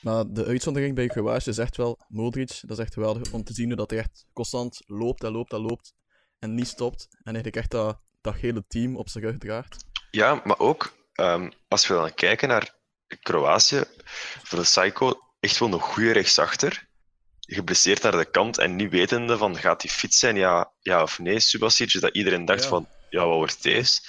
Maar 0.00 0.24
de 0.28 0.44
uitzondering 0.44 0.94
bij 0.94 1.06
Kroatië 1.06 1.50
is 1.50 1.58
echt 1.58 1.76
wel 1.76 1.98
Modric. 2.08 2.58
Dat 2.60 2.78
is 2.78 2.84
echt 2.84 2.92
geweldig 2.94 3.32
om 3.32 3.44
te 3.44 3.52
zien 3.52 3.66
hoe 3.66 3.76
dat 3.76 3.90
hij 3.90 3.98
echt 3.98 4.26
constant 4.32 4.82
loopt 4.86 5.24
en 5.24 5.32
loopt 5.32 5.52
en 5.52 5.60
loopt. 5.60 5.94
En 6.38 6.54
niet 6.54 6.66
stopt. 6.68 7.06
En 7.10 7.34
eigenlijk 7.34 7.56
echt 7.56 7.70
dat, 7.70 8.00
dat 8.20 8.34
hele 8.34 8.64
team 8.68 8.96
op 8.96 9.08
zijn 9.08 9.24
rug 9.24 9.38
draagt. 9.38 9.84
Ja, 10.10 10.40
maar 10.44 10.58
ook 10.58 10.92
ehm, 11.12 11.50
als 11.68 11.86
we 11.86 11.94
dan 11.94 12.14
kijken 12.14 12.48
naar 12.48 12.74
Kroatië, 13.22 13.82
voor 14.42 14.58
de 14.58 14.64
Psycho 14.64 15.12
echt 15.40 15.58
wel 15.58 15.72
een 15.72 15.80
goede 15.80 16.12
rechtsachter. 16.12 16.88
Geblesseerd 17.46 18.02
naar 18.02 18.12
de 18.16 18.30
kant 18.30 18.58
en 18.58 18.76
niet 18.76 18.90
wetende 18.90 19.36
van 19.36 19.56
gaat 19.56 19.82
hij 19.82 19.90
fit 19.90 20.14
zijn, 20.14 20.36
ja, 20.36 20.72
ja 20.80 21.02
of 21.02 21.18
nee. 21.18 21.40
Subasic, 21.40 22.00
dat 22.00 22.14
iedereen 22.14 22.44
dacht 22.44 22.62
Ja. 22.62 22.68
van 22.68 22.88
ja, 23.10 23.26
wat 23.26 23.36
wordt 23.36 23.62
deze? 23.62 24.00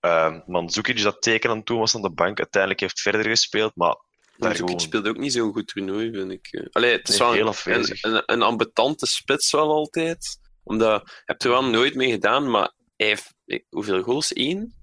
Ehm 0.00 0.40
Mandzukic 0.46 1.02
dat 1.02 1.22
teken 1.22 1.50
aan 1.50 1.62
toe 1.62 1.78
was 1.78 1.94
aan 1.94 2.02
de 2.02 2.10
bank, 2.10 2.38
uiteindelijk 2.38 2.80
heeft 2.80 3.00
verder 3.00 3.24
gespeeld, 3.24 3.72
maar 3.76 3.88
daar 3.88 4.00
Mandzukic 4.36 4.66
gewoon 4.66 4.80
speelt 4.80 5.06
ook 5.08 5.16
niet 5.18 5.32
zo'n 5.32 5.52
goed 5.52 5.66
toernooi, 5.66 6.12
vind 6.12 6.30
ik. 6.30 6.68
Allee, 6.72 6.92
het 6.92 7.08
is 7.08 7.18
Nee, 7.18 7.28
wel 7.28 7.52
heel 7.52 7.74
een, 7.74 7.98
een, 8.00 8.22
een 8.26 8.42
ambetante 8.42 9.06
spits 9.06 9.50
wel 9.52 9.70
altijd. 9.70 10.38
Omdat, 10.62 11.02
je 11.06 11.22
hebt 11.24 11.44
er 11.44 11.50
wel 11.50 11.64
nooit 11.64 11.94
mee 11.94 12.10
gedaan, 12.10 12.50
maar 12.50 12.72
hij 12.96 13.06
heeft 13.06 13.34
hoeveel 13.68 14.02
goals? 14.02 14.36
Eén? 14.36 14.74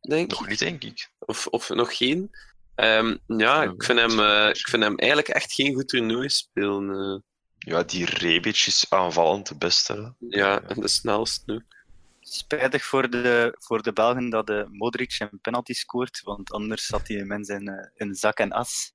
Denk 0.00 0.30
nog 0.30 0.42
ik. 0.42 0.48
niet, 0.48 0.58
denk 0.58 0.84
ik. 0.84 1.10
Of, 1.18 1.46
of 1.46 1.68
nog 1.68 1.96
geen. 1.96 2.30
Ehm, 2.74 3.16
ja, 3.26 3.62
ik 3.62 3.82
vind, 3.84 3.98
hem, 3.98 4.20
eh, 4.20 4.48
ik 4.48 4.68
vind 4.68 4.82
hem 4.82 4.96
eigenlijk 4.98 5.28
echt 5.30 5.52
geen 5.52 5.74
goed 5.74 5.88
toernooi 5.88 6.28
spelen. 6.28 6.90
eh. 6.90 7.28
Ja, 7.66 7.82
die 7.82 8.04
Rebic 8.04 8.64
is 8.66 8.86
aanvallend 8.88 9.48
de 9.48 9.56
beste. 9.56 10.14
ja, 10.18 10.62
en 10.62 10.80
de 10.80 10.88
snelste 10.88 11.52
ook. 11.52 11.78
Spijtig 12.20 12.84
voor 12.84 13.10
de, 13.10 13.56
voor 13.58 13.82
de 13.82 13.92
Belgen 13.92 14.30
dat 14.30 14.46
de 14.46 14.66
Modric 14.70 15.16
een 15.18 15.40
penalty 15.40 15.72
scoort, 15.72 16.20
want 16.22 16.52
anders 16.52 16.86
zat 16.86 17.08
hij 17.08 17.24
mens 17.24 17.48
in, 17.48 17.68
eh, 17.68 17.88
in 17.94 18.14
zak 18.14 18.38
en 18.38 18.52
as, 18.52 18.92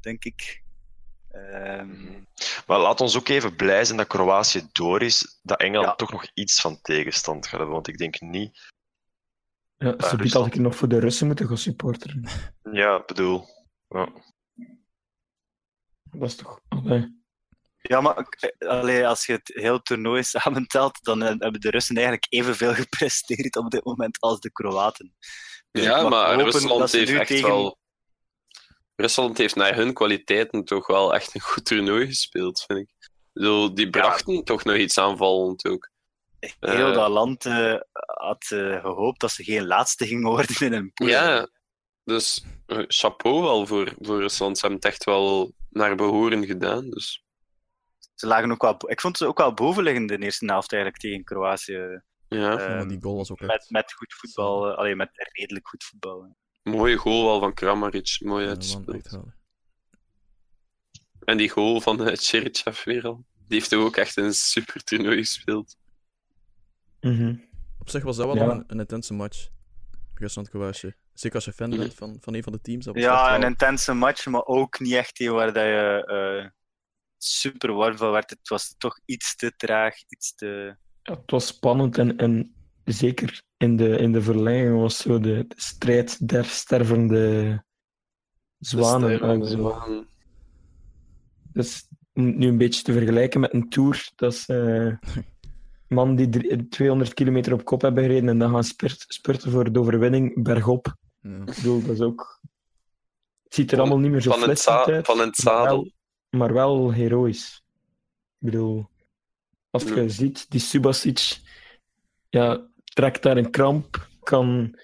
denk 0.00 0.24
ik. 0.24 0.62
Ehm, 1.30 2.20
Maar 2.66 2.78
laat 2.78 3.00
ons 3.00 3.16
ook 3.16 3.28
even 3.28 3.56
blij 3.56 3.84
zijn 3.84 3.98
dat 3.98 4.06
Kroatië 4.06 4.68
door 4.72 5.02
is, 5.02 5.40
dat 5.42 5.60
Engeland 5.60 5.86
Ja. 5.86 5.94
toch 5.94 6.12
nog 6.12 6.26
iets 6.34 6.60
van 6.60 6.80
tegenstand 6.80 7.44
gaat 7.46 7.50
hebben, 7.58 7.74
want 7.74 7.88
ik 7.88 7.98
denk 7.98 8.20
niet... 8.20 8.70
Ja, 9.76 10.08
ze 10.08 10.16
biedt 10.16 10.34
ik 10.34 10.54
nog 10.54 10.76
voor 10.76 10.88
de 10.88 10.98
Russen 10.98 11.26
moeten 11.26 11.46
gaan 11.46 11.58
supporteren. 11.58 12.28
Ja, 12.72 12.96
ik 12.96 13.06
bedoel... 13.06 13.44
Ja. 13.88 14.12
Dat 16.02 16.28
is 16.28 16.36
toch... 16.36 16.60
Allee. 16.68 17.21
Ja, 17.82 18.00
maar 18.00 18.26
allee, 18.58 19.06
als 19.06 19.26
je 19.26 19.32
het 19.32 19.50
heel 19.54 19.82
toernooi 19.82 20.22
samentelt, 20.22 20.98
dan 21.04 21.22
eh, 21.22 21.28
hebben 21.38 21.60
de 21.60 21.70
Russen 21.70 21.94
eigenlijk 21.96 22.26
evenveel 22.28 22.74
gepresteerd 22.84 23.56
op 23.56 23.70
dit 23.70 23.84
moment 23.84 24.20
als 24.20 24.40
de 24.40 24.52
Kroaten. 24.52 25.14
Dus 25.70 25.84
Ja, 25.84 26.08
maar 26.08 26.40
Rusland 26.40 26.92
heeft 26.92 27.10
echt 27.10 27.26
tegen- 27.26 27.48
wel. 27.48 27.78
Rusland 28.96 29.38
heeft 29.38 29.54
naar 29.56 29.74
hun 29.74 29.92
kwaliteiten 29.94 30.64
toch 30.64 30.86
wel 30.86 31.14
echt 31.14 31.34
een 31.34 31.40
goed 31.40 31.64
toernooi 31.64 32.06
gespeeld, 32.06 32.64
vind 32.66 32.78
ik. 32.78 33.10
Bedoel, 33.32 33.74
die 33.74 33.90
brachten 33.90 34.44
toch 34.44 34.64
nog 34.64 34.76
iets 34.76 34.98
aanvallend 34.98 35.64
ook. 35.64 35.90
Heel 36.60 36.88
Eh. 36.88 36.94
dat 36.94 37.10
land 37.10 37.46
eh, 37.46 37.74
had 38.16 38.44
eh, 38.48 38.80
gehoopt 38.80 39.20
dat 39.20 39.30
ze 39.30 39.44
geen 39.44 39.66
laatste 39.66 40.06
gingen 40.06 40.30
worden 40.30 40.56
in 40.60 40.72
een 40.72 40.92
pool. 40.92 41.08
Ja, 41.08 41.48
dus 42.04 42.44
chapeau 42.86 43.42
wel 43.42 43.66
voor, 43.66 43.92
voor 44.00 44.20
Rusland. 44.20 44.58
Ze 44.58 44.66
hebben 44.66 44.82
het 44.82 44.92
echt 44.92 45.04
wel 45.04 45.52
naar 45.70 45.94
behoren 45.96 46.46
gedaan. 46.46 46.90
Dus. 46.90 47.21
Ze 48.14 48.26
lagen 48.26 48.50
ook 48.50 48.62
wel, 48.62 48.90
ik 48.90 49.00
vond 49.00 49.16
ze 49.16 49.26
ook 49.26 49.38
wel 49.38 49.54
bovenliggend 49.54 50.10
in 50.10 50.18
de 50.20 50.24
eerste 50.24 50.44
helft 50.46 50.72
eigenlijk 50.72 51.02
tegen 51.02 51.24
Kroatië. 51.24 52.00
Ja, 52.28 52.58
Eh, 52.58 52.66
maar 52.68 52.88
die 52.88 53.00
goal 53.02 53.16
was 53.16 53.30
ook 53.30 53.40
echt... 53.40 53.50
met, 53.50 53.66
met 53.70 53.92
goed 53.92 54.14
voetbal, 54.14 54.70
eh, 54.70 54.76
allee, 54.78 54.96
met 54.96 55.10
redelijk 55.32 55.68
goed 55.68 55.84
voetbal. 55.84 56.36
mooie 56.62 56.96
goal 56.96 57.24
wel 57.24 57.40
van 57.40 57.54
Kramaric. 57.54 58.16
Mooi 58.20 58.46
uitgespeeld. 58.48 59.18
En 61.24 61.36
die 61.36 61.48
goal 61.48 61.80
van 61.80 62.08
uh, 62.08 62.14
Cherichev 62.14 62.84
weer 62.84 63.04
al. 63.06 63.24
Die 63.48 63.58
heeft 63.58 63.74
ook 63.74 63.96
echt 63.96 64.16
een 64.16 64.32
super 64.34 64.84
toernooi 64.84 65.16
gespeeld. 65.16 65.76
Mhm. 67.00 67.36
Op 67.78 67.90
zich 67.90 68.02
was 68.02 68.16
dat 68.16 68.26
wel 68.26 68.36
Ja. 68.36 68.50
een, 68.50 68.64
een 68.66 68.78
intense 68.78 69.14
match. 69.14 69.48
Rusland-Kroatië. 70.14 70.94
Zeker 71.12 71.36
als 71.36 71.44
je 71.44 71.52
fan 71.52 71.68
Mhm. 71.68 71.78
bent 71.78 71.94
van, 71.94 72.16
van 72.20 72.34
een 72.34 72.42
van 72.42 72.52
de 72.52 72.60
teams. 72.60 72.84
dat 72.84 72.94
was 72.94 73.02
Ja, 73.02 73.26
wel- 73.26 73.34
een 73.34 73.46
intense 73.48 73.92
match, 73.94 74.26
maar 74.26 74.44
ook 74.44 74.80
niet 74.80 74.92
echt 74.92 75.20
een 75.20 75.32
waar 75.32 75.52
dat 75.52 75.62
je 75.64 76.04
eh, 76.06 76.50
super 77.24 77.72
warm 77.72 77.96
van 77.96 78.10
werd. 78.10 78.30
Het 78.30 78.48
was 78.48 78.74
toch 78.78 78.98
iets 79.04 79.36
te 79.36 79.52
traag, 79.56 79.94
iets 80.08 80.34
te... 80.34 80.76
Ja, 81.02 81.12
het 81.14 81.30
was 81.30 81.46
spannend 81.46 81.98
en, 81.98 82.16
en 82.16 82.54
zeker 82.84 83.42
in 83.56 83.76
de, 83.76 83.96
in 83.98 84.12
de 84.12 84.22
verlenging 84.22 84.80
was 84.80 84.96
zo 84.96 85.20
de, 85.20 85.44
de 85.48 85.54
strijd 85.56 86.28
der 86.28 86.44
stervende 86.44 87.64
zwanen. 88.58 89.40
Dus, 89.40 89.50
eh, 89.50 89.56
zwanen. 89.58 90.06
Dus 91.52 91.88
nu 92.12 92.46
een 92.48 92.58
beetje 92.58 92.82
te 92.82 92.92
vergelijken 92.92 93.40
met 93.40 93.52
een 93.52 93.68
tour. 93.68 94.10
Dat 94.14 94.32
is 94.32 94.46
eh 94.46 94.92
man 95.92 96.16
die 96.16 96.28
drie- 96.28 96.68
200 96.68 97.14
kilometer 97.14 97.52
op 97.52 97.64
kop 97.64 97.80
hebben 97.80 98.02
gereden 98.02 98.28
en 98.28 98.38
dan 98.38 98.50
gaan 98.50 98.64
spurt, 98.64 99.04
spurten 99.08 99.50
voor 99.50 99.72
de 99.72 99.80
overwinning 99.80 100.42
bergop. 100.42 100.94
Ja. 101.20 101.30
Ik 101.30 101.44
bedoel, 101.44 101.80
dat 101.82 101.90
is 101.90 102.00
ook... 102.00 102.40
Het 103.42 103.54
ziet 103.54 103.70
er 103.70 103.76
Van- 103.76 103.86
allemaal 103.86 104.02
niet 104.02 104.10
meer 104.12 104.20
zo 104.20 104.30
Van 104.30 104.48
uit, 104.48 104.62
van 105.06 105.18
het 105.18 105.44
maar 105.44 105.54
zadel. 105.54 105.92
Maar 106.36 106.52
wel 106.52 106.92
heroïs. 106.92 107.62
Ik 108.38 108.50
bedoel, 108.50 108.86
als 109.70 109.82
je 109.82 109.94
Ja. 109.94 110.08
ziet, 110.08 110.50
die 110.50 110.60
Subasic 110.60 111.38
ja, 112.28 112.68
trekt 112.84 113.22
daar 113.22 113.36
een 113.36 113.50
kramp, 113.50 114.08
kan, 114.22 114.78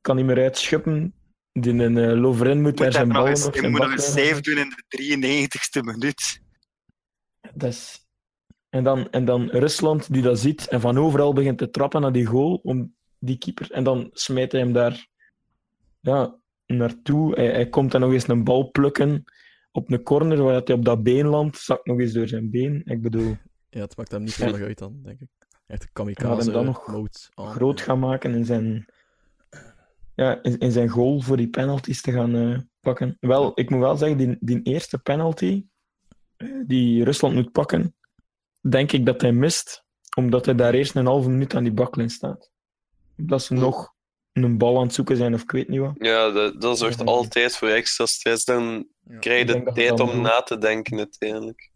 kan 0.00 0.16
niet 0.16 0.24
meer 0.24 0.42
uitschuppen. 0.42 1.14
Die 1.52 1.72
een 1.72 1.96
uh, 1.96 2.20
Lovren 2.20 2.62
moet 2.62 2.76
daar 2.76 2.92
zijn 2.92 3.08
nog 3.08 3.26
eens, 3.26 3.46
op 3.46 3.54
je 3.54 3.68
moet 3.68 3.80
nog 3.80 3.92
een 3.92 3.98
save 3.98 4.40
doen 4.40 4.58
in 4.58 4.72
de 4.88 5.48
93ste 5.48 5.84
minuut. 5.84 6.40
Dat 7.54 7.70
is... 7.72 8.06
en, 8.68 8.84
dan, 8.84 9.10
en 9.10 9.24
dan 9.24 9.48
Rusland 9.50 10.12
die 10.12 10.22
dat 10.22 10.38
ziet 10.38 10.68
en 10.68 10.80
van 10.80 10.98
overal 10.98 11.32
begint 11.32 11.58
te 11.58 11.70
trappen 11.70 12.00
naar 12.00 12.12
die 12.12 12.26
goal 12.26 12.60
om 12.62 12.94
die 13.18 13.38
keeper. 13.38 13.70
En 13.70 13.84
dan 13.84 14.10
smijt 14.12 14.52
hij 14.52 14.60
hem 14.60 14.72
daar 14.72 15.06
ja, 16.00 16.38
naartoe. 16.66 17.34
Hij, 17.34 17.50
hij 17.50 17.68
komt 17.68 17.92
dan 17.92 18.00
nog 18.00 18.12
eens 18.12 18.28
een 18.28 18.44
bal 18.44 18.70
plukken 18.70 19.24
op 19.76 19.90
een 19.90 20.02
corner 20.02 20.42
waar 20.42 20.62
hij 20.64 20.74
op 20.74 20.84
dat 20.84 21.02
been 21.02 21.26
landt. 21.26 21.58
Zakt 21.58 21.86
nog 21.86 21.98
eens 21.98 22.12
door 22.12 22.28
zijn 22.28 22.50
been. 22.50 22.82
Ik 22.84 23.02
bedoel, 23.02 23.36
ja, 23.68 23.80
het 23.80 23.96
maakt 23.96 24.10
hem 24.10 24.22
niet 24.22 24.34
veel 24.34 24.54
uit 24.54 24.78
dan, 24.78 25.02
denk 25.02 25.20
ik. 25.20 25.28
Echt 25.66 25.82
een 25.82 25.88
kamikaze 25.92 26.42
hem 26.42 26.52
dan 26.52 26.64
nog 26.64 26.86
aan. 27.34 27.46
groot 27.46 27.80
gaan 27.80 27.98
maken 27.98 28.34
in 28.34 28.44
zijn, 28.44 28.86
ja, 30.14 30.42
in, 30.42 30.58
in 30.58 30.72
zijn 30.72 30.88
goal 30.88 31.20
voor 31.20 31.36
die 31.36 31.48
penalties 31.48 32.02
te 32.02 32.12
gaan 32.12 32.34
eh, 32.34 32.58
pakken. 32.80 33.16
Wel, 33.20 33.52
ik 33.54 33.70
moet 33.70 33.80
wel 33.80 33.96
zeggen, 33.96 34.18
die, 34.18 34.36
die 34.40 34.62
eerste 34.62 34.98
penalty 34.98 35.66
eh, 36.36 36.48
die 36.66 37.04
Rusland 37.04 37.34
moet 37.34 37.52
pakken, 37.52 37.94
denk 38.60 38.92
ik 38.92 39.06
dat 39.06 39.20
hij 39.20 39.32
mist, 39.32 39.84
omdat 40.16 40.44
hij 40.44 40.54
daar 40.54 40.74
eerst 40.74 40.94
een 40.94 41.06
halve 41.06 41.28
minuut 41.28 41.54
aan 41.54 41.64
die 41.64 41.72
baklijn 41.72 42.10
staat. 42.10 42.50
Dat 43.16 43.42
ze 43.42 43.54
nog 43.54 43.94
een 44.44 44.58
bal 44.58 44.76
aan 44.76 44.82
het 44.82 44.94
zoeken 44.94 45.16
zijn 45.16 45.34
of 45.34 45.42
ik 45.42 45.50
weet 45.50 45.68
niet 45.68 45.80
wat. 45.80 45.94
Ja, 45.98 46.30
dat, 46.30 46.60
dat 46.60 46.78
zorgt 46.78 46.98
Ja. 46.98 47.04
altijd 47.04 47.56
voor 47.56 47.68
extra 47.68 48.06
stress. 48.06 48.44
Dan 48.44 48.88
Ja. 49.08 49.18
krijg 49.18 49.46
je 49.48 49.64
de 49.64 49.72
tijd 49.72 50.00
om 50.00 50.20
na 50.20 50.40
te 50.42 50.58
denken 50.58 50.98
uiteindelijk. 50.98 51.70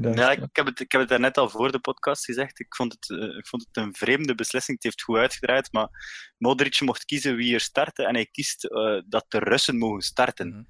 Ja, 0.00 0.30
ik 0.30 0.48
heb, 0.52 0.66
het, 0.66 0.80
ik 0.80 0.92
heb 0.92 1.00
het 1.00 1.10
daarnet 1.10 1.38
al 1.38 1.48
voor 1.48 1.72
de 1.72 1.78
podcast 1.80 2.24
gezegd. 2.24 2.60
Ik 2.60 2.74
vond, 2.74 2.92
het, 2.92 3.18
eh, 3.20 3.36
ik 3.36 3.46
vond 3.46 3.66
het 3.70 3.84
een 3.84 3.94
vreemde 3.94 4.34
beslissing. 4.34 4.76
Het 4.76 4.84
heeft 4.86 5.02
goed 5.02 5.16
uitgedraaid, 5.16 5.72
maar 5.72 5.88
Modric 6.38 6.80
mocht 6.80 7.04
kiezen 7.04 7.36
wie 7.36 7.54
er 7.54 7.60
startte 7.60 8.04
en 8.04 8.14
hij 8.14 8.26
kiest 8.26 8.64
eh, 8.64 9.00
dat 9.06 9.24
de 9.28 9.38
Russen 9.38 9.78
mogen 9.78 10.02
starten. 10.02 10.48
Mhm. 10.48 10.62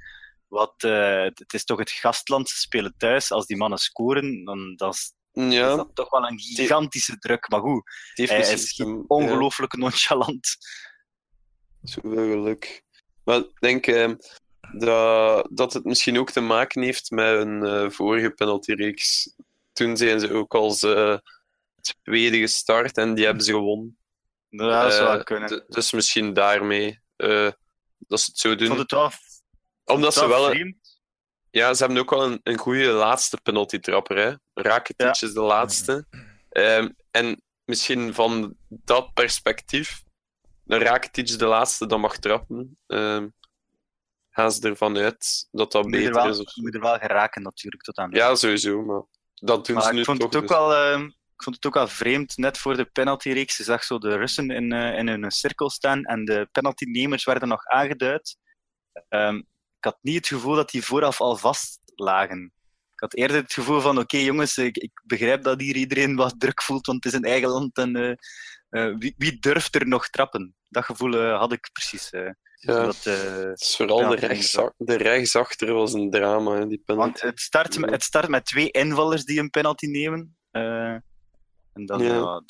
Wat, 0.49 0.75
eh, 0.83 1.23
het 1.23 1.53
is 1.55 1.65
toch 1.65 1.79
het 1.79 1.91
gastland, 1.91 2.49
ze 2.49 2.59
spelen 2.59 2.95
thuis. 2.97 3.33
Als 3.33 3.47
die 3.47 3.57
mannen 3.57 3.79
scoren, 3.79 4.45
dan, 4.45 4.75
dan 4.77 4.91
is 4.91 5.15
is 5.33 5.55
Ja, 5.55 5.77
dat 5.77 5.91
toch 5.95 6.11
wel 6.11 6.27
een 6.29 6.39
gigantische 6.39 7.19
druk. 7.19 7.49
Maar 7.49 7.61
goed, 7.61 7.83
hij 8.15 8.39
misschien 8.39 8.59
is 8.59 8.79
een- 8.79 9.05
ongelooflijk 9.07 9.77
nonchalant. 9.77 10.57
Zoveel 11.83 12.11
geluk. 12.31 12.83
Maar 13.25 13.37
ik 13.39 13.61
denk 13.61 13.87
eh, 13.87 14.13
dat, 14.73 15.49
dat 15.51 15.73
het 15.73 15.85
misschien 15.85 16.19
ook 16.19 16.31
te 16.31 16.41
maken 16.41 16.83
heeft 16.83 17.11
met 17.11 17.35
een 17.41 17.65
eh, 17.65 17.91
vorige 17.91 18.31
penaltyreeks. 18.31 19.35
Toen 19.73 19.97
zijn 19.97 20.21
ze 20.21 20.33
ook 20.33 20.55
als 20.55 20.83
eh, 20.83 21.17
tweede 22.03 22.39
gestart 22.39 22.97
en 22.97 23.15
die 23.15 23.25
hebben 23.25 23.45
ze 23.45 23.53
gewonnen. 23.53 23.99
Ja, 24.49 24.83
dat 24.83 24.93
zou 24.93 25.19
Eh, 25.19 25.25
kunnen. 25.25 25.65
dus 25.69 25.93
misschien 25.93 26.33
daarmee 26.33 27.01
dat 27.99 28.21
ze 28.21 28.31
het 28.31 28.39
zo 28.39 28.55
doen. 28.55 28.67
vond 28.67 28.79
het 28.79 28.91
wel, 28.91 29.11
Omdat 29.85 30.15
ze 30.15 30.29
wel 30.29 30.51
een. 30.55 30.81
Ja, 31.51 31.75
ze 31.75 31.85
hebben 31.85 32.03
ook 32.03 32.11
wel 32.11 32.25
een, 32.25 32.41
een 32.43 32.59
goede 32.59 32.87
laatste 32.87 33.39
penalty-trapper. 33.43 34.17
Hè? 34.17 34.35
Rakitic 34.63 35.07
Ja. 35.07 35.11
is 35.29 35.33
de 35.33 35.41
laatste. 35.41 36.07
Ehm, 36.49 36.89
en 37.11 37.43
misschien 37.65 38.15
van 38.15 38.57
dat 38.69 39.13
perspectief, 39.15 40.03
Rakitic 40.79 41.39
de 41.39 41.47
laatste 41.47 41.87
dan 41.87 42.01
mag 42.01 42.17
trappen, 42.17 42.79
ehm, 42.87 43.29
gaan 44.31 44.53
ze 44.53 44.69
ervan 44.69 44.97
uit 44.97 45.49
dat 45.51 45.73
dat 45.73 45.85
moet, 45.85 45.95
er 45.95 45.99
beter 45.99 46.15
wel, 46.15 46.29
is. 46.29 46.39
Of... 46.39 46.57
moet 46.57 46.75
er 46.75 46.81
wel 46.81 46.99
geraken 46.99 47.43
natuurlijk 47.43 47.83
tot 47.83 47.99
aan 47.99 48.11
de 48.11 48.17
Ja, 48.17 48.35
sowieso. 48.35 48.83
Maar 48.83 49.03
Dat 49.35 49.67
doen 49.67 49.83
ze 49.83 49.93
nu 49.93 49.99
ik 49.99 50.05
vond, 50.05 50.21
toch 50.21 50.33
het 50.33 50.43
ook 50.43 50.49
dus. 50.49 50.57
wel, 50.59 50.75
ehm, 50.75 51.05
ik 51.05 51.43
vond 51.43 51.57
het 51.57 51.67
ook 51.67 51.75
wel 51.75 51.89
vreemd, 51.89 52.37
net 52.37 52.59
voor 52.59 52.77
de 52.77 52.85
penaltyreeks. 52.85 53.57
Je 53.57 53.63
zag 53.63 53.85
zo 53.85 53.99
de 53.99 54.17
Russen 54.17 54.51
in, 54.51 54.73
eh, 54.73 54.99
in 54.99 55.09
een 55.09 55.31
cirkel 55.31 55.71
staan 55.71 56.05
en 56.05 56.25
de 56.25 56.49
penaltynemers 56.53 57.25
werden 57.25 57.49
nog 57.49 57.67
aangeduid. 57.67 58.37
Ehm, 59.09 59.37
ik 59.77 59.85
had 59.85 59.99
niet 60.01 60.17
het 60.17 60.27
gevoel 60.27 60.55
dat 60.55 60.71
die 60.71 60.85
vooraf 60.85 61.21
al 61.21 61.37
vast 61.37 61.79
lagen. 61.95 62.53
Ik 62.93 63.01
had 63.01 63.15
eerder 63.15 63.37
het 63.37 63.53
gevoel 63.53 63.81
van, 63.81 63.99
oké 63.99 64.17
jongens, 64.17 64.59
ik, 64.59 64.77
ik 64.77 65.01
begrijp 65.05 65.43
dat 65.43 65.61
hier 65.61 65.77
iedereen 65.77 66.17
wat 66.17 66.35
druk 66.39 66.63
voelt, 66.63 66.87
want 66.87 67.05
het 67.05 67.13
is 67.13 67.19
een 67.19 67.25
eigen 67.25 67.49
land 67.49 67.77
en 67.77 68.19
eh, 68.71 68.95
wie, 68.99 69.15
wie 69.19 69.39
durft 69.39 69.75
er 69.75 69.87
nog 69.87 70.09
trappen? 70.09 70.55
Dat 70.69 70.85
gevoel 70.85 71.15
eh, 71.21 71.39
had 71.39 71.53
ik 71.53 71.69
precies. 71.73 72.11
eh, 72.11 72.31
Ja, 72.55 72.87
het 72.87 73.07
is 73.61 73.77
vooral 73.77 74.09
de, 74.09 74.17
rechtsa- 74.17 74.73
de 74.77 74.95
rechtsachter 74.97 75.73
was 75.73 75.93
een 75.93 76.11
drama, 76.11 76.55
hè, 76.59 76.67
die 76.67 76.83
penalty. 76.85 77.09
want 77.11 77.21
het 77.21 77.41
start, 77.41 77.79
met, 77.79 77.91
het 77.91 78.03
start 78.03 78.29
met 78.29 78.45
twee 78.45 78.71
invallers 78.71 79.25
die 79.25 79.39
een 79.41 79.51
penalty 79.51 79.87
nemen. 79.87 80.37
en 80.51 81.87
dan 81.87 82.03
Ja. 82.03 82.43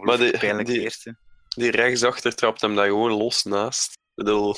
Maar 0.00 0.18
de- 0.18 0.36
pijnlijk 0.38 0.68
die- 0.68 0.80
eerste. 0.80 1.16
Die 1.48 1.70
rechtsachter 1.70 2.34
trapt 2.34 2.60
hem 2.60 2.74
daar 2.76 2.86
gewoon 2.86 3.12
los 3.12 3.42
naast. 3.42 3.92
Ik 3.92 4.24
bedoel, 4.24 4.54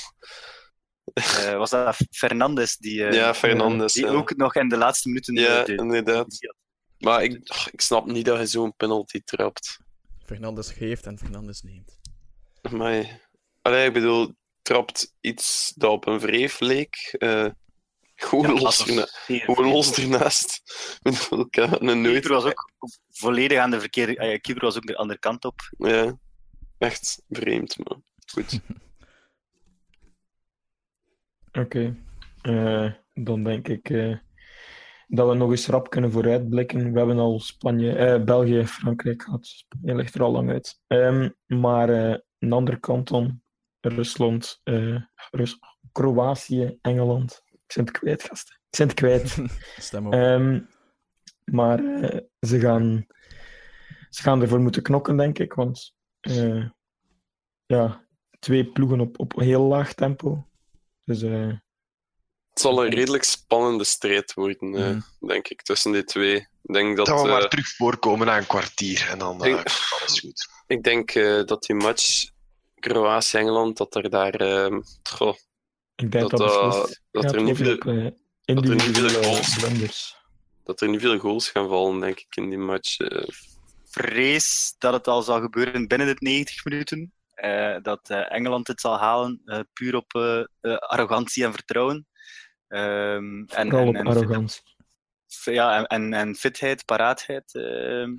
was 1.57 1.71
dat 1.71 1.97
Fernandes 2.11 2.77
die, 2.77 2.95
ja, 3.13 3.35
Fernandes. 3.35 3.93
die 3.93 4.05
ja. 4.07 4.13
ook 4.13 4.37
nog 4.37 4.55
in 4.55 4.69
de 4.69 4.77
laatste 4.77 5.09
minuten 5.09 5.35
Ja, 5.35 5.63
de, 5.63 5.65
de- 5.75 5.83
inderdaad. 5.83 6.39
Maar 6.99 7.23
ik, 7.23 7.41
ach, 7.49 7.71
ik 7.71 7.81
snap 7.81 8.07
niet 8.07 8.25
dat 8.25 8.39
je 8.39 8.47
zo'n 8.47 8.77
penalty 8.77 9.21
trapt. 9.25 9.79
Fernandes 10.31 10.73
geeft 10.73 11.07
en 11.07 11.19
Fernandes 11.19 11.63
neemt. 11.63 12.01
Maar, 12.71 13.29
allee, 13.63 13.87
ik 13.87 13.93
bedoel, 13.93 14.35
trapt 14.63 15.15
iets 15.21 15.73
dat 15.77 15.91
op 15.91 16.07
een 16.07 16.19
wreef 16.19 16.61
leek. 16.61 17.15
eh, 17.19 17.47
gewoon, 18.15 18.55
Ja, 18.55 18.61
los, 18.61 18.87
erna- 18.87 19.07
gewoon 19.27 19.85
ernaast. 19.97 20.63
Ik 21.03 21.13
bedoel, 21.29 21.47
ik 21.47 21.55
heb 21.55 21.81
een 21.81 22.01
nooit. 22.01 22.13
keeper 22.13 22.33
was 22.33 22.45
ook 22.45 22.69
volledig 23.09 23.59
aan 23.59 23.71
de 23.71 23.81
verkeerde... 23.81 24.19
ah 24.19 24.31
ja, 24.31 24.39
keeper 24.39 24.65
was 24.65 24.77
ook 24.77 24.87
de 24.87 24.97
andere 24.97 25.19
kant 25.19 25.45
op. 25.45 25.61
Ja, 25.79 26.19
echt 26.79 27.23
vreemd, 27.29 27.79
maar 27.79 27.97
goed. 28.33 28.61
Oké. 31.63 31.97
Eh, 32.43 32.93
dan 33.15 33.45
denk 33.45 33.69
ik 33.69 33.91
eh, 33.91 34.17
dat 35.13 35.29
we 35.29 35.35
nog 35.35 35.51
eens 35.51 35.67
rap 35.67 35.91
kunnen 35.91 36.13
vooruitblikken. 36.13 36.93
We 36.93 36.99
hebben 36.99 37.19
al 37.19 37.41
Spanje, 37.41 37.93
eh, 37.93 38.25
België, 38.25 38.67
Frankrijk 38.67 39.23
gehad. 39.23 39.47
Spanje 39.47 39.95
ligt 39.95 40.15
er 40.15 40.23
al 40.23 40.33
lang 40.33 40.51
uit. 40.51 40.81
Ehm, 40.87 41.29
maar 41.47 41.89
eh, 41.89 42.19
een 42.39 42.53
andere 42.53 42.81
kant 42.81 43.09
dan 43.09 43.43
Rusland, 43.81 44.61
eh, 44.63 44.97
Rus 45.31 45.59
Kroatië, 45.93 46.79
Engeland. 46.81 47.43
Ik 47.47 47.75
ben 47.75 47.85
het 47.85 47.99
kwijt, 47.99 48.23
gasten. 48.23 48.55
Ik 48.71 48.79
ben 48.79 48.87
het 48.87 48.97
kwijt. 48.97 49.39
Stem 49.87 50.07
op. 50.07 50.13
Ehm, 50.13 50.61
maar 51.45 51.85
eh, 51.85 52.21
ze, 52.41 52.61
gaan, 52.61 53.07
ze 54.09 54.23
gaan 54.23 54.43
ervoor 54.43 54.61
moeten 54.61 54.83
knokken, 54.83 55.17
denk 55.17 55.39
ik. 55.39 55.53
Want 55.53 55.95
ja, 57.67 58.07
twee 58.39 58.71
ploegen 58.71 59.01
op, 59.01 59.19
op 59.19 59.33
heel 59.37 59.63
laag 59.63 59.95
tempo. 59.95 60.47
Dus 61.05 61.23
Het 62.51 62.61
zal 62.61 62.85
een 62.85 62.91
redelijk 62.91 63.23
spannende 63.25 63.85
strijd 63.85 64.35
worden, 64.35 64.75
eh, 64.75 64.89
Mhm. 64.91 65.27
denk 65.27 65.49
ik, 65.49 65.63
tussen 65.63 65.93
die 65.93 66.05
twee. 66.05 66.37
Ik 66.63 66.75
denk 66.75 66.97
dat, 66.97 67.07
Dat 67.07 67.23
we 67.23 67.27
eh, 67.29 67.33
maar 67.33 67.49
terug 67.49 67.69
voorkomen 67.69 68.27
na 68.27 68.37
een 68.39 68.47
kwartier 68.47 69.09
en 69.11 69.19
dan 69.19 69.45
eh, 69.45 69.51
Ik- 69.51 69.57
komt 69.57 70.01
alles 70.01 70.21
goed. 70.21 70.49
ik 70.67 70.83
denk 70.83 71.11
eh, 71.11 71.45
dat 71.45 71.63
die 71.63 71.77
match 71.77 72.29
Kroatië-Engeland, 72.79 73.77
dat 73.77 73.95
er 73.95 74.11
daar... 74.11 74.35
eh, 74.35 74.79
goh, 75.03 75.35
ik 75.97 76.13
denk 76.13 76.31
Dat, 76.31 76.41
dat, 76.41 76.89
eh, 76.91 76.95
dat 77.11 77.33
er 77.33 77.43
niet 77.43 77.57
veel- 77.57 77.79
eh, 77.79 78.05
er 78.45 78.55
niet 78.75 78.83
veel 78.83 79.23
goals- 79.23 80.17
dat 80.65 80.81
er 80.81 80.89
niet 80.89 81.01
veel 81.01 81.19
goals 81.19 81.49
gaan 81.51 81.69
vallen, 81.69 82.01
denk 82.01 82.19
ik, 82.19 82.37
in 82.37 82.49
die 82.49 82.59
match. 82.59 82.99
eh. 82.99 83.29
Vrees 83.91 84.75
dat 84.79 84.93
het 84.93 85.09
al 85.09 85.23
zal 85.23 85.41
gebeuren 85.41 85.89
binnen 85.89 86.07
de 86.07 86.17
90 86.19 86.65
minuten. 86.65 87.13
Eh, 87.35 87.77
dat 87.83 88.01
eh, 88.11 88.33
Engeland 88.33 88.67
het 88.67 88.81
zal 88.81 88.99
halen, 88.99 89.43
eh, 89.45 89.61
puur 89.73 89.97
op 89.97 90.15
eh, 90.15 90.39
eh, 90.61 90.77
arrogantie 90.77 91.45
en 91.45 91.53
vertrouwen. 91.53 92.07
Ehm, 92.71 93.39
en, 93.39 93.47
Vooral 93.49 93.81
en, 93.81 93.89
op 93.89 93.95
en 93.95 94.07
arrogantie. 94.07 94.63
fit- 95.27 95.55
ja, 95.55 95.85
en, 95.87 96.13
en, 96.13 96.35
fitheid, 96.35 96.85
paraatheid. 96.85 97.55
ehm, 97.55 98.17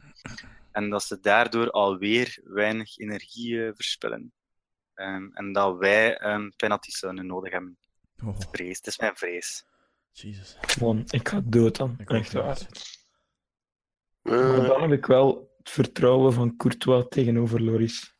en 0.72 0.90
dat 0.90 1.04
ze 1.04 1.20
daardoor 1.20 1.72
alweer 1.72 2.40
weinig 2.44 2.98
energie 2.98 3.66
eh, 3.66 3.72
verspillen. 3.74 4.34
Ehm, 4.94 5.30
en 5.34 5.54
dat 5.54 5.78
wij 5.78 6.22
een 6.22 6.54
penalty 6.56 6.92
zouden 6.92 7.26
nodig 7.26 7.52
hebben. 7.52 7.78
Oh, 8.26 8.40
Vrees, 8.52 8.78
het 8.78 8.88
is 8.88 8.98
mijn 8.98 9.16
vrees. 9.16 9.66
Jesus. 10.12 10.58
Man, 10.80 11.04
ik 11.10 11.28
ga 11.30 11.42
dood 11.44 11.76
dan. 11.78 11.96
Ik 11.98 12.10
Echt 12.10 12.34
waar. 12.34 12.58
niet. 12.60 13.00
Maar 14.22 14.60
Eh, 14.60 14.68
dan 14.68 14.82
heb 14.82 14.92
ik 14.92 15.06
wel 15.06 15.54
het 15.58 15.70
vertrouwen 15.70 16.34
van 16.34 16.56
Courtois 16.58 17.06
tegenover 17.10 17.62
Loris. 17.64 18.16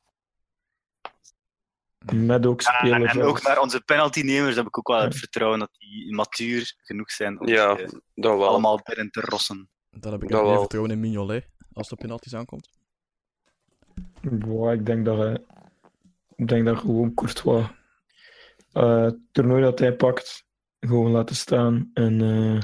Met 2.14 2.46
ook 2.46 2.62
Ja, 2.62 2.80
en, 2.80 2.88
spelers. 2.88 3.14
en 3.14 3.22
ook 3.24 3.42
naar 3.44 3.60
onze 3.60 3.82
penaltynemers 3.82 4.56
heb 4.56 4.66
ik 4.68 4.78
ook 4.78 4.88
wel 4.88 5.02
het 5.02 5.14
Ja. 5.14 5.20
vertrouwen 5.20 5.60
dat 5.60 5.70
die 5.78 6.14
matuur 6.16 6.74
genoeg 6.78 7.12
zijn 7.12 7.40
om 7.40 7.48
ja, 7.48 7.78
zich, 7.78 7.86
eh, 7.92 8.00
dat 8.16 8.38
wel. 8.38 8.48
allemaal 8.48 8.80
binnen 8.84 9.12
te 9.12 9.22
rossen. 9.22 9.70
Dan 9.90 10.12
heb 10.12 10.24
ik 10.24 10.28
Dat 10.30 10.38
echt 10.38 10.42
meer 10.42 10.52
wel. 10.52 10.60
vertrouwen 10.60 10.92
in 10.94 11.00
Mignolet 11.00 11.48
als 11.74 11.90
het 11.90 11.92
op 11.92 12.00
penalties 12.06 12.36
aankomt. 12.36 12.70
Boah, 14.22 14.74
ik 14.74 14.86
denk 14.86 15.06
dat, 15.06 15.18
hij- 15.18 15.44
ik 16.36 16.48
denk 16.48 16.66
dat 16.66 16.78
gewoon 16.78 17.14
Courtois 17.14 17.66
eh, 18.72 19.02
het 19.02 19.18
toernooi 19.32 19.62
dat 19.62 19.80
hij 19.80 19.96
pakt, 19.96 20.46
gewoon 20.80 21.12
laten 21.12 21.36
staan. 21.36 21.90
En 21.94 22.22
eh, 22.22 22.62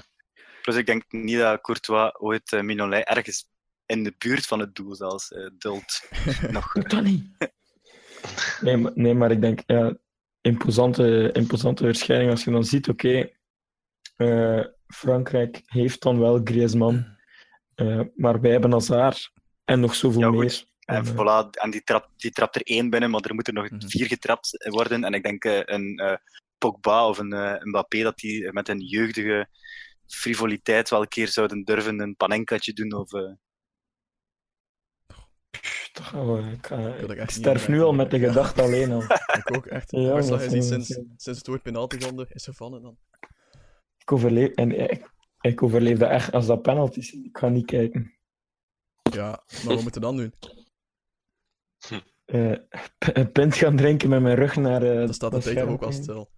Dus 0.62 0.76
ik 0.76 0.86
denk 0.86 1.04
niet 1.12 1.38
dat 1.38 1.62
Courtois 1.62 2.12
ooit 2.20 2.52
uh, 2.52 2.62
Mignolet 2.62 3.08
ergens 3.08 3.50
in 3.86 4.04
de 4.04 4.16
buurt 4.18 4.46
van 4.46 4.60
het 4.60 4.76
doel 4.76 4.96
zelfs 4.96 5.32
eh, 5.32 5.50
duldt. 5.58 6.10
Nog, 6.52 6.72
dat 6.74 7.04
niet. 7.04 7.24
Nee, 8.62 8.78
maar, 8.78 8.92
nee, 8.96 9.14
maar 9.14 9.32
ik 9.32 9.42
denk, 9.42 9.60
ja, 9.66 9.98
imposante, 10.42 11.30
imposante 11.34 11.84
verschijning 11.84 12.32
als 12.32 12.44
je 12.44 12.52
dan 12.52 12.64
ziet, 12.66 12.90
oké, 12.90 13.30
eh, 14.16 14.64
Frankrijk 14.88 15.62
heeft 15.66 16.02
dan 16.02 16.20
wel 16.20 16.42
Griezmann, 16.44 17.18
eh, 17.76 18.02
maar 18.16 18.42
wij 18.42 18.52
hebben 18.52 18.72
Hazard 18.72 19.32
en 19.66 19.80
nog 19.80 19.96
zoveel 19.96 20.22
Ja, 20.22 20.30
meer. 20.30 20.66
En, 20.80 21.06
eh, 21.06 21.12
voilà, 21.12 21.50
en 21.62 21.70
die, 21.70 21.84
trap, 21.84 22.10
die 22.16 22.32
trapt 22.32 22.56
er 22.56 22.62
één 22.62 22.90
binnen, 22.90 23.10
maar 23.10 23.22
er 23.22 23.34
moeten 23.34 23.54
nog 23.54 23.70
Mhm. 23.70 23.88
vier 23.88 24.06
getrapt 24.08 24.68
worden. 24.70 25.04
En 25.04 25.14
ik 25.14 25.24
denk 25.24 25.44
eh, 25.44 25.60
een 25.66 25.98
eh, 25.98 26.16
Pogba 26.58 27.08
of 27.08 27.18
een 27.18 27.60
Mbappé 27.64 28.02
dat 28.04 28.18
die 28.18 28.54
met 28.54 28.70
een 28.70 28.80
jeugdige 28.80 29.48
frivoliteit 30.08 30.90
wel 30.90 31.02
een 31.02 31.08
keer 31.08 31.28
zouden 31.28 31.64
durven 31.64 32.00
een 32.00 32.16
panenkaatje 32.16 32.74
doen. 32.74 32.94
Of, 32.94 33.12
ik, 35.52 37.10
ik 37.20 37.30
sterf 37.30 37.68
nu 37.68 37.82
al 37.82 37.94
met 37.94 38.12
de 38.12 38.20
gedachte 38.20 38.62
alleen 38.62 38.92
al. 38.92 39.02
Ik 39.44 39.56
ook 39.56 39.66
echt. 39.66 39.92
Ja, 39.92 40.12
Barca 40.12 40.40
is 40.42 40.68
sinds, 40.68 40.88
sinds 41.16 41.26
het 41.40 41.48
woord 41.48 41.62
penalty 41.62 42.00
vonden, 42.00 42.28
is 42.30 42.44
gevallen 42.44 42.82
dan. 42.82 42.98
Ik 43.98 44.12
overleef, 44.12 44.50
en 44.54 44.80
ik, 44.92 45.12
ik 45.42 45.64
overleef 45.64 45.98
dat 45.98 46.10
echt 46.10 46.32
als 46.32 46.46
dat 46.46 46.62
penalties 46.62 47.10
zijn. 47.10 47.26
Ik 47.26 47.38
ga 47.38 47.48
niet 47.50 47.66
kijken. 47.66 48.14
Ja, 49.12 49.44
maar 49.64 49.74
wat 49.74 49.82
moeten 49.84 50.02
we 50.02 50.08
dan 50.08 50.18
doen? 50.18 50.34
P- 52.98 53.18
een 53.18 53.32
pint 53.32 53.56
gaan 53.56 53.76
drinken 53.76 54.10
met 54.10 54.22
mijn 54.22 54.36
rug 54.36 54.56
naar. 54.56 54.84
eh, 54.84 54.96
Dan 54.98 55.14
staat 55.14 55.32
de 55.32 55.38
toch 55.38 55.46
scherm 55.52 55.70
ook 55.70 55.82
al 55.82 55.92
stil. 55.92 56.30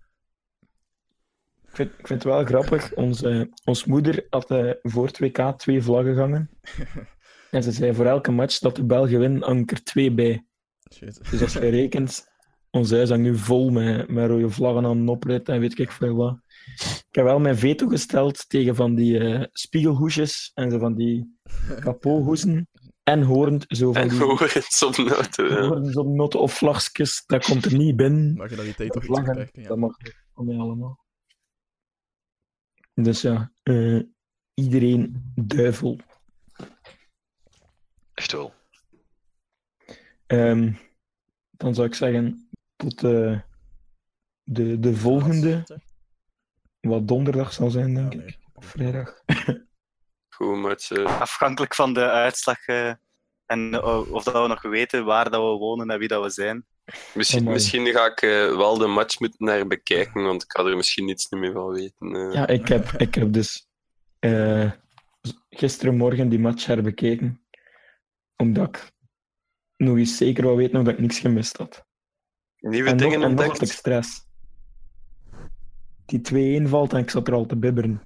Ik 1.68 1.76
vind, 1.76 1.90
ik 1.90 2.08
vind 2.08 2.24
het 2.24 2.34
wel 2.34 2.46
grappig. 2.46 2.94
Onze, 2.94 3.50
ons 3.64 3.86
moeder 3.86 4.26
had 4.30 4.52
eh, 4.52 4.72
voor 4.82 5.06
het 5.06 5.20
WK 5.20 5.54
twee 5.58 5.82
vlaggen 5.84 6.16
gangen. 6.16 6.50
en 7.52 7.64
ze 7.64 7.72
zei 7.72 7.94
voor 7.94 8.06
elke 8.06 8.32
match 8.32 8.60
dat 8.60 8.76
de 8.76 8.86
Belgen 8.86 9.20
winnen, 9.20 9.44
hangt 9.44 9.72
er 9.72 9.84
twee 9.84 10.14
bij. 10.14 10.46
Jezus. 10.80 11.30
Dus 11.30 11.42
als 11.42 11.54
je 11.54 11.60
rekent, 11.60 12.28
ons 12.70 12.92
huis 12.92 13.10
hangt 13.10 13.24
nu 13.24 13.38
vol 13.38 13.70
met, 13.70 14.10
met 14.10 14.30
rode 14.30 14.50
vlaggen 14.50 14.86
aan 14.86 15.06
de 15.06 15.12
oprit 15.12 15.50
en 15.50 15.60
weet 15.60 15.80
ik 15.80 15.92
veel 15.92 16.16
wat. 16.16 16.40
Ik 17.10 17.16
heb 17.16 17.26
wel 17.26 17.40
mijn 17.40 17.58
veto 17.58 17.88
gesteld 17.88 18.50
tegen 18.50 18.76
van 18.76 18.96
die 18.96 19.20
eh, 19.20 19.46
spiegelhoesjes 19.52 20.52
en 20.54 20.72
zo 20.72 20.80
van 20.80 20.96
die 20.96 21.38
kapothoesen. 21.80 22.68
En 23.04 23.22
hoornd, 23.22 23.66
zo 23.68 23.94
van 23.94 24.02
En 24.02 24.10
die 24.10 24.20
horen 24.20 24.50
het 24.54 24.84
op. 24.86 24.96
Ja. 24.96 26.04
noten 26.04 26.40
of 26.40 26.54
vlagjes. 26.54 27.24
Dat 27.26 27.46
komt 27.46 27.66
er 27.66 27.78
niet 27.78 27.96
binnen. 27.96 28.34
Marginaliteit 28.34 28.92
toch 28.92 29.04
iets 29.04 29.12
Vlaggen, 29.12 29.34
beperken, 29.34 29.62
ja. 29.62 29.68
dat 29.68 29.78
mag 29.78 29.98
niet 29.98 30.26
van 30.34 30.46
mij 30.46 30.58
allemaal. 30.58 31.00
Dus 32.94 33.22
ja, 33.22 33.52
eh, 33.64 34.02
iedereen 34.54 35.32
duivel. 35.36 36.00
Echt 38.20 38.32
wel. 38.32 38.54
Ehm, 40.28 40.72
dan 41.52 41.74
zou 41.76 41.88
ik 41.88 41.94
zeggen, 41.96 42.50
tot 42.76 43.04
eh, 43.04 43.40
de, 44.44 44.80
de 44.80 44.96
volgende, 44.96 45.64
wat 46.80 47.08
donderdag 47.08 47.54
zal 47.54 47.70
zijn, 47.70 47.94
denk 47.94 48.14
Ja, 48.14 48.20
nee. 48.20 48.28
ik. 48.28 48.38
Of 48.54 48.66
vrijdag. 48.66 49.22
Goed 50.36 50.58
match. 50.58 50.92
eh. 50.92 51.20
afhankelijk 51.22 51.76
van 51.76 51.94
de 51.94 52.10
uitslag 52.10 52.66
eh, 52.66 52.94
en 53.46 53.84
of 53.84 54.24
dat 54.24 54.42
we 54.42 54.48
nog 54.48 54.62
weten 54.62 55.06
waar 55.06 55.30
dat 55.30 55.42
we 55.42 55.58
wonen 55.58 55.90
en 55.90 56.00
wie 56.00 56.08
dat 56.08 56.24
we 56.24 56.30
zijn. 56.30 56.66
Misschien, 57.14 57.44
misschien 57.44 57.88
ga 57.88 58.06
ik 58.06 58.22
eh, 58.22 58.30
wel 58.56 58.78
de 58.78 58.88
match 58.88 59.20
moeten 59.20 59.46
naar 59.46 59.68
bekijken, 59.68 60.24
want 60.24 60.44
ik 60.44 60.52
ga 60.52 60.64
er 60.64 60.76
misschien 60.76 61.10
iets 61.10 61.30
niet 61.30 61.42
meer 61.42 61.52
van 61.54 61.68
weten. 61.72 62.16
eh. 62.16 62.34
Ja, 62.34 62.48
ik 62.48 62.68
heb, 62.68 62.92
ik 62.92 63.16
heb 63.16 63.34
dus 63.34 63.68
eh, 64.20 64.72
gisterenmorgen 65.50 66.30
die 66.30 66.40
match 66.40 66.66
herbekeken. 66.66 67.44
Omdat 68.42 68.68
ik 68.68 68.92
nog 69.78 69.98
eens 69.98 70.18
zeker 70.18 70.44
wil 70.44 70.56
weten 70.56 70.80
of 70.82 70.88
ik 70.88 71.00
niks 71.00 71.20
gemist 71.20 71.58
had. 71.58 71.86
Nieuwe 72.60 72.90
En 72.90 72.96
nog, 72.96 73.02
dingen 73.06 73.22
en 73.24 73.32
nog 73.32 73.40
had 73.40 73.50
ontdekt. 73.50 73.72
ik 73.72 73.78
stress. 73.78 74.28
Die 76.06 76.62
2-1 76.62 76.70
valt 76.70 76.94
en 76.94 77.00
ik 77.00 77.10
zat 77.10 77.28
er 77.28 77.34
al 77.34 77.46
te 77.46 77.58
bibberen. 77.58 78.02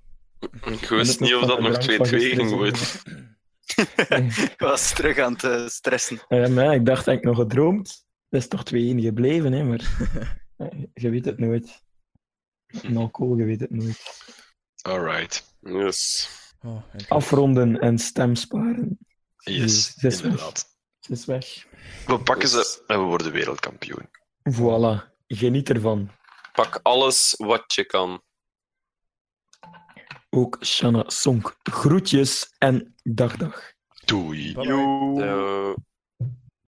Ik 0.65 0.89
wist 0.89 1.19
niet 1.19 1.35
of 1.35 1.45
dat 1.45 1.59
nog 1.61 1.77
2-2 1.77 1.85
ging 2.09 2.49
worden. 2.49 2.81
Ik 4.51 4.53
was 4.57 4.93
terug 4.93 5.17
aan 5.17 5.33
het 5.33 5.43
eh, 5.43 5.67
stressen. 5.67 6.19
Ja, 6.27 6.49
maar 6.49 6.73
ik 6.73 6.85
dacht, 6.85 7.05
heb 7.05 7.17
ik 7.17 7.23
nog 7.23 7.35
gedroomd? 7.37 8.05
Dat 8.29 8.41
is 8.41 8.47
toch 8.47 8.63
2-1 8.73 8.73
gebleven, 9.03 9.51
hè? 9.51 9.63
Maar 9.63 9.97
je 10.93 11.09
weet 11.09 11.25
het 11.25 11.39
nooit. 11.39 11.83
Een 12.81 12.97
alcohol, 12.97 13.37
je 13.37 13.43
weet 13.43 13.59
het 13.59 13.69
nooit. 13.69 14.01
Alright. 14.81 15.55
Yes. 15.59 16.29
Oh, 16.61 16.83
en- 16.91 17.07
Afronden 17.07 17.79
en 17.79 17.97
stem 17.97 18.35
sparen. 18.35 18.97
Yes, 19.43 19.93
Ze 19.93 20.07
is 20.07 20.21
weg. 20.21 20.23
inderdaad. 20.31 20.65
Ze 20.99 21.11
is 21.11 21.25
weg. 21.25 21.65
We 22.05 22.19
pakken 22.19 22.49
ze 22.49 22.83
en 22.87 22.99
we 22.99 23.05
worden 23.05 23.31
wereldkampioen. 23.31 24.09
Voilà. 24.51 25.11
Geniet 25.27 25.69
ervan. 25.69 26.11
Pak 26.53 26.79
alles 26.83 27.33
wat 27.37 27.73
je 27.73 27.85
kan. 27.85 28.21
Ook 30.29 30.57
Shanna 30.61 31.03
Sonk. 31.09 31.55
Groetjes 31.63 32.55
en 32.57 32.95
dag 33.03 33.37
dag. 33.37 33.71
Doei. 34.05 34.53
Bye 34.53 34.67
bye. 34.67 35.75